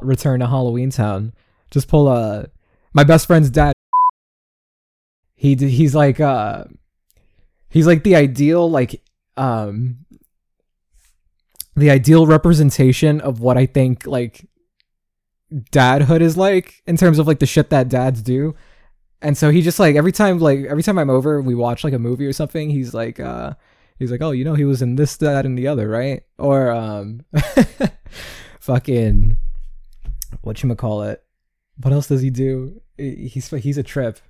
Return 0.03 0.41
to 0.41 0.47
Halloween 0.47 0.91
Town. 0.91 1.33
Just 1.71 1.89
pull 1.89 2.09
a 2.09 2.41
uh, 2.41 2.47
my 2.93 3.05
best 3.05 3.27
friend's 3.27 3.51
dad. 3.51 3.73
He 5.35 5.55
he's 5.55 5.95
like 5.95 6.21
uh 6.21 6.65
he's 7.69 7.87
like 7.87 8.05
the 8.05 8.17
ideal 8.17 8.71
like 8.71 9.03
um 9.37 9.99
the 11.77 11.91
ideal 11.91 12.27
representation 12.27 13.21
of 13.21 13.41
what 13.41 13.57
I 13.57 13.67
think 13.67 14.07
like 14.07 14.47
dadhood 15.53 16.21
is 16.21 16.37
like 16.37 16.83
in 16.87 16.97
terms 16.97 17.19
of 17.19 17.27
like 17.27 17.39
the 17.39 17.47
shit 17.47 17.71
that 17.71 17.89
dads 17.89 18.21
do. 18.23 18.55
And 19.23 19.37
so 19.37 19.51
he 19.51 19.63
just 19.63 19.79
like 19.79 19.97
every 19.97 20.13
time 20.13 20.39
like 20.39 20.61
every 20.65 20.83
time 20.83 20.99
I'm 20.99 21.11
over 21.11 21.41
we 21.41 21.55
watch 21.55 21.85
like 21.85 21.93
a 21.93 21.99
movie 21.99 22.27
or 22.27 22.33
something, 22.33 22.71
he's 22.71 22.95
like 22.95 23.21
uh 23.21 23.55
he's 23.99 24.11
like, 24.11 24.23
"Oh, 24.23 24.31
you 24.31 24.45
know 24.45 24.55
he 24.55 24.65
was 24.65 24.83
in 24.83 24.97
this 24.97 25.17
that 25.19 25.47
and 25.47 25.57
the 25.57 25.69
other, 25.69 25.89
right?" 25.89 26.23
Or 26.39 26.71
um 26.71 27.25
fucking 28.61 29.39
what 30.43 30.63
you 30.63 30.75
call 30.75 31.03
it? 31.03 31.23
What 31.81 31.93
else 31.93 32.09
does 32.09 32.23
he 32.23 32.31
do? 32.31 32.81
He's 32.99 33.49
he's 33.49 33.79
a 33.79 33.83
trip. 33.83 34.21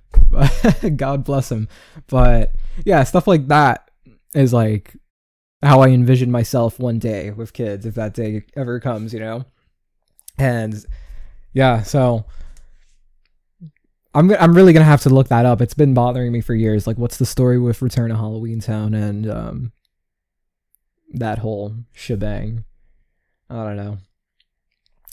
God 0.95 1.23
bless 1.23 1.51
him. 1.51 1.67
But 2.07 2.53
yeah, 2.85 3.03
stuff 3.03 3.27
like 3.27 3.47
that 3.47 3.89
is 4.33 4.53
like 4.53 4.95
how 5.61 5.81
I 5.81 5.89
envision 5.89 6.31
myself 6.31 6.79
one 6.79 6.99
day 6.99 7.31
with 7.31 7.53
kids 7.53 7.85
if 7.85 7.95
that 7.95 8.13
day 8.13 8.45
ever 8.55 8.79
comes, 8.79 9.13
you 9.13 9.19
know. 9.19 9.45
And 10.37 10.85
yeah, 11.53 11.81
so 11.81 12.25
I'm 14.13 14.31
I'm 14.33 14.53
really 14.53 14.73
gonna 14.73 14.85
have 14.85 15.01
to 15.03 15.09
look 15.09 15.27
that 15.27 15.45
up. 15.45 15.61
It's 15.61 15.73
been 15.73 15.93
bothering 15.93 16.31
me 16.31 16.41
for 16.41 16.55
years. 16.55 16.87
Like, 16.87 16.97
what's 16.97 17.17
the 17.17 17.25
story 17.25 17.59
with 17.59 17.81
Return 17.81 18.09
to 18.09 18.15
Halloween 18.15 18.59
Town 18.59 18.93
and 18.93 19.29
um, 19.29 19.71
that 21.11 21.39
whole 21.39 21.75
shebang? 21.93 22.65
I 23.49 23.63
don't 23.63 23.77
know. 23.77 23.97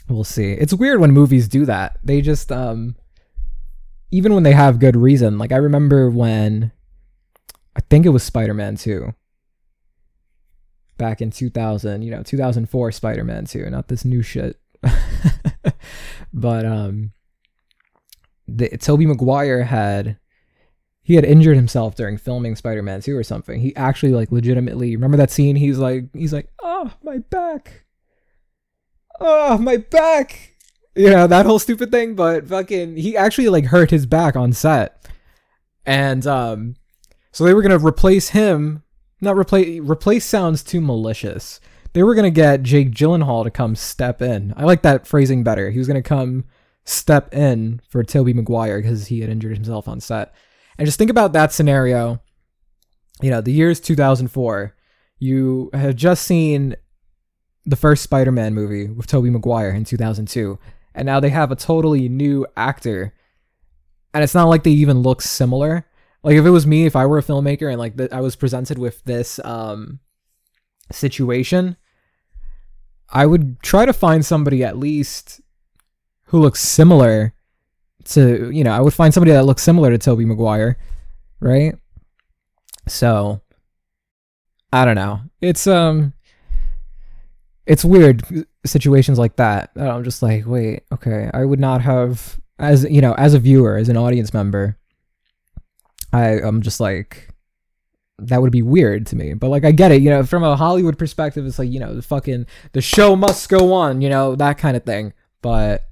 We'll 0.09 0.25
see. 0.25 0.53
It's 0.53 0.73
weird 0.73 1.01
when 1.01 1.11
movies 1.11 1.49
do 1.49 1.64
that. 1.64 1.99
They 2.05 2.21
just 2.21 2.53
um, 2.53 2.97
even 4.11 4.35
when 4.35 4.42
they 4.42 4.53
have 4.53 4.79
good 4.79 4.97
reason. 4.97 5.38
Like 5.38 5.53
I 5.53 5.57
remember 5.57 6.11
when 6.11 6.73
I 7.75 7.81
think 7.81 8.07
it 8.07 8.11
was 8.11 8.23
Spider-Man 8.23 8.77
2 8.77 9.14
back 10.97 11.21
in 11.21 11.31
2000, 11.31 12.03
you 12.03 12.11
know, 12.11 12.23
2004 12.23 12.92
Spider-Man 12.92 13.45
2, 13.45 13.71
not 13.71 13.88
this 13.88 14.05
new 14.05 14.23
shit. 14.23 14.59
but 16.33 16.64
um 16.64 17.12
the 18.47 18.69
Tobey 18.79 19.07
Maguire 19.07 19.64
had 19.64 20.19
he 21.03 21.14
had 21.14 21.25
injured 21.25 21.57
himself 21.57 21.95
during 21.95 22.16
filming 22.16 22.57
Spider-Man 22.57 23.01
2 23.01 23.16
or 23.16 23.22
something. 23.22 23.61
He 23.61 23.74
actually 23.76 24.12
like 24.12 24.33
legitimately 24.33 24.95
remember 24.97 25.16
that 25.16 25.31
scene? 25.31 25.57
He's 25.57 25.78
like 25.78 26.05
he's 26.12 26.33
like, 26.33 26.49
"Oh, 26.62 26.93
my 27.03 27.18
back. 27.18 27.85
Oh, 29.20 29.59
my 29.59 29.76
back." 29.76 30.56
You 30.97 31.11
know, 31.11 31.26
that 31.26 31.47
whole 31.47 31.59
stupid 31.59 31.90
thing, 31.90 32.14
but 32.14 32.49
fucking 32.49 32.97
he 32.97 33.16
actually 33.16 33.49
like 33.49 33.66
hurt 33.66 33.90
his 33.90 34.07
back 34.07 34.34
on 34.34 34.53
set. 34.53 35.07
And 35.84 36.26
um 36.26 36.76
so 37.32 37.44
they 37.44 37.53
were 37.53 37.62
to 37.78 37.86
replace 37.86 38.30
him, 38.30 38.82
not 39.20 39.36
replace 39.36 39.80
replace 39.80 40.24
sounds 40.24 40.62
too 40.62 40.80
malicious. 40.80 41.61
They 41.92 42.03
were 42.03 42.14
to 42.24 42.30
get 42.30 42.62
Jake 42.62 42.90
Gyllenhaal 42.90 43.44
to 43.44 43.51
come 43.51 43.74
step 43.76 44.20
in. 44.20 44.53
I 44.57 44.64
like 44.64 44.82
that 44.82 45.07
phrasing 45.07 45.42
better. 45.42 45.70
He 45.70 45.78
was 45.78 45.88
to 46.03 46.09
come 46.09 46.44
step 46.84 47.34
in 47.34 47.80
for 47.88 48.03
Tobey 48.03 48.32
Maguire 48.32 48.80
because 48.80 49.09
he 49.09 49.20
had 49.20 49.30
injured 49.30 49.55
himself 49.55 49.88
on 49.88 50.01
set. 50.01 50.34
And 50.78 50.86
just 50.86 50.99
think 50.99 51.11
about 51.11 51.32
that 51.32 51.53
scenario. 51.53 52.20
You 53.20 53.30
know, 53.30 53.40
the 53.40 53.53
year 53.53 53.70
is 53.70 53.80
2004. 53.80 54.74
You 55.18 55.70
had 55.72 55.97
just 55.97 56.24
seen 56.24 56.76
the 57.64 57.76
first 57.76 58.03
Spider-Man 58.03 58.55
movie 58.55 58.88
with 58.88 59.07
Tobey 59.07 59.30
Maguire 59.30 59.70
in 59.70 59.84
2002, 59.84 60.59
and 60.97 61.05
now 61.05 61.20
they 61.20 61.28
have 61.28 61.53
a 61.53 61.57
totally 61.57 62.09
new 62.09 62.47
actor. 62.57 63.12
And 64.14 64.24
it's 64.24 64.34
not 64.34 64.49
like 64.49 64.64
they 64.64 64.70
even 64.70 65.03
look 65.03 65.20
similar. 65.20 65.86
Like 66.24 66.36
if 66.36 66.47
it 66.47 66.51
was 66.51 66.66
me, 66.66 66.86
if 66.86 66.97
I 66.97 67.05
were 67.07 67.18
a 67.18 67.22
filmmaker 67.22 67.70
and 67.70 67.78
like 67.78 67.97
the, 67.97 68.12
I 68.12 68.20
was 68.20 68.34
presented 68.34 68.78
with 68.78 69.05
this 69.05 69.38
um 69.44 70.01
situation, 70.90 71.76
I 73.11 73.26
would 73.26 73.62
try 73.62 73.84
to 73.84 73.92
find 73.92 74.24
somebody 74.24 74.64
at 74.64 74.78
least 74.78 75.42
who 76.24 76.40
looks 76.40 76.61
similar 76.61 77.34
to 78.07 78.51
you 78.51 78.64
know 78.64 78.72
I 78.72 78.80
would 78.80 78.94
find 78.94 79.12
somebody 79.12 79.32
that 79.32 79.44
looks 79.44 79.62
similar 79.62 79.90
to 79.90 79.99
Tobey 79.99 80.24
Maguire, 80.24 80.78
right? 81.38 81.76
So 82.88 83.42
I 84.72 84.84
don't 84.86 84.94
know. 84.94 85.20
It's 85.42 85.66
um 85.66 86.14
it's 87.67 87.85
weird 87.85 88.23
situations 88.64 89.19
like 89.19 89.37
that. 89.37 89.71
I'm 89.77 90.05
just 90.05 90.23
like, 90.23 90.47
wait, 90.47 90.85
okay, 90.93 91.31
I 91.35 91.45
would 91.45 91.61
not 91.61 91.83
have 91.83 92.39
as 92.59 92.85
you 92.85 93.01
know, 93.01 93.14
as 93.14 93.35
a 93.35 93.39
viewer, 93.39 93.77
as 93.77 93.89
an 93.89 93.97
audience 93.97 94.33
member, 94.33 94.79
I 96.12 96.41
I'm 96.41 96.62
just 96.62 96.81
like 96.81 97.29
that 98.19 98.41
would 98.41 98.53
be 98.53 98.62
weird 98.62 99.07
to 99.09 99.17
me. 99.17 99.35
But 99.35 99.49
like 99.49 99.64
I 99.64 99.73
get 99.73 99.93
it, 99.93 100.01
you 100.01 100.11
know, 100.11 100.25
from 100.25 100.43
a 100.43 100.57
Hollywood 100.57 100.99
perspective, 100.99 101.45
it's 101.45 101.59
like, 101.59 101.71
you 101.71 101.81
know, 101.81 101.95
the 101.95 102.03
fucking 102.03 102.47
the 102.73 102.81
show 102.81 103.14
must 103.14 103.49
go 103.49 103.73
on, 103.75 104.01
you 104.01 104.09
know, 104.09 104.35
that 104.37 104.59
kind 104.59 104.77
of 104.77 104.85
thing. 104.85 105.12
But 105.43 105.87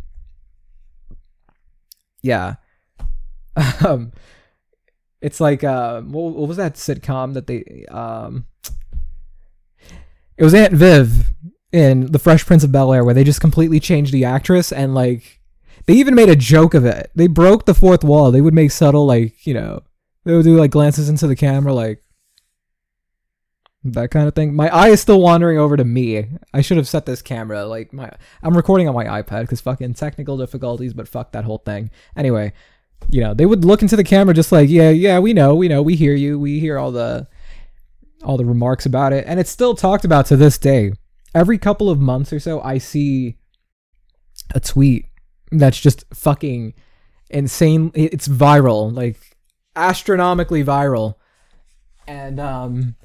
yeah. 2.22 2.54
um 3.86 4.12
it's 5.20 5.40
like 5.40 5.62
uh 5.62 6.00
what, 6.02 6.34
what 6.34 6.48
was 6.48 6.56
that 6.56 6.74
sitcom 6.74 7.34
that 7.34 7.46
they 7.46 7.84
um 7.90 8.46
it 10.36 10.42
was 10.42 10.54
Aunt 10.54 10.72
Viv 10.72 11.32
in 11.74 12.12
The 12.12 12.20
Fresh 12.20 12.46
Prince 12.46 12.62
of 12.62 12.70
Bel 12.70 12.92
Air 12.92 13.04
where 13.04 13.14
they 13.14 13.24
just 13.24 13.40
completely 13.40 13.80
changed 13.80 14.12
the 14.12 14.24
actress 14.24 14.70
and 14.70 14.94
like 14.94 15.40
they 15.86 15.94
even 15.94 16.14
made 16.14 16.28
a 16.28 16.36
joke 16.36 16.72
of 16.72 16.84
it. 16.84 17.10
They 17.16 17.26
broke 17.26 17.66
the 17.66 17.74
fourth 17.74 18.04
wall. 18.04 18.30
They 18.30 18.40
would 18.40 18.54
make 18.54 18.70
subtle 18.70 19.06
like, 19.06 19.44
you 19.44 19.54
know, 19.54 19.82
they 20.22 20.34
would 20.34 20.44
do 20.44 20.56
like 20.56 20.70
glances 20.70 21.08
into 21.08 21.26
the 21.26 21.34
camera 21.34 21.74
like 21.74 22.00
that 23.82 24.12
kind 24.12 24.28
of 24.28 24.36
thing. 24.36 24.54
My 24.54 24.68
eye 24.68 24.90
is 24.90 25.00
still 25.00 25.20
wandering 25.20 25.58
over 25.58 25.76
to 25.76 25.84
me. 25.84 26.28
I 26.54 26.60
should 26.60 26.76
have 26.76 26.86
set 26.86 27.06
this 27.06 27.22
camera 27.22 27.66
like 27.66 27.92
my 27.92 28.08
I'm 28.40 28.56
recording 28.56 28.88
on 28.88 28.94
my 28.94 29.06
iPad 29.06 29.48
cuz 29.48 29.60
fucking 29.60 29.94
technical 29.94 30.38
difficulties, 30.38 30.94
but 30.94 31.08
fuck 31.08 31.32
that 31.32 31.44
whole 31.44 31.58
thing. 31.58 31.90
Anyway, 32.16 32.52
you 33.10 33.20
know, 33.20 33.34
they 33.34 33.46
would 33.46 33.64
look 33.64 33.82
into 33.82 33.96
the 33.96 34.04
camera 34.04 34.32
just 34.32 34.52
like, 34.52 34.70
"Yeah, 34.70 34.90
yeah, 34.90 35.18
we 35.18 35.32
know, 35.32 35.56
we 35.56 35.66
know, 35.66 35.82
we 35.82 35.96
hear 35.96 36.14
you. 36.14 36.38
We 36.38 36.60
hear 36.60 36.78
all 36.78 36.92
the 36.92 37.26
all 38.22 38.36
the 38.36 38.44
remarks 38.44 38.86
about 38.86 39.12
it." 39.12 39.24
And 39.26 39.40
it's 39.40 39.50
still 39.50 39.74
talked 39.74 40.04
about 40.04 40.26
to 40.26 40.36
this 40.36 40.56
day. 40.56 40.92
Every 41.34 41.58
couple 41.58 41.90
of 41.90 42.00
months 42.00 42.32
or 42.32 42.38
so, 42.38 42.60
I 42.60 42.78
see 42.78 43.38
a 44.54 44.60
tweet 44.60 45.06
that's 45.50 45.80
just 45.80 46.04
fucking 46.12 46.74
insane. 47.30 47.90
It's 47.94 48.28
viral, 48.28 48.94
like 48.94 49.36
astronomically 49.76 50.64
viral. 50.64 51.14
And 52.06 52.38
um 52.38 52.96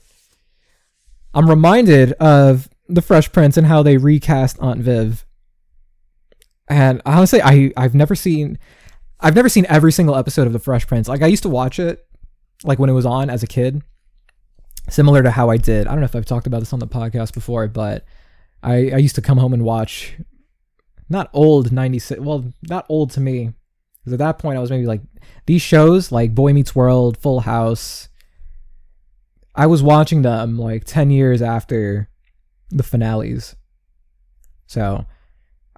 I'm 1.34 1.50
reminded 1.50 2.14
of 2.14 2.70
the 2.88 3.02
Fresh 3.02 3.32
Prince 3.32 3.58
and 3.58 3.68
how 3.68 3.84
they 3.84 3.98
recast 3.98 4.58
Aunt 4.60 4.82
Viv. 4.82 5.26
And 6.68 7.02
honestly, 7.06 7.42
I 7.42 7.72
I've 7.78 7.96
never 7.96 8.16
seen 8.16 8.58
I've 9.20 9.36
never 9.36 9.50
seen 9.50 9.66
every 9.70 9.92
single 9.92 10.16
episode 10.16 10.48
of 10.48 10.54
the 10.54 10.60
Fresh 10.60 10.88
Prince. 10.88 11.08
Like 11.08 11.22
I 11.22 11.28
used 11.28 11.44
to 11.44 11.50
watch 11.50 11.80
it 11.80 12.06
like 12.64 12.80
when 12.80 12.90
it 12.90 12.94
was 12.94 13.06
on 13.06 13.30
as 13.30 13.44
a 13.44 13.48
kid. 13.48 13.82
Similar 14.90 15.22
to 15.24 15.32
how 15.32 15.50
I 15.50 15.58
did. 15.58 15.88
I 15.88 15.92
don't 15.92 16.00
know 16.00 16.06
if 16.06 16.16
I've 16.16 16.26
talked 16.26 16.48
about 16.48 16.60
this 16.60 16.74
on 16.74 16.80
the 16.80 16.88
podcast 16.88 17.34
before, 17.34 17.68
but 17.68 18.06
I 18.64 18.92
I 18.92 18.98
used 18.98 19.16
to 19.16 19.22
come 19.22 19.38
home 19.38 19.54
and 19.54 19.64
watch 19.64 20.18
not 21.10 21.30
old 21.34 21.72
96 21.72 22.22
well, 22.22 22.54
not 22.70 22.86
old 22.90 23.12
to 23.12 23.20
me. 23.22 23.54
Cuz 24.04 24.14
at 24.14 24.20
that 24.20 24.40
point 24.40 24.58
I 24.58 24.62
was 24.62 24.70
maybe 24.70 24.86
like 24.86 25.02
these 25.46 25.62
shows 25.62 26.12
like 26.12 26.36
Boy 26.36 26.54
Meets 26.54 26.76
World, 26.76 27.18
Full 27.18 27.42
House, 27.42 28.10
I 29.56 29.66
was 29.66 29.84
watching 29.84 30.22
them 30.22 30.58
like 30.58 30.86
10 30.86 31.12
years 31.12 31.42
after 31.42 32.10
the 32.70 32.84
finales. 32.84 33.56
So 34.68 35.06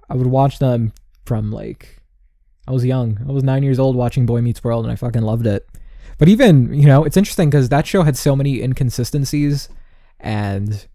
I 0.08 0.14
would 0.14 0.26
watch 0.26 0.58
them 0.58 0.92
from 1.24 1.50
like 1.50 2.00
I 2.68 2.72
was 2.72 2.84
young. 2.84 3.18
I 3.28 3.32
was 3.32 3.42
9 3.42 3.62
years 3.62 3.78
old 3.78 3.96
watching 3.96 4.26
Boy 4.26 4.40
Meets 4.40 4.62
World 4.62 4.84
and 4.84 4.92
I 4.92 4.96
fucking 4.96 5.22
loved 5.22 5.46
it. 5.46 5.66
But 6.18 6.28
even, 6.28 6.72
you 6.74 6.86
know, 6.86 7.04
it's 7.04 7.16
interesting 7.16 7.50
cuz 7.50 7.68
that 7.70 7.86
show 7.86 8.02
had 8.02 8.16
so 8.16 8.36
many 8.36 8.62
inconsistencies 8.62 9.68
and 10.20 10.86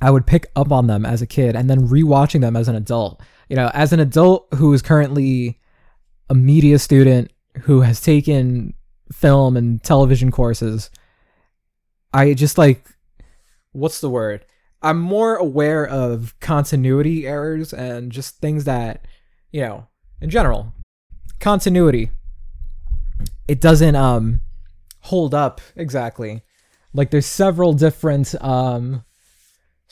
I 0.00 0.10
would 0.10 0.26
pick 0.26 0.46
up 0.56 0.72
on 0.72 0.86
them 0.86 1.04
as 1.04 1.22
a 1.22 1.26
kid 1.26 1.56
and 1.56 1.68
then 1.68 1.88
rewatching 1.88 2.40
them 2.40 2.56
as 2.56 2.68
an 2.68 2.76
adult. 2.76 3.20
You 3.48 3.56
know, 3.56 3.70
as 3.74 3.92
an 3.92 4.00
adult 4.00 4.46
who 4.54 4.72
is 4.72 4.82
currently 4.82 5.60
a 6.28 6.34
media 6.34 6.78
student 6.78 7.32
who 7.62 7.80
has 7.82 8.00
taken 8.00 8.74
film 9.12 9.56
and 9.56 9.82
television 9.82 10.30
courses, 10.30 10.90
I 12.12 12.34
just 12.34 12.58
like 12.58 12.86
what's 13.72 14.00
the 14.00 14.10
word? 14.10 14.44
I'm 14.82 15.00
more 15.00 15.36
aware 15.36 15.86
of 15.86 16.34
continuity 16.40 17.26
errors 17.26 17.72
and 17.72 18.10
just 18.10 18.38
things 18.40 18.64
that, 18.64 19.06
you 19.52 19.60
know, 19.60 19.86
in 20.20 20.30
general, 20.30 20.72
continuity 21.38 22.10
it 23.50 23.60
doesn't 23.60 23.96
um 23.96 24.40
hold 25.00 25.34
up 25.34 25.60
exactly. 25.74 26.42
Like 26.94 27.10
there's 27.10 27.26
several 27.26 27.72
different 27.72 28.34
um 28.40 29.04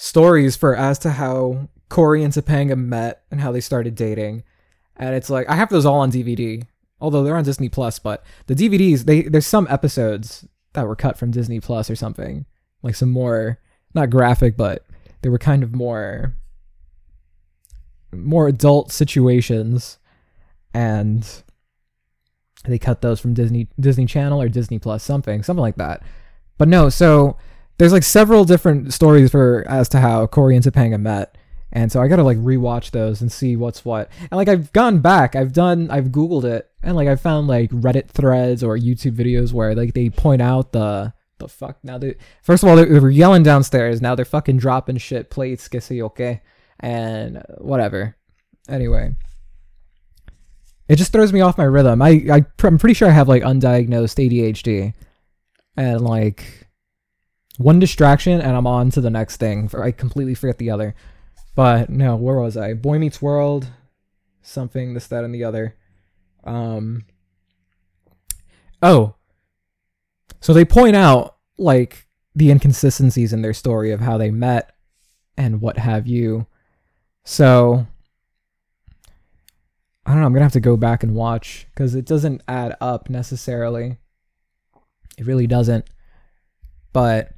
stories 0.01 0.55
for 0.55 0.77
as 0.77 0.97
to 1.01 1.11
how 1.11 1.69
Corey 1.89 2.23
and 2.23 2.33
Topanga 2.33 2.79
met 2.79 3.25
and 3.33 3.41
how 3.41 3.51
they 3.51 3.61
started 3.61 3.97
dating. 3.97 4.45
And 4.97 5.15
it's 5.15 5.29
like 5.29 5.49
I 5.49 5.57
have 5.57 5.69
those 5.69 5.85
all 5.85 6.01
on 6.01 6.11
DVD. 6.11 6.65
Although 7.01 7.23
they're 7.23 7.37
on 7.37 7.45
Disney 7.45 7.69
Plus, 7.69 8.01
but 8.01 8.25
the 8.47 8.55
DVDs, 8.55 9.05
they 9.05 9.23
there's 9.23 9.47
some 9.47 9.69
episodes 9.71 10.47
that 10.73 10.87
were 10.87 10.97
cut 10.97 11.17
from 11.17 11.31
Disney 11.31 11.61
Plus 11.61 11.91
or 11.91 11.97
something. 11.97 12.47
Like 12.83 12.95
some 12.95 13.11
more 13.11 13.59
not 13.95 14.11
graphic, 14.11 14.57
but 14.57 14.87
they 15.23 15.29
were 15.29 15.39
kind 15.39 15.63
of 15.63 15.75
more 15.75 16.35
more 18.13 18.49
adult 18.49 18.91
situations 18.91 19.99
and 20.73 21.43
they 22.65 22.79
cut 22.79 23.01
those 23.01 23.21
from 23.21 23.35
Disney 23.35 23.69
Disney 23.79 24.07
Channel 24.07 24.41
or 24.41 24.49
Disney 24.49 24.79
Plus 24.79 25.03
something, 25.03 25.43
something 25.43 25.63
like 25.63 25.77
that. 25.77 26.03
But 26.57 26.69
no, 26.69 26.89
so 26.89 27.37
there's 27.79 27.93
like 27.93 28.03
several 28.03 28.45
different 28.45 28.93
stories 28.93 29.31
for 29.31 29.65
as 29.69 29.89
to 29.91 30.01
how 30.01 30.27
Corey 30.27 30.57
and 30.57 30.65
Topanga 30.65 31.01
met. 31.01 31.37
And 31.71 31.93
so 31.93 32.01
I 32.01 32.09
gotta 32.09 32.25
like 32.25 32.39
rewatch 32.39 32.91
those 32.91 33.21
and 33.21 33.31
see 33.31 33.57
what's 33.57 33.85
what. 33.85 34.11
And 34.21 34.33
like 34.33 34.49
I've 34.49 34.73
gone 34.73 34.99
back, 35.01 35.37
I've 35.37 35.53
done, 35.53 35.91
I've 35.91 36.07
Googled 36.07 36.45
it, 36.45 36.69
and 36.83 36.97
like 36.97 37.09
I 37.09 37.17
found 37.17 37.47
like 37.47 37.71
Reddit 37.71 38.09
threads 38.09 38.63
or 38.63 38.77
YouTube 38.77 39.13
videos 39.13 39.53
where 39.53 39.75
like 39.75 39.95
they 39.95 40.11
point 40.11 40.43
out 40.43 40.73
the 40.73 41.13
the 41.39 41.47
fuck 41.47 41.79
now 41.85 41.99
they 41.99 42.17
first 42.43 42.65
of 42.65 42.69
all 42.69 42.75
they, 42.75 42.85
they 42.85 42.99
were 42.99 43.11
yelling 43.11 43.43
downstairs. 43.43 44.01
Now 44.01 44.15
they're 44.15 44.25
fucking 44.25 44.57
dropping 44.57 44.97
shit 44.97 45.31
plates, 45.31 45.69
que 45.69 45.81
okay, 46.03 46.41
and 46.81 47.43
whatever. 47.59 48.17
Anyway, 48.69 49.15
it 50.89 50.97
just 50.97 51.13
throws 51.13 51.33
me 51.33 51.43
off 51.43 51.59
my 51.59 51.65
rhythm. 51.65 52.03
I, 52.03 52.25
I 52.31 52.47
I'm 52.65 52.79
pretty 52.79 52.95
sure 52.95 53.09
I 53.09 53.13
have 53.13 53.29
like 53.29 53.43
undiagnosed 53.43 54.17
ADHD, 54.17 54.95
and 55.77 56.01
like 56.01 56.68
one 57.59 57.79
distraction 57.79 58.41
and 58.41 58.57
I'm 58.57 58.67
on 58.67 58.91
to 58.93 59.01
the 59.01 59.11
next 59.11 59.37
thing. 59.37 59.71
I 59.77 59.91
completely 59.91 60.35
forget 60.35 60.59
the 60.59 60.71
other. 60.71 60.95
But 61.55 61.91
no, 61.91 62.17
where 62.17 62.37
was 62.37 62.57
I? 62.57 62.73
Boy 62.75 62.99
Meets 62.99 63.21
World, 63.21 63.67
something, 64.43 64.95
this, 64.95 65.09
that, 65.09 65.25
and 65.25 65.35
the 65.35 65.45
other. 65.45 65.77
Um. 66.45 67.05
Oh. 68.81 69.17
So 70.41 70.55
they 70.55 70.65
point 70.65 70.95
out 70.95 71.37
like 71.59 72.07
the 72.35 72.51
inconsistencies 72.51 73.33
in 73.33 73.43
their 73.43 73.53
story 73.53 73.91
of 73.91 74.01
how 74.01 74.17
they 74.17 74.31
met 74.31 74.73
and 75.37 75.61
what 75.61 75.79
have 75.79 76.07
you. 76.07 76.47
So 77.25 77.87
I 80.07 80.13
don't 80.13 80.21
know. 80.21 80.27
I'm 80.27 80.33
gonna 80.33 80.45
have 80.45 80.53
to 80.53 80.61
go 80.61 80.77
back 80.77 81.03
and 81.03 81.15
watch 81.15 81.67
because 81.75 81.97
it 81.97 82.05
doesn't 82.05 82.43
add 82.47 82.77
up 82.81 83.11
necessarily. 83.11 83.99
It 85.19 85.27
really 85.27 85.49
doesn't. 85.49 85.91
But 86.93 87.33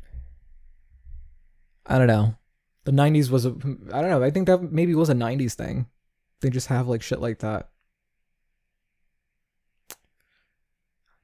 I 1.86 1.98
don't 1.98 2.06
know. 2.06 2.36
The 2.84 2.92
90s 2.92 3.30
was 3.30 3.44
a 3.46 3.50
i 3.92 4.00
don't 4.00 4.10
know 4.10 4.22
i 4.22 4.30
think 4.30 4.46
that 4.46 4.72
maybe 4.72 4.94
was 4.94 5.10
a 5.10 5.14
90s 5.14 5.54
thing. 5.54 5.86
They 6.40 6.50
just 6.50 6.68
have 6.68 6.88
like 6.88 7.02
shit 7.02 7.20
like 7.20 7.38
that. 7.40 7.68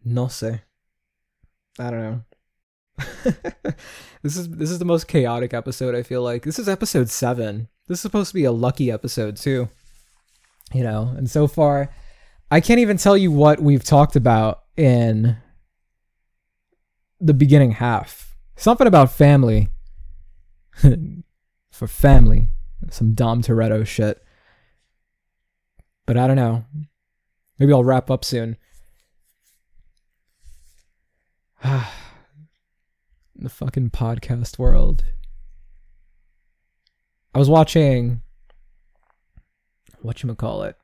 No 0.05 0.27
sé. 0.27 0.61
I 1.79 1.91
don't 1.91 2.01
know. 2.01 3.75
This 4.23 4.37
is 4.37 4.49
this 4.49 4.71
is 4.71 4.79
the 4.79 4.85
most 4.85 5.07
chaotic 5.07 5.55
episode 5.55 5.95
i 5.95 6.03
feel 6.03 6.23
like. 6.23 6.43
This 6.43 6.59
is 6.59 6.69
episode 6.69 7.09
7 7.09 7.69
this 7.87 7.99
is 7.99 8.03
supposed 8.03 8.29
to 8.29 8.35
be 8.35 8.45
a 8.45 8.53
lucky 8.53 8.91
episode 8.91 9.37
too. 9.37 9.69
You 10.73 10.83
know 10.83 11.15
and 11.17 11.31
so 11.31 11.47
far 11.47 11.95
i 12.51 12.61
can't 12.61 12.81
even 12.81 12.97
tell 12.97 13.17
you 13.17 13.31
what 13.31 13.61
we've 13.61 13.85
talked 13.85 14.17
about 14.17 14.65
in 14.77 15.37
the 17.21 17.35
beginning 17.35 17.73
half. 17.73 18.37
Something 18.57 18.87
about 18.87 19.13
family 19.13 19.69
for 21.71 21.87
family. 21.87 22.49
Some 22.91 23.15
Dom 23.15 23.43
Toretto 23.43 23.87
shit. 23.87 24.23
But 26.07 26.17
I 26.17 26.27
don't 26.27 26.37
know. 26.37 26.65
Maybe 27.59 27.73
I'll 27.73 27.85
wrap 27.85 28.11
up 28.11 28.25
soon. 28.25 28.57
the 31.65 33.49
fucking 33.49 33.91
podcast 33.91 34.59
world. 34.59 35.05
I 37.35 37.39
was 37.39 37.51
watching 37.51 38.23
what 40.01 40.23
you 40.23 40.35
call 40.35 40.63
it 40.63 40.77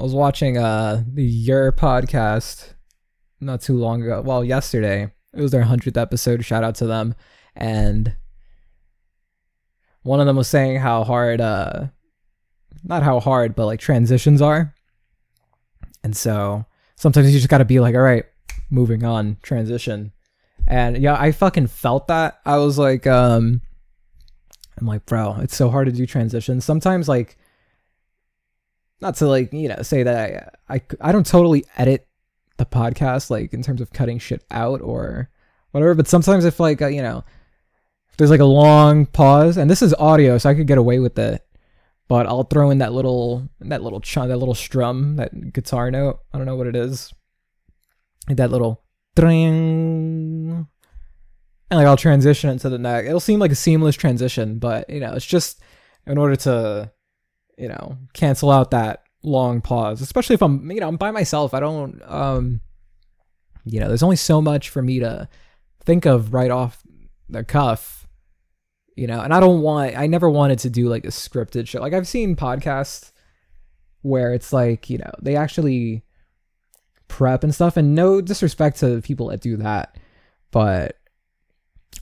I 0.00 0.02
was 0.02 0.14
watching 0.14 0.56
uh 0.56 1.04
Your 1.14 1.72
podcast 1.72 2.72
not 3.38 3.60
too 3.60 3.76
long 3.76 4.02
ago. 4.02 4.22
Well, 4.22 4.42
yesterday. 4.42 5.12
It 5.32 5.40
was 5.40 5.52
their 5.52 5.64
100th 5.64 5.96
episode. 5.96 6.44
Shout 6.44 6.64
out 6.64 6.74
to 6.76 6.86
them. 6.86 7.14
And 7.54 8.16
one 10.02 10.20
of 10.20 10.26
them 10.26 10.36
was 10.36 10.48
saying 10.48 10.78
how 10.78 11.04
hard 11.04 11.40
uh 11.40 11.88
not 12.82 13.02
how 13.02 13.20
hard, 13.20 13.54
but 13.54 13.66
like 13.66 13.80
transitions 13.80 14.40
are. 14.40 14.74
And 16.02 16.16
so 16.16 16.64
sometimes 16.96 17.32
you 17.32 17.38
just 17.38 17.50
got 17.50 17.58
to 17.58 17.64
be 17.64 17.80
like, 17.80 17.94
all 17.94 18.00
right, 18.00 18.24
moving 18.70 19.04
on, 19.04 19.36
transition. 19.42 20.12
And 20.66 20.96
yeah, 20.96 21.16
I 21.18 21.32
fucking 21.32 21.66
felt 21.66 22.08
that. 22.08 22.40
I 22.46 22.56
was 22.58 22.78
like 22.78 23.06
um 23.06 23.60
I'm 24.78 24.86
like, 24.86 25.04
bro, 25.04 25.36
it's 25.40 25.56
so 25.56 25.68
hard 25.68 25.86
to 25.86 25.92
do 25.92 26.06
transitions. 26.06 26.64
Sometimes 26.64 27.08
like 27.08 27.36
not 29.00 29.16
to 29.16 29.28
like 29.28 29.52
you 29.52 29.68
know 29.68 29.82
say 29.82 30.02
that 30.02 30.50
I, 30.68 30.74
I 30.74 30.82
I 31.00 31.12
don't 31.12 31.26
totally 31.26 31.64
edit 31.76 32.06
the 32.60 32.66
podcast 32.66 33.30
like 33.30 33.52
in 33.52 33.62
terms 33.62 33.80
of 33.80 33.92
cutting 33.92 34.18
shit 34.18 34.44
out 34.50 34.80
or 34.80 35.28
whatever, 35.72 35.94
but 35.94 36.06
sometimes 36.06 36.44
if 36.44 36.60
like 36.60 36.80
uh, 36.80 36.86
you 36.86 37.02
know 37.02 37.24
there's 38.16 38.30
like 38.30 38.40
a 38.40 38.44
long 38.44 39.06
pause 39.06 39.56
and 39.56 39.70
this 39.70 39.82
is 39.82 39.94
audio, 39.94 40.38
so 40.38 40.48
I 40.48 40.54
could 40.54 40.66
get 40.66 40.78
away 40.78 40.98
with 40.98 41.18
it, 41.18 41.44
but 42.06 42.26
I'll 42.26 42.44
throw 42.44 42.70
in 42.70 42.78
that 42.78 42.92
little 42.92 43.48
that 43.60 43.82
little 43.82 44.00
ch- 44.00 44.14
that 44.14 44.36
little 44.36 44.54
strum 44.54 45.16
that 45.16 45.52
guitar 45.52 45.90
note. 45.90 46.20
I 46.32 46.38
don't 46.38 46.46
know 46.46 46.56
what 46.56 46.66
it 46.66 46.76
is. 46.76 47.12
That 48.28 48.50
little 48.50 48.82
and 49.16 50.66
like 51.70 51.86
I'll 51.86 51.96
transition 51.96 52.50
into 52.50 52.68
the 52.68 52.78
next. 52.78 53.08
It'll 53.08 53.20
seem 53.20 53.40
like 53.40 53.52
a 53.52 53.56
seamless 53.56 53.96
transition, 53.96 54.58
but 54.58 54.88
you 54.88 55.00
know, 55.00 55.12
it's 55.14 55.26
just 55.26 55.60
in 56.06 56.18
order 56.18 56.36
to 56.36 56.90
you 57.60 57.68
know, 57.68 57.98
cancel 58.14 58.50
out 58.50 58.70
that 58.70 59.04
long 59.22 59.60
pause, 59.60 60.00
especially 60.00 60.34
if 60.34 60.42
I'm, 60.42 60.70
you 60.70 60.80
know, 60.80 60.88
I'm 60.88 60.96
by 60.96 61.10
myself. 61.10 61.54
I 61.54 61.60
don't, 61.60 62.00
um, 62.06 62.60
you 63.64 63.80
know, 63.80 63.88
there's 63.88 64.02
only 64.02 64.16
so 64.16 64.40
much 64.40 64.68
for 64.70 64.82
me 64.82 65.00
to 65.00 65.28
think 65.84 66.06
of 66.06 66.32
right 66.32 66.50
off 66.50 66.82
the 67.28 67.44
cuff, 67.44 68.06
you 68.96 69.06
know, 69.06 69.20
and 69.20 69.32
I 69.32 69.40
don't 69.40 69.60
want, 69.60 69.96
I 69.96 70.06
never 70.06 70.28
wanted 70.28 70.58
to 70.60 70.70
do 70.70 70.88
like 70.88 71.04
a 71.04 71.08
scripted 71.08 71.68
show. 71.68 71.80
Like 71.80 71.92
I've 71.92 72.08
seen 72.08 72.36
podcasts 72.36 73.12
where 74.02 74.32
it's 74.32 74.52
like, 74.52 74.88
you 74.88 74.98
know, 74.98 75.10
they 75.20 75.36
actually 75.36 76.02
prep 77.08 77.44
and 77.44 77.54
stuff, 77.54 77.76
and 77.76 77.94
no 77.94 78.20
disrespect 78.20 78.78
to 78.80 79.02
people 79.02 79.28
that 79.28 79.40
do 79.40 79.56
that, 79.56 79.98
but 80.50 80.96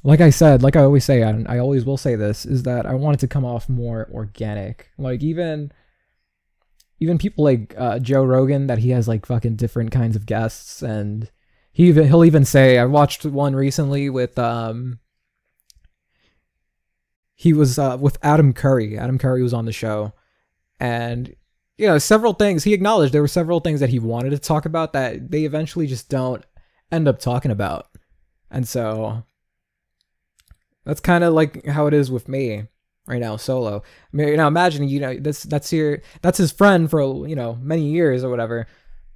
like 0.05 0.21
I 0.21 0.31
said, 0.31 0.63
like 0.63 0.77
I 0.77 0.83
always 0.83 1.05
say, 1.05 1.23
and 1.23 1.49
I 1.49 1.59
always 1.59 1.85
will 1.85 1.97
say 1.97 2.15
this, 2.15 2.47
is 2.47 2.63
that 2.63 2.87
I 2.87 2.95
want 2.95 3.17
it 3.17 3.21
to 3.21 3.29
come 3.29 3.45
off 3.45 3.69
more 3.69 4.09
organic. 4.13 4.91
Like 4.97 5.23
even 5.23 5.73
even 7.01 7.19
people 7.19 7.45
like 7.45 7.75
uh, 7.77 7.99
Joe 7.99 8.25
Rogan, 8.25 8.67
that 8.67 8.79
he 8.79 8.91
has 8.91 9.09
like 9.09 9.27
fucking 9.27 9.57
different 9.57 9.91
kinds 9.91 10.17
of 10.17 10.27
guests, 10.27 10.83
and 10.83 11.31
he 11.73 11.89
even 11.89 12.07
he'll 12.07 12.25
even 12.25 12.45
say, 12.45 12.79
I 12.79 12.85
watched 12.87 13.25
one 13.25 13.55
recently 13.55 14.11
with 14.11 14.39
um 14.39 14.99
he 17.35 17.53
was 17.53 17.79
uh, 17.79 17.97
with 18.01 18.19
Adam 18.23 18.53
Curry. 18.53 18.99
Adam 18.99 19.17
Curry 19.17 19.43
was 19.43 19.55
on 19.55 19.65
the 19.65 19.73
show, 19.73 20.13
and 20.81 21.35
you 21.77 21.87
know 21.87 21.99
several 21.99 22.33
things 22.33 22.65
he 22.65 22.75
acknowledged 22.75 23.15
there 23.15 23.23
were 23.23 23.29
several 23.29 23.61
things 23.61 23.79
that 23.79 23.91
he 23.91 24.01
wanted 24.01 24.31
to 24.31 24.39
talk 24.39 24.67
about 24.67 24.93
that 24.93 25.31
they 25.31 25.45
eventually 25.45 25.87
just 25.87 26.09
don't 26.09 26.45
end 26.91 27.07
up 27.07 27.21
talking 27.21 27.53
about, 27.53 27.87
and 28.51 28.67
so 28.67 29.23
that's 30.85 31.01
kind 31.01 31.23
of 31.23 31.33
like 31.33 31.65
how 31.67 31.87
it 31.87 31.95
is 31.95 32.11
with 32.11 32.29
me 32.29 32.67
right 33.09 33.21
now, 33.21 33.37
solo. 33.37 33.79
I 33.79 34.17
mean, 34.17 34.37
now 34.37 34.47
imagine 34.47 34.89
you 34.89 35.01
know 35.01 35.17
that's 35.19 35.43
that's 35.45 35.73
your 35.73 36.01
that's 36.23 36.39
his 36.39 36.53
friend 36.53 36.89
for 36.91 37.27
you 37.27 37.35
know 37.35 37.59
many 37.61 37.91
years 37.91 38.23
or 38.23 38.31
whatever, 38.31 38.67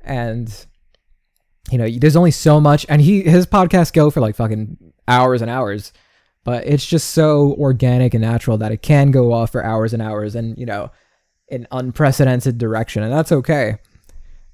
and 0.01 0.67
you 1.71 1.79
know 1.79 1.89
there's 1.89 2.17
only 2.17 2.31
so 2.31 2.61
much, 2.61 2.87
and 2.89 3.03
he 3.03 3.23
his 3.23 3.47
podcasts 3.47 3.93
go 3.93 4.11
for 4.11 4.21
like 4.21 4.35
fucking 4.35 4.77
hours 5.07 5.43
and 5.43 5.51
hours, 5.51 5.93
but 6.45 6.67
it's 6.67 6.87
just 6.87 7.11
so 7.11 7.55
organic 7.59 8.15
and 8.15 8.23
natural 8.23 8.59
that 8.59 8.73
it 8.73 8.83
can 8.83 9.11
go 9.11 9.33
off 9.33 9.53
for 9.53 9.65
hours 9.65 9.93
and 9.93 10.03
hours, 10.03 10.35
and 10.35 10.59
you 10.59 10.67
know, 10.67 10.91
in 11.49 11.69
unprecedented 11.71 12.59
direction, 12.59 13.03
and 13.03 13.13
that's 13.13 13.33
okay. 13.33 13.77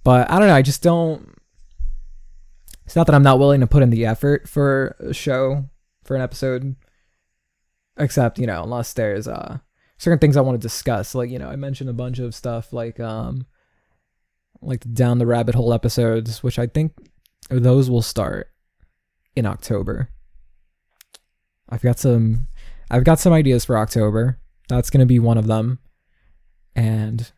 But 0.04 0.30
I 0.30 0.38
don't 0.38 0.48
know, 0.48 0.54
I 0.54 0.62
just 0.62 0.82
don't. 0.82 1.34
It's 2.84 2.96
not 2.96 3.06
that 3.06 3.14
I'm 3.14 3.22
not 3.22 3.38
willing 3.38 3.60
to 3.60 3.66
put 3.66 3.82
in 3.82 3.90
the 3.90 4.06
effort 4.06 4.48
for 4.48 4.96
a 4.98 5.12
show 5.12 5.68
for 6.04 6.16
an 6.16 6.22
episode 6.22 6.74
except 7.98 8.38
you 8.38 8.46
know 8.46 8.62
unless 8.62 8.92
there's 8.92 9.28
uh 9.28 9.58
certain 9.98 10.18
things 10.18 10.36
I 10.36 10.40
want 10.40 10.60
to 10.60 10.64
discuss. 10.64 11.14
Like 11.14 11.30
you 11.30 11.38
know 11.38 11.48
I 11.48 11.56
mentioned 11.56 11.90
a 11.90 11.94
bunch 11.94 12.18
of 12.18 12.34
stuff 12.34 12.72
like 12.72 12.98
um 13.00 13.46
like 14.60 14.92
down 14.92 15.18
the 15.18 15.26
rabbit 15.26 15.54
hole 15.54 15.72
episodes, 15.72 16.42
which 16.42 16.58
I 16.58 16.66
think 16.66 16.92
those 17.50 17.90
will 17.90 18.02
start 18.02 18.48
in 19.36 19.46
October. 19.46 20.10
I've 21.68 21.82
got 21.82 21.98
some 21.98 22.48
I've 22.90 23.04
got 23.04 23.18
some 23.18 23.32
ideas 23.32 23.64
for 23.64 23.76
October. 23.76 24.38
That's 24.68 24.90
going 24.90 25.00
to 25.00 25.06
be 25.06 25.18
one 25.18 25.38
of 25.38 25.46
them. 25.46 25.78
And 26.74 27.30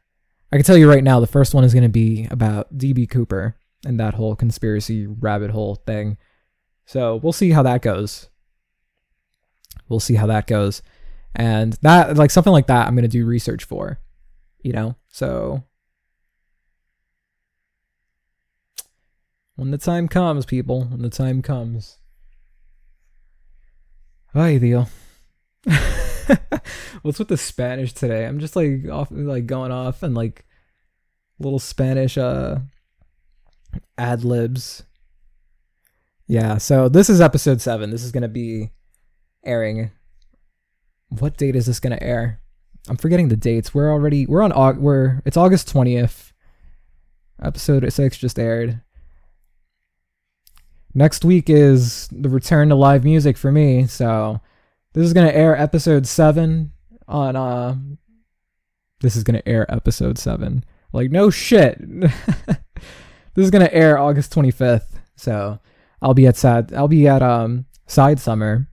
I 0.53 0.57
can 0.57 0.65
tell 0.65 0.77
you 0.77 0.89
right 0.89 1.05
now 1.05 1.21
the 1.21 1.27
first 1.27 1.55
one 1.55 1.65
is 1.65 1.73
going 1.73 1.85
to 1.85 1.89
be 1.89 2.27
about 2.31 2.77
DB 2.77 3.09
Cooper 3.09 3.57
and 3.85 3.99
that 3.99 4.15
whole 4.15 4.37
conspiracy 4.37 5.07
rabbit 5.07 5.51
hole 5.51 5.77
thing. 5.87 6.19
So, 6.87 7.17
we'll 7.17 7.33
see 7.33 7.51
how 7.51 7.63
that 7.63 7.83
goes 7.83 8.31
we'll 9.89 10.01
see 10.01 10.14
how 10.14 10.27
that 10.27 10.47
goes. 10.47 10.83
And 11.35 11.75
that 11.83 12.16
like 12.16 12.31
something 12.31 12.53
like 12.53 12.66
that 12.66 12.87
I'm 12.87 12.95
going 12.95 13.03
to 13.03 13.09
do 13.09 13.25
research 13.25 13.64
for, 13.64 14.01
you 14.62 14.73
know? 14.73 14.97
So 15.09 15.64
when 19.57 19.71
the 19.71 19.79
time 19.79 20.09
comes, 20.09 20.47
people, 20.47 20.85
when 20.85 21.03
the 21.03 21.11
time 21.11 21.43
comes. 21.43 21.99
Ay, 24.35 24.59
Dio. 24.59 24.87
What's 27.03 27.18
with 27.18 27.29
the 27.29 27.37
Spanish 27.37 27.93
today? 27.93 28.27
I'm 28.27 28.39
just 28.39 28.57
like 28.57 28.89
off 28.89 29.09
like 29.11 29.47
going 29.47 29.73
off 29.73 30.03
and 30.03 30.14
like 30.14 30.45
little 31.39 31.59
Spanish 31.59 32.16
uh 32.16 32.61
ad 33.99 34.25
libs. 34.25 34.85
Yeah, 36.27 36.59
so 36.59 36.89
this 36.89 37.11
is 37.11 37.21
episode 37.21 37.61
7. 37.61 37.91
This 37.91 38.05
is 38.05 38.12
going 38.12 38.23
to 38.23 38.29
be 38.29 38.71
airing. 39.45 39.91
What 41.09 41.36
date 41.36 41.57
is 41.57 41.66
this 41.66 41.80
going 41.80 41.97
to 41.97 42.03
air? 42.03 42.41
I'm 42.88 42.97
forgetting 42.97 43.28
the 43.28 43.36
dates. 43.36 43.74
We're 43.74 43.91
already 43.91 44.26
we're 44.26 44.43
on 44.43 44.80
we're 44.80 45.20
it's 45.24 45.36
August 45.36 45.72
20th. 45.72 46.32
Episode 47.43 47.91
6 47.91 48.18
just 48.18 48.38
aired. 48.38 48.80
Next 50.95 51.24
week 51.24 51.49
is 51.49 52.09
the 52.11 52.28
return 52.28 52.68
to 52.68 52.74
live 52.74 53.05
music 53.05 53.36
for 53.36 53.53
me, 53.53 53.86
so 53.86 54.41
this 54.93 55.07
is 55.07 55.12
to 55.26 55.36
air 55.36 55.57
episode 55.57 56.07
7 56.07 56.72
on 57.07 57.36
uh 57.36 57.76
this 59.01 59.16
is 59.16 59.24
to 59.24 59.49
air 59.49 59.72
episode 59.72 60.18
7. 60.18 60.64
Like 60.93 61.11
no 61.11 61.30
shit. 61.30 61.78
this 63.34 63.45
is 63.45 63.51
to 63.51 63.74
air 63.74 63.99
August 63.99 64.34
25th. 64.34 64.99
So, 65.16 65.59
I'll 66.03 66.14
be 66.14 66.26
at 66.26 66.36
sad 66.36 66.72
I'll 66.74 66.88
be 66.88 67.07
at 67.07 67.22
um 67.22 67.66
Sad 67.86 68.20
Summer 68.20 68.70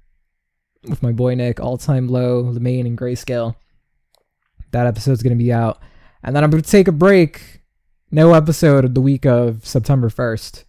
with 0.83 1.03
my 1.03 1.11
boy 1.11 1.35
Nick, 1.35 1.59
All 1.59 1.77
Time 1.77 2.07
Low, 2.07 2.51
the 2.51 2.59
Maine 2.59 2.85
and 2.85 2.97
Grayscale. 2.97 3.55
That 4.71 4.87
episode's 4.87 5.23
to 5.37 5.43
be 5.43 5.53
out. 5.53 5.79
And 6.23 6.35
then 6.35 6.43
I'm 6.43 6.51
to 6.51 6.61
take 6.61 6.87
a 6.87 6.93
break. 6.93 7.61
No 8.11 8.33
episode 8.33 8.85
of 8.85 8.93
the 8.93 9.01
week 9.01 9.25
of 9.25 9.65
September 9.65 10.09
1st. 10.09 10.63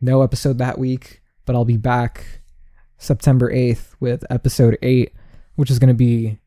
No 0.00 0.22
episode 0.22 0.58
that 0.58 0.78
week, 0.78 1.20
but 1.44 1.54
I'll 1.54 1.64
be 1.64 1.76
back 1.76 2.42
September 2.98 3.52
8th 3.52 3.94
with 4.00 4.24
episode 4.30 4.78
8, 4.82 5.12
which 5.56 5.70
is 5.70 5.78
going 5.78 5.88
to 5.88 5.94
be 5.94 6.38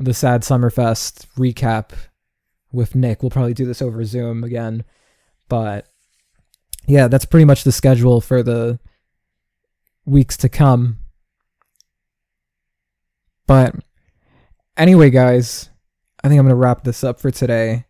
the 0.00 0.14
Sad 0.14 0.42
Summerfest 0.42 1.26
recap 1.36 1.90
with 2.72 2.94
Nick. 2.94 3.22
We'll 3.22 3.30
probably 3.30 3.54
do 3.54 3.66
this 3.66 3.82
over 3.82 4.04
Zoom 4.04 4.44
again. 4.44 4.84
But 5.48 5.86
yeah, 6.86 7.08
that's 7.08 7.26
pretty 7.26 7.44
much 7.44 7.64
the 7.64 7.72
schedule 7.72 8.20
for 8.20 8.42
the 8.42 8.78
weeks 10.04 10.36
to 10.38 10.48
come. 10.48 10.98
But 13.46 13.74
anyway, 14.76 15.10
guys, 15.10 15.70
I 16.22 16.28
think 16.28 16.38
I'm 16.38 16.46
going 16.46 16.50
to 16.50 16.56
wrap 16.56 16.84
this 16.84 17.04
up 17.04 17.20
for 17.20 17.30
today. 17.30 17.84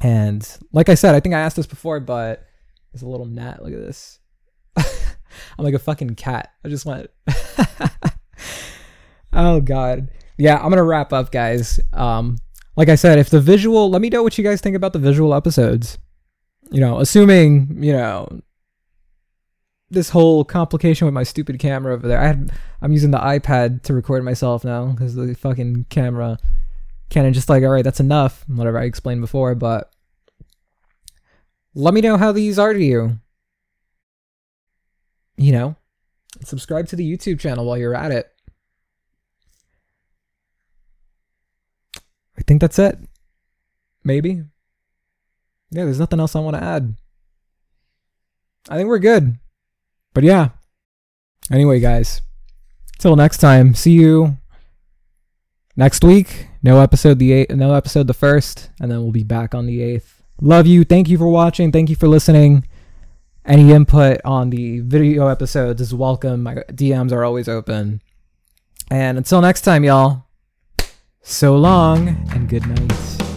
And 0.00 0.48
like 0.72 0.88
I 0.88 0.94
said, 0.94 1.14
I 1.14 1.20
think 1.20 1.34
I 1.34 1.40
asked 1.40 1.56
this 1.56 1.66
before, 1.66 2.00
but 2.00 2.46
there's 2.92 3.02
a 3.02 3.08
little 3.08 3.26
gnat. 3.26 3.62
Look 3.62 3.72
at 3.72 3.80
this. 3.80 4.20
I'm 4.76 5.64
like 5.64 5.74
a 5.74 5.78
fucking 5.78 6.14
cat. 6.14 6.50
I 6.64 6.68
just 6.68 6.86
went. 6.86 7.10
oh 9.32 9.60
god. 9.60 10.08
Yeah, 10.36 10.56
I'm 10.56 10.70
gonna 10.70 10.84
wrap 10.84 11.12
up, 11.12 11.32
guys. 11.32 11.80
Um, 11.92 12.38
like 12.76 12.88
I 12.88 12.94
said, 12.94 13.18
if 13.18 13.28
the 13.28 13.40
visual, 13.40 13.90
let 13.90 14.00
me 14.00 14.08
know 14.08 14.22
what 14.22 14.38
you 14.38 14.44
guys 14.44 14.60
think 14.60 14.76
about 14.76 14.92
the 14.92 15.00
visual 15.00 15.34
episodes. 15.34 15.98
You 16.70 16.80
know, 16.80 17.00
assuming 17.00 17.82
you 17.82 17.92
know 17.92 18.40
this 19.90 20.10
whole 20.10 20.44
complication 20.44 21.06
with 21.06 21.14
my 21.14 21.22
stupid 21.22 21.58
camera 21.58 21.94
over 21.94 22.06
there. 22.06 22.20
I 22.20 22.26
had, 22.26 22.50
I'm 22.82 22.92
using 22.92 23.10
the 23.10 23.18
iPad 23.18 23.82
to 23.84 23.94
record 23.94 24.24
myself 24.24 24.64
now 24.64 24.86
because 24.86 25.14
the 25.14 25.34
fucking 25.34 25.86
camera 25.88 26.38
Canon 27.10 27.32
just 27.32 27.48
like, 27.48 27.62
all 27.62 27.70
right, 27.70 27.84
that's 27.84 28.00
enough. 28.00 28.44
Whatever 28.48 28.78
I 28.78 28.84
explained 28.84 29.20
before, 29.20 29.54
but 29.54 29.90
let 31.74 31.94
me 31.94 32.00
know 32.00 32.16
how 32.16 32.32
these 32.32 32.58
are 32.58 32.72
to 32.72 32.84
you. 32.84 33.18
You 35.36 35.52
know, 35.52 35.76
subscribe 36.44 36.88
to 36.88 36.96
the 36.96 37.10
YouTube 37.10 37.40
channel 37.40 37.64
while 37.64 37.78
you're 37.78 37.94
at 37.94 38.10
it. 38.10 38.30
I 42.36 42.42
think 42.46 42.60
that's 42.60 42.78
it. 42.78 42.98
Maybe. 44.04 44.42
Yeah, 45.70 45.84
there's 45.84 45.98
nothing 45.98 46.20
else 46.20 46.36
I 46.36 46.40
want 46.40 46.56
to 46.56 46.62
add. 46.62 46.96
I 48.68 48.76
think 48.76 48.88
we're 48.88 48.98
good. 48.98 49.38
But 50.18 50.24
yeah. 50.24 50.48
Anyway, 51.52 51.78
guys. 51.78 52.22
Till 52.98 53.14
next 53.14 53.38
time. 53.38 53.72
See 53.72 53.92
you 53.92 54.36
next 55.76 56.02
week. 56.02 56.48
No 56.60 56.80
episode 56.80 57.20
the 57.20 57.30
eighth, 57.30 57.50
no 57.50 57.72
episode 57.72 58.08
the 58.08 58.14
first, 58.14 58.68
and 58.80 58.90
then 58.90 59.00
we'll 59.00 59.12
be 59.12 59.22
back 59.22 59.54
on 59.54 59.66
the 59.66 59.80
eighth. 59.80 60.24
Love 60.40 60.66
you. 60.66 60.82
Thank 60.82 61.08
you 61.08 61.18
for 61.18 61.28
watching. 61.28 61.70
Thank 61.70 61.88
you 61.88 61.94
for 61.94 62.08
listening. 62.08 62.66
Any 63.44 63.70
input 63.70 64.20
on 64.24 64.50
the 64.50 64.80
video 64.80 65.28
episodes 65.28 65.80
is 65.80 65.94
welcome. 65.94 66.42
My 66.42 66.64
DMs 66.72 67.12
are 67.12 67.22
always 67.22 67.48
open. 67.48 68.02
And 68.90 69.18
until 69.18 69.40
next 69.40 69.60
time, 69.60 69.84
y'all. 69.84 70.24
So 71.22 71.54
long 71.56 72.08
and 72.32 72.48
good 72.48 72.66
night. 72.66 73.27